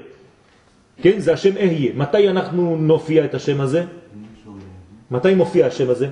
כן, 1.03 1.18
זה 1.18 1.32
השם 1.32 1.57
אהיה. 1.57 1.92
מתי 1.94 2.28
אנחנו 2.28 2.76
נופיע 2.76 3.24
את 3.24 3.34
השם 3.34 3.61
הזה? 3.61 3.84
מתי 5.11 5.34
מופיע 5.34 5.66
השם 5.66 5.90
הזה? 5.90 6.09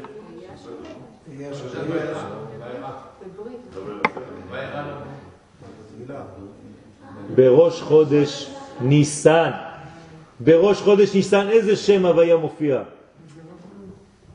בראש 7.35 7.83
חודש 7.83 8.58
ניסן. 8.81 9.51
בראש 10.41 10.81
חודש 10.81 11.15
ניסן 11.15 11.49
איזה 11.49 11.77
שם 11.77 12.07
הוויה 12.07 12.37
מופיע? 12.37 12.83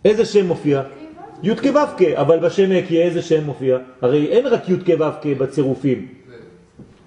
איזה 0.06 0.26
שם 0.26 0.48
מופיע? 0.48 0.82
י' 1.44 1.56
כ', 1.56 2.02
אבל 2.14 2.40
בשם 2.40 2.72
הקיה 2.72 3.06
איזה 3.06 3.22
שם 3.22 3.44
מופיע? 3.44 3.78
הרי 4.02 4.28
אין 4.28 4.48
רק 4.48 4.70
י' 4.70 4.76
כ' 4.86 5.28
בצירופים, 5.38 6.08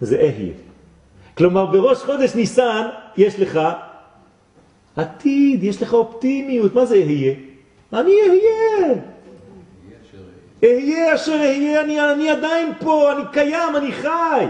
זה 0.01 0.17
אהיה. 0.17 0.53
כלומר 1.37 1.67
בראש 1.67 2.03
חודש 2.03 2.35
ניסן 2.35 2.87
יש 3.17 3.41
לך 3.41 3.61
עתיד, 4.97 5.65
יש 5.65 5.83
לך 5.83 5.95
אופטימיות, 5.95 6.75
מה 6.75 6.87
זה 6.87 6.95
אהיה? 6.95 7.35
אני 7.93 8.13
אהיה. 8.29 8.95
אהיה 10.65 11.15
אשר 11.15 11.33
אהיה, 11.33 11.81
אני 12.13 12.31
עדיין 12.31 12.73
פה, 12.81 13.13
אני 13.13 13.23
קיים, 13.33 13.77
אני 13.77 13.93
חי. 13.93 14.47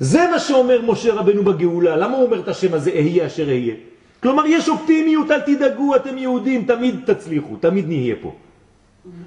זה 0.00 0.26
מה 0.30 0.38
שאומר 0.38 0.82
משה 0.82 1.14
רבנו 1.14 1.42
בגאולה. 1.42 1.96
למה 1.96 2.16
הוא 2.16 2.26
אומר 2.26 2.40
את 2.40 2.48
השם 2.48 2.74
הזה, 2.74 2.90
אהיה 2.90 3.26
אשר 3.26 3.48
אהיה? 3.48 3.74
כלומר, 4.22 4.46
יש 4.46 4.68
אופטימיות, 4.68 5.30
אל 5.30 5.40
תדאגו, 5.40 5.96
אתם 5.96 6.18
יהודים, 6.18 6.64
תמיד 6.64 6.94
תצליחו, 7.06 7.56
תמיד 7.60 7.88
נהיה 7.88 8.14
פה. 8.20 8.32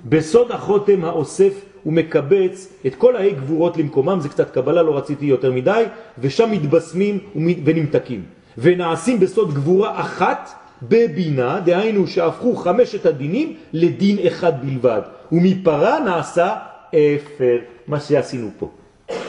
בסוד 0.06 0.52
החותם 0.52 1.06
האוסף 1.06 1.54
הוא 1.84 1.94
מקבץ 1.94 2.74
את 2.88 2.96
כל 2.96 3.16
ההי 3.16 3.32
גבורות 3.32 3.78
למקומם, 3.78 4.20
זה 4.20 4.30
קצת 4.30 4.52
קבלה, 4.52 4.82
לא 4.82 4.98
רציתי 4.98 5.26
יותר 5.26 5.52
מדי, 5.52 5.84
ושם 6.20 6.52
מתבשמים 6.52 7.20
ונמתקים. 7.66 8.24
ונעשים 8.58 9.20
בסוד 9.20 9.54
גבורה 9.54 10.02
אחת 10.02 10.50
בבינה, 10.82 11.60
דהיינו 11.60 12.08
שהפכו 12.08 12.56
חמשת 12.56 13.06
הדינים 13.06 13.56
לדין 13.74 14.18
אחד 14.28 14.66
בלבד. 14.66 15.02
ומפרה 15.32 16.00
נעשה 16.00 16.56
אפר, 16.90 17.58
מה 17.88 18.00
שעשינו 18.00 18.50
פה. 18.60 18.70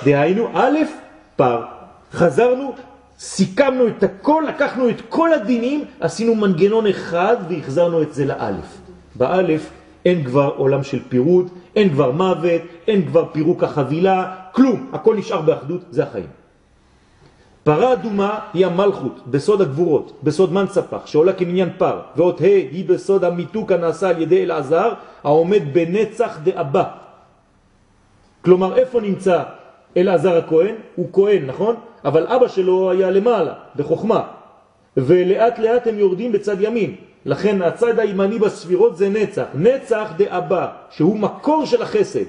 דהיינו, 0.05 0.49
א', 0.55 0.79
פר. 1.41 1.63
חזרנו, 2.13 2.75
סיכמנו 3.19 3.89
את 3.89 4.03
הכל, 4.03 4.45
לקחנו 4.49 4.89
את 4.89 5.01
כל 5.09 5.33
הדינים, 5.33 5.85
עשינו 6.01 6.35
מנגנון 6.35 6.87
אחד 6.87 7.37
והחזרנו 7.49 8.03
את 8.03 8.15
זה 8.15 8.25
לאלף. 8.25 8.79
באלף 9.15 9.71
אין 10.05 10.25
כבר 10.25 10.53
עולם 10.57 10.83
של 10.83 10.99
פירוד, 11.09 11.49
אין 11.77 11.91
כבר 11.91 12.11
מוות, 12.11 12.63
אין 12.89 13.07
כבר 13.07 13.25
פירוק 13.33 13.65
החבילה, 13.65 14.35
כלום, 14.53 14.91
הכל 14.93 15.17
נשאר 15.17 15.41
באחדות, 15.41 15.81
זה 15.91 16.03
החיים. 16.03 16.27
פרה 17.65 17.93
אדומה 17.93 18.39
היא 18.55 18.67
המלכות, 18.67 19.21
בסוד 19.27 19.61
הגבורות, 19.61 20.21
בסוד 20.23 20.53
מנצפח, 20.53 21.07
שעולה 21.07 21.33
כמניין 21.33 21.69
פר, 21.79 22.01
ואות 22.17 22.41
ה' 22.41 22.45
היא 22.45 22.89
בסוד 22.89 23.25
המיתוק 23.25 23.73
הנעשה 23.73 24.09
על 24.09 24.23
ידי 24.23 24.43
אלעזר, 24.43 24.93
העומד 25.25 25.63
בנצח 25.73 26.39
דאבא. 26.43 26.85
כלומר, 28.45 28.77
איפה 28.77 29.01
נמצא 29.01 29.43
אלעזר 29.97 30.37
הכהן? 30.37 30.75
הוא 30.97 31.07
כהן, 31.13 31.47
נכון? 31.47 31.75
אבל 32.05 32.27
אבא 32.27 32.49
שלו 32.49 32.91
היה 32.91 33.11
למעלה, 33.11 33.53
בחוכמה. 33.77 34.23
ולאט 34.97 35.59
לאט 35.59 35.87
הם 35.87 35.99
יורדים 35.99 36.33
בצד 36.33 36.57
ימין. 36.61 36.95
לכן 37.27 37.63
הצד 37.63 37.99
הימני 37.99 38.39
בספירות 38.39 38.97
זה 38.97 39.09
נצח. 39.09 39.45
נצח 39.55 40.13
דאבא, 40.17 40.67
שהוא 40.91 41.19
מקור 41.19 41.67
של 41.67 41.83
החסד. 41.83 42.25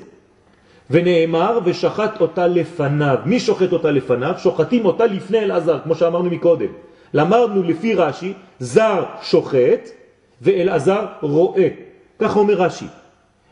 ונאמר 0.89 1.59
ושחט 1.65 2.21
אותה 2.21 2.47
לפניו. 2.47 3.17
מי 3.25 3.39
שוחט 3.39 3.71
אותה 3.73 3.91
לפניו? 3.91 4.33
שוחטים 4.37 4.85
אותה 4.85 5.05
לפני 5.05 5.39
אלעזר, 5.39 5.79
כמו 5.83 5.95
שאמרנו 5.95 6.29
מקודם. 6.29 6.67
למדנו 7.13 7.63
לפי 7.63 7.93
רש"י, 7.93 8.33
זר 8.59 9.03
שוחט 9.21 9.89
ואלעזר 10.41 11.05
רואה. 11.21 11.67
כך 12.19 12.37
אומר 12.37 12.53
רש"י. 12.53 12.85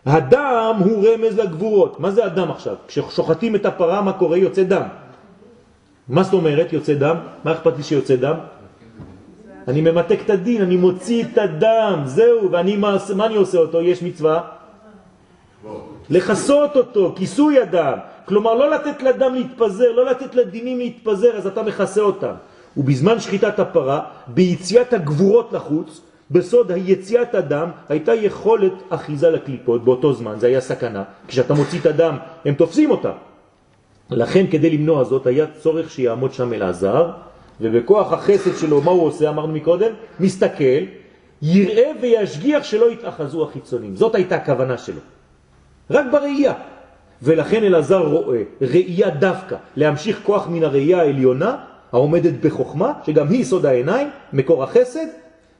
הדם 0.06 0.76
הוא 0.80 1.08
רמז 1.08 1.39
לגבורות. 1.39 2.00
מה 2.00 2.12
זה 2.12 2.26
הדם 2.26 2.52
עכשיו? 2.52 2.76
כששוחטים 2.88 3.56
את 3.56 3.66
הפרה, 3.66 4.02
מה 4.02 4.14
קורה? 4.14 4.38
יוצא 4.38 4.64
דם. 4.64 4.88
מה 6.10 6.24
זאת 6.24 6.34
אומרת 6.34 6.74
יוצא 6.74 6.93
דם? 6.93 7.16
מה 7.43 7.52
אכפת 7.52 7.78
לי 7.78 7.84
שיוצא 7.84 8.16
דם? 8.16 8.36
אני 9.68 9.82
ממתק 9.82 10.20
את 10.26 10.30
הדין, 10.30 10.62
אני 10.62 10.76
מוציא 10.76 11.24
את 11.24 11.38
הדם, 11.38 12.02
זהו, 12.06 12.52
ואני, 12.52 12.76
מה, 12.76 12.97
מה 13.16 13.26
אני 13.26 13.36
עושה 13.36 13.58
אותו? 13.58 13.82
יש 13.82 14.04
מצווה? 14.04 14.41
לחסות 16.10 16.76
אותו, 16.76 17.14
כיסוי 17.16 17.62
הדם. 17.62 17.97
כלומר, 18.26 18.54
לא 18.54 18.70
לתת 18.70 19.04
לדם 19.04 19.34
להתפזר, 19.34 19.91
לא 19.91 20.06
לתת 20.06 20.36
לדינים 20.36 20.78
להתפזר, 20.78 21.38
אז 21.38 21.47
אתה 21.47 21.64
מכסה 21.64 22.02
אותם. 22.02 22.34
ובזמן 22.78 23.20
שחיטת 23.20 23.60
הפרה, 23.60 24.02
ביציאת 24.28 24.93
הגבורות 24.93 25.54
לחוץ, 25.54 26.02
בסוד 26.32 26.72
היציאת 26.72 27.36
הדם, 27.36 27.70
הייתה 27.90 28.14
יכולת 28.14 28.74
אחיזה 28.90 29.30
לקליפות 29.30 29.84
באותו 29.84 30.14
זמן, 30.14 30.40
זה 30.40 30.48
היה 30.48 30.62
סכנה. 30.62 31.04
כשאתה 31.28 31.54
מוציא 31.54 31.80
את 31.80 31.86
הדם, 31.86 32.18
הם 32.46 32.54
תופסים 32.54 32.92
אותה. 32.92 33.12
לכן, 34.10 34.46
כדי 34.52 34.70
למנוע 34.70 35.04
זאת, 35.04 35.28
היה 35.28 35.46
צורך 35.60 35.90
שיעמוד 35.90 36.34
שם 36.34 36.54
אלעזר, 36.54 37.12
ובכוח 37.62 38.14
החסד 38.14 38.56
שלו, 38.56 38.82
מה 38.82 38.92
הוא 38.92 39.04
עושה? 39.04 39.30
אמרנו 39.30 39.54
מקודם, 39.54 39.92
מסתכל, 40.20 40.84
יראה 41.42 41.92
וישגיח 42.02 42.64
שלא 42.64 42.92
יתאחזו 42.92 43.44
החיצונים. 43.44 43.96
זאת 43.96 44.16
הייתה 44.16 44.36
הכוונה 44.36 44.78
שלו. 44.78 45.02
רק 45.92 46.06
בראייה. 46.12 46.54
ולכן 47.24 47.64
אלעזר 47.64 48.06
רואה 48.06 48.42
ראייה 48.62 49.10
דווקא, 49.10 49.56
להמשיך 49.76 50.20
כוח 50.24 50.48
מן 50.48 50.64
הראייה 50.64 51.00
העליונה, 51.02 51.58
העומדת 51.92 52.34
בחוכמה, 52.42 52.94
שגם 53.06 53.28
היא 53.28 53.44
סוד 53.44 53.66
העיניים, 53.66 54.10
מקור 54.34 54.64
החסד, 54.64 55.06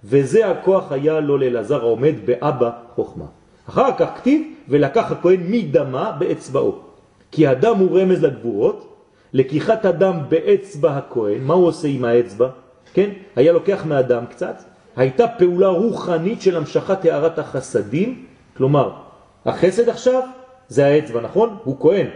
וזה 0.04 0.52
הכוח 0.52 0.91
היה 0.91 1.20
לו 1.20 1.38
לאלעזר 1.38 1.82
העומד 1.82 2.14
באבא 2.26 2.72
חוכמה. 2.95 3.26
אחר 3.70 3.89
כך 3.97 4.10
כתיב, 4.16 4.41
ולקח 4.70 5.12
הכהן 5.12 5.39
מדמה 5.50 6.12
באצבעו. 6.12 6.76
כי 7.32 7.47
הדם 7.47 7.76
הוא 7.80 8.00
רמז 8.00 8.24
לגבורות, 8.24 8.95
לקיחת 9.34 9.86
הדם 9.86 10.18
באצבע 10.30 10.97
הכהן, 10.97 11.41
מה 11.43 11.54
הוא 11.54 11.68
עושה 11.68 11.88
עם 11.88 12.06
האצבע? 12.06 12.50
כן? 12.93 13.10
היה 13.36 13.52
לוקח 13.52 13.86
מהדם 13.86 14.26
קצת, 14.30 14.64
הייתה 14.95 15.28
פעולה 15.28 15.68
רוחנית 15.68 16.41
של 16.41 16.58
המשכת 16.58 17.06
הערת 17.06 17.39
החסדים, 17.39 18.26
כלומר, 18.58 18.91
החסד 19.45 19.89
עכשיו 19.89 20.22
זה 20.68 20.86
האצבע, 20.86 21.22
נכון? 21.22 21.58
הוא 21.64 21.78
כהן, 21.80 22.08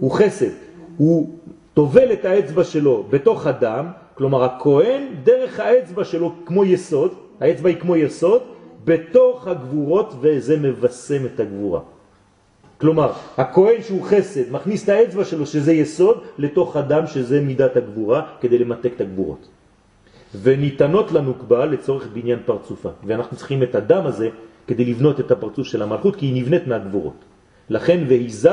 הוא 0.00 0.10
חסד, 0.10 0.50
הוא 0.96 1.30
תובל 1.74 2.12
את 2.12 2.24
האצבע 2.24 2.64
שלו 2.64 3.04
בתוך 3.10 3.46
הדם, 3.46 3.86
כלומר 4.18 4.44
הכהן 4.44 5.02
דרך 5.22 5.60
האצבע 5.60 6.04
שלו 6.04 6.34
כמו 6.46 6.64
יסוד, 6.64 7.14
האצבע 7.40 7.68
היא 7.68 7.76
כמו 7.76 7.96
יסוד, 7.96 8.42
בתוך 8.84 9.46
הגבורות 9.46 10.14
וזה 10.20 10.56
מבשם 10.56 11.26
את 11.26 11.40
הגבורה. 11.40 11.80
כלומר, 12.78 13.12
הכהן 13.36 13.82
שהוא 13.82 14.02
חסד 14.02 14.52
מכניס 14.52 14.84
את 14.84 14.88
האצבע 14.88 15.24
שלו 15.24 15.46
שזה 15.46 15.72
יסוד 15.72 16.18
לתוך 16.38 16.76
הדם 16.76 17.06
שזה 17.06 17.40
מידת 17.40 17.76
הגבורה 17.76 18.22
כדי 18.40 18.58
למתק 18.58 18.90
את 18.96 19.00
הגבורות. 19.00 19.48
וניתנות 20.42 21.12
לנוקבה 21.12 21.66
לצורך 21.66 22.06
בניין 22.12 22.38
פרצופה. 22.44 22.88
ואנחנו 23.06 23.36
צריכים 23.36 23.62
את 23.62 23.74
הדם 23.74 24.06
הזה 24.06 24.28
כדי 24.66 24.84
לבנות 24.84 25.20
את 25.20 25.30
הפרצוף 25.30 25.66
של 25.66 25.82
המלכות 25.82 26.16
כי 26.16 26.26
היא 26.26 26.42
נבנית 26.42 26.66
מהגבורות. 26.66 27.24
לכן 27.70 28.04
והיזה, 28.08 28.52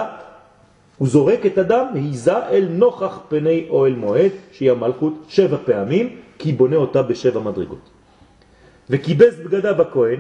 הוא 0.98 1.08
זורק 1.08 1.46
את 1.46 1.58
הדם, 1.58 1.86
והיזה 1.94 2.38
אל 2.38 2.68
נוכח 2.70 3.20
פני 3.30 3.66
אוהל 3.70 3.96
מועד, 3.96 4.32
שהיא 4.52 4.72
המלכות, 4.72 5.14
שבע 5.28 5.58
פעמים, 5.66 6.16
כי 6.40 6.52
בונה 6.52 6.76
אותה 6.76 7.02
בשבע 7.02 7.40
מדרגות. 7.40 7.90
וקיבס 8.90 9.36
בגדיו 9.46 9.82
הכהן, 9.82 10.20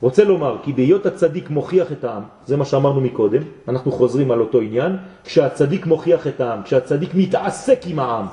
רוצה 0.00 0.24
לומר 0.24 0.56
כי 0.62 0.72
בהיות 0.72 1.06
הצדיק 1.06 1.50
מוכיח 1.50 1.92
את 1.92 2.04
העם, 2.04 2.22
זה 2.46 2.56
מה 2.56 2.64
שאמרנו 2.64 3.00
מקודם, 3.00 3.42
אנחנו 3.68 3.92
חוזרים 3.92 4.30
על 4.30 4.40
אותו 4.40 4.60
עניין, 4.60 4.92
כשהצדיק 5.24 5.86
מוכיח 5.86 6.26
את 6.26 6.40
העם, 6.40 6.62
כשהצדיק 6.62 7.10
מתעסק 7.14 7.80
עם 7.86 7.98
העם, 7.98 8.26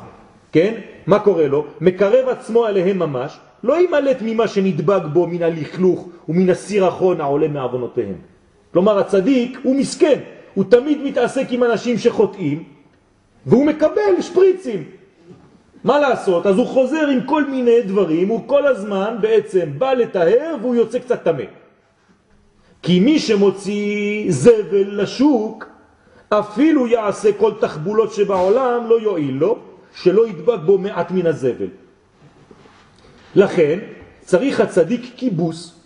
כן? 0.52 0.74
מה 1.08 1.20
קורה 1.20 1.48
לו? 1.48 1.66
מקרב 1.82 2.30
עצמו 2.30 2.66
עליהם 2.66 3.00
ממש, 3.00 3.40
לא 3.64 3.82
ימלט 3.82 4.18
ממה 4.22 4.48
שנדבק 4.48 5.02
בו 5.14 5.28
מן 5.28 5.44
הלכלוך 5.44 6.10
ומן 6.30 6.50
הסירחון 6.50 7.22
העולה 7.22 7.48
מעוונותיהם. 7.48 8.16
כלומר 8.74 9.00
הצדיק 9.00 9.60
הוא 9.64 9.76
מסכן, 9.76 10.20
הוא 10.60 10.66
תמיד 10.70 10.98
מתעסק 11.04 11.48
עם 11.50 11.64
אנשים 11.64 11.98
שחוטאים 11.98 12.64
והוא 13.46 13.66
מקבל 13.66 14.22
שפריצים. 14.22 14.84
מה 15.84 16.00
לעשות? 16.00 16.46
אז 16.46 16.58
הוא 16.58 16.68
חוזר 16.68 17.08
עם 17.08 17.20
כל 17.26 17.46
מיני 17.46 17.82
דברים, 17.82 18.28
הוא 18.28 18.42
כל 18.48 18.68
הזמן 18.68 19.18
בעצם 19.22 19.70
בא 19.78 19.94
לטהר 19.94 20.56
והוא 20.62 20.76
יוצא 20.76 21.00
קצת 21.00 21.24
תמה. 21.24 21.48
כי 22.82 23.00
מי 23.00 23.20
שמוציא 23.20 24.32
זבל 24.32 25.02
לשוק, 25.02 25.66
אפילו 26.30 26.88
יעשה 26.88 27.30
כל 27.34 27.52
תחבולות 27.60 28.14
שבעולם, 28.14 28.88
לא 28.90 29.02
יועיל 29.02 29.36
לו, 29.36 29.58
שלא 29.96 30.28
ידבק 30.28 30.60
בו 30.66 30.78
מעט 30.78 31.12
מן 31.12 31.26
הזבל. 31.26 31.72
לכן 33.36 33.80
צריך 34.22 34.60
הצדיק 34.60 35.12
כיבוס, 35.16 35.79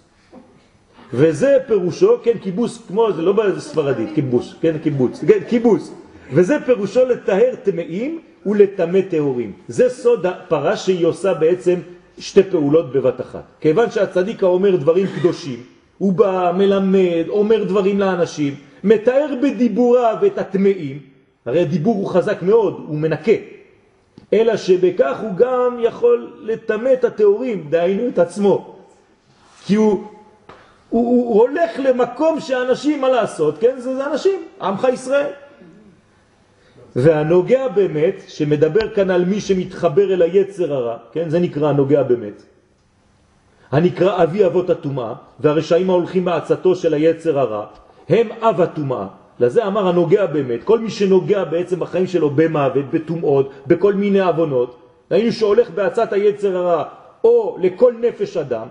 וזה 1.13 1.57
פירושו, 1.67 2.17
כן, 2.23 2.37
כיבוס, 2.41 2.81
כמו, 2.87 3.11
זה 3.11 3.21
לא 3.21 3.33
בספרדית, 3.33 4.09
כיבוש, 4.15 4.55
כן, 4.61 4.77
קיבוץ, 4.83 5.23
כן, 5.27 5.39
כיבוס, 5.49 5.93
וזה 6.33 6.57
פירושו 6.65 7.05
לטהר 7.05 7.55
טמאים 7.63 8.19
ולטמא 8.45 8.99
טהורים. 9.09 9.51
זה 9.67 9.89
סוד 9.89 10.25
הפרה 10.25 10.77
שהיא 10.77 11.05
עושה 11.05 11.33
בעצם 11.33 11.75
שתי 12.17 12.43
פעולות 12.43 12.93
בבת 12.93 13.21
אחת. 13.21 13.43
כיוון 13.61 13.91
שהצדיק 13.91 14.43
האומר 14.43 14.75
דברים 14.75 15.07
קדושים, 15.19 15.59
הוא 15.97 16.13
בא, 16.13 16.51
מלמד, 16.57 17.25
אומר 17.29 17.63
דברים 17.63 17.99
לאנשים, 17.99 18.55
מתאר 18.83 19.27
בדיבוריו 19.43 20.17
את 20.25 20.37
הטמאים, 20.37 20.99
הרי 21.45 21.61
הדיבור 21.61 21.95
הוא 21.95 22.07
חזק 22.07 22.41
מאוד, 22.41 22.83
הוא 22.87 22.97
מנקה, 22.97 23.31
אלא 24.33 24.57
שבכך 24.57 25.19
הוא 25.21 25.35
גם 25.35 25.77
יכול 25.79 26.31
לטמא 26.41 26.93
את 26.93 27.03
התיאורים, 27.03 27.67
דהיינו 27.69 28.07
את 28.07 28.19
עצמו. 28.19 28.75
כי 29.65 29.75
הוא, 29.75 30.03
הוא, 30.93 31.33
הוא 31.33 31.41
הולך 31.41 31.71
למקום 31.79 32.39
שאנשים, 32.39 33.01
מה 33.01 33.09
לעשות, 33.09 33.57
כן? 33.57 33.75
זה, 33.77 33.95
זה 33.95 34.05
אנשים, 34.05 34.39
עמך 34.61 34.87
ישראל. 34.93 35.31
והנוגע 36.95 37.67
באמת, 37.67 38.15
שמדבר 38.27 38.93
כאן 38.93 39.09
על 39.09 39.25
מי 39.25 39.41
שמתחבר 39.41 40.13
אל 40.13 40.21
היצר 40.21 40.73
הרע, 40.73 40.97
כן? 41.11 41.29
זה 41.29 41.39
נקרא 41.39 41.69
הנוגע 41.69 42.03
באמת. 42.03 42.43
הנקרא 43.71 44.23
אבי 44.23 44.45
אבות 44.45 44.69
הטומאה, 44.69 45.13
והרשעים 45.39 45.89
ההולכים 45.89 46.25
בעצתו 46.25 46.75
של 46.75 46.93
היצר 46.93 47.39
הרע, 47.39 47.65
הם 48.09 48.27
אב 48.41 48.61
הטומאה. 48.61 49.07
לזה 49.39 49.67
אמר 49.67 49.87
הנוגע 49.87 50.25
באמת, 50.25 50.63
כל 50.63 50.79
מי 50.79 50.89
שנוגע 50.89 51.43
בעצם 51.43 51.79
בחיים 51.79 52.07
שלו 52.07 52.29
במוות, 52.29 52.85
בטומאות, 52.93 53.49
בכל 53.67 53.93
מיני 53.93 54.29
אבונות, 54.29 54.75
ראינו 55.11 55.31
שהולך 55.31 55.69
בעצת 55.69 56.13
היצר 56.13 56.57
הרע, 56.57 56.83
או 57.23 57.57
לכל 57.61 57.93
נפש 58.01 58.37
אדם, 58.37 58.67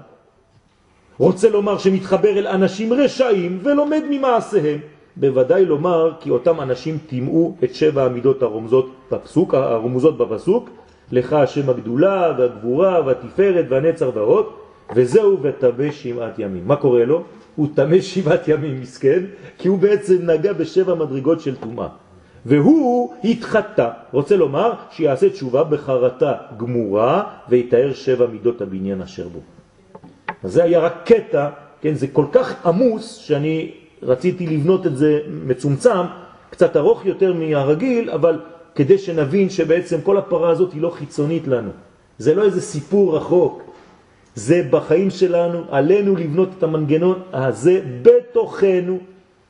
רוצה 1.18 1.50
לומר 1.50 1.78
שמתחבר 1.78 2.38
אל 2.38 2.46
אנשים 2.46 2.92
רשעים 2.92 3.58
ולומד 3.62 4.02
ממעשיהם, 4.10 4.78
בוודאי 5.16 5.64
לומר 5.64 6.12
כי 6.20 6.30
אותם 6.30 6.60
אנשים 6.60 6.98
תימאו 7.06 7.54
את 7.64 7.74
שבע 7.74 8.04
המידות 8.04 8.42
הרומזות 8.42 8.90
בפסוק, 9.12 9.54
הרומזות 9.54 10.18
בפסוק, 10.18 10.70
לך 11.12 11.32
השם 11.32 11.70
הגדולה 11.70 12.32
והגבורה 12.38 13.06
והתפארת 13.06 13.64
והנצר 13.68 14.10
וההוד, 14.14 14.46
וזהו 14.94 15.42
ותבא 15.42 15.90
שבעת 15.90 16.38
ימים. 16.38 16.62
מה 16.66 16.76
קורה 16.76 17.04
לו? 17.04 17.22
הוא 17.56 17.68
תמה 17.74 18.02
שבעת 18.02 18.48
ימים 18.48 18.80
מסכן, 18.80 19.22
כי 19.58 19.68
הוא 19.68 19.78
בעצם 19.78 20.30
נגע 20.30 20.52
בשבע 20.52 20.94
מדרגות 20.94 21.40
של 21.40 21.56
טומאה. 21.56 21.88
והוא 22.46 23.14
התחתה, 23.24 23.90
רוצה 24.12 24.36
לומר 24.36 24.72
שיעשה 24.90 25.30
תשובה 25.30 25.64
בחרטה 25.64 26.32
גמורה 26.56 27.22
ויתאר 27.48 27.92
שבע 27.92 28.26
מידות 28.26 28.60
הבניין 28.60 29.02
אשר 29.02 29.28
בו. 29.28 29.61
זה 30.44 30.64
היה 30.64 30.80
רק 30.80 30.94
קטע, 31.04 31.48
כן, 31.80 31.94
זה 31.94 32.06
כל 32.06 32.24
כך 32.32 32.66
עמוס 32.66 33.14
שאני 33.16 33.70
רציתי 34.02 34.46
לבנות 34.46 34.86
את 34.86 34.96
זה 34.96 35.20
מצומצם, 35.28 36.04
קצת 36.50 36.76
ארוך 36.76 37.06
יותר 37.06 37.34
מהרגיל, 37.34 38.10
אבל 38.10 38.40
כדי 38.74 38.98
שנבין 38.98 39.50
שבעצם 39.50 40.00
כל 40.02 40.16
הפרה 40.16 40.50
הזאת 40.50 40.72
היא 40.72 40.82
לא 40.82 40.90
חיצונית 40.90 41.48
לנו. 41.48 41.70
זה 42.18 42.34
לא 42.34 42.42
איזה 42.42 42.60
סיפור 42.60 43.16
רחוק, 43.16 43.62
זה 44.34 44.66
בחיים 44.70 45.10
שלנו, 45.10 45.62
עלינו 45.70 46.16
לבנות 46.16 46.48
את 46.58 46.62
המנגנון 46.62 47.18
הזה 47.32 47.80
בתוכנו 48.02 48.98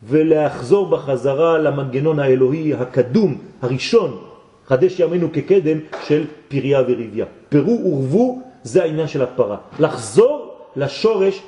ולהחזור 0.02 0.86
בחזרה 0.86 1.58
למנגנון 1.58 2.18
האלוהי 2.18 2.74
הקדום, 2.74 3.38
הראשון, 3.62 4.18
חדש 4.66 5.00
ימינו 5.00 5.28
כקדם 5.32 5.78
של 6.06 6.24
פריה 6.48 6.82
וריביה. 6.82 7.26
פרו 7.48 7.80
ורבו 7.84 8.42
זה 8.62 8.82
העניין 8.82 9.08
של 9.08 9.22
הפרה. 9.22 9.56
לחזור 9.78 10.51
לשורש 10.76 11.42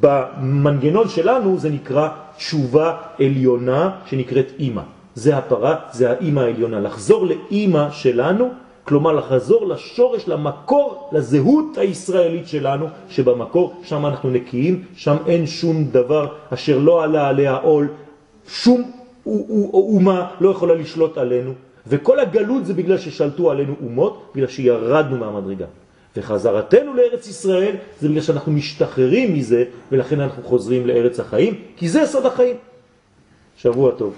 במנגנון 0.00 1.08
שלנו 1.08 1.58
זה 1.58 1.70
נקרא 1.70 2.08
תשובה 2.36 2.96
עליונה 3.18 3.90
שנקראת 4.06 4.52
אימא. 4.58 4.82
זה 5.14 5.36
הפרה, 5.36 5.76
זה 5.92 6.10
האימא 6.10 6.40
העליונה. 6.40 6.80
לחזור 6.80 7.26
לאימא 7.26 7.90
שלנו 7.90 8.50
כלומר 8.84 9.12
לחזור 9.12 9.66
לשורש, 9.66 10.28
למקור, 10.28 11.08
לזהות 11.12 11.78
הישראלית 11.78 12.48
שלנו, 12.48 12.86
שבמקור 13.08 13.74
שם 13.82 14.06
אנחנו 14.06 14.30
נקיים, 14.30 14.84
שם 14.96 15.16
אין 15.26 15.46
שום 15.46 15.84
דבר 15.84 16.26
אשר 16.50 16.78
לא 16.78 17.04
עלה 17.04 17.28
עליה 17.28 17.56
עול, 17.56 17.88
שום 18.48 18.90
אומה 19.72 20.26
לא 20.40 20.50
יכולה 20.50 20.74
לשלוט 20.74 21.18
עלינו, 21.18 21.52
וכל 21.86 22.20
הגלות 22.20 22.66
זה 22.66 22.74
בגלל 22.74 22.98
ששלטו 22.98 23.50
עלינו 23.50 23.74
אומות, 23.84 24.32
בגלל 24.34 24.48
שירדנו 24.48 25.16
מהמדרגה. 25.16 25.66
וחזרתנו 26.16 26.94
לארץ 26.94 27.26
ישראל 27.26 27.76
זה 28.00 28.08
בגלל 28.08 28.22
שאנחנו 28.22 28.52
משתחררים 28.52 29.34
מזה, 29.34 29.64
ולכן 29.92 30.20
אנחנו 30.20 30.42
חוזרים 30.42 30.86
לארץ 30.86 31.20
החיים, 31.20 31.62
כי 31.76 31.88
זה 31.88 32.06
סוד 32.06 32.26
החיים. 32.26 32.56
שבוע 33.56 33.90
טוב. 33.90 34.14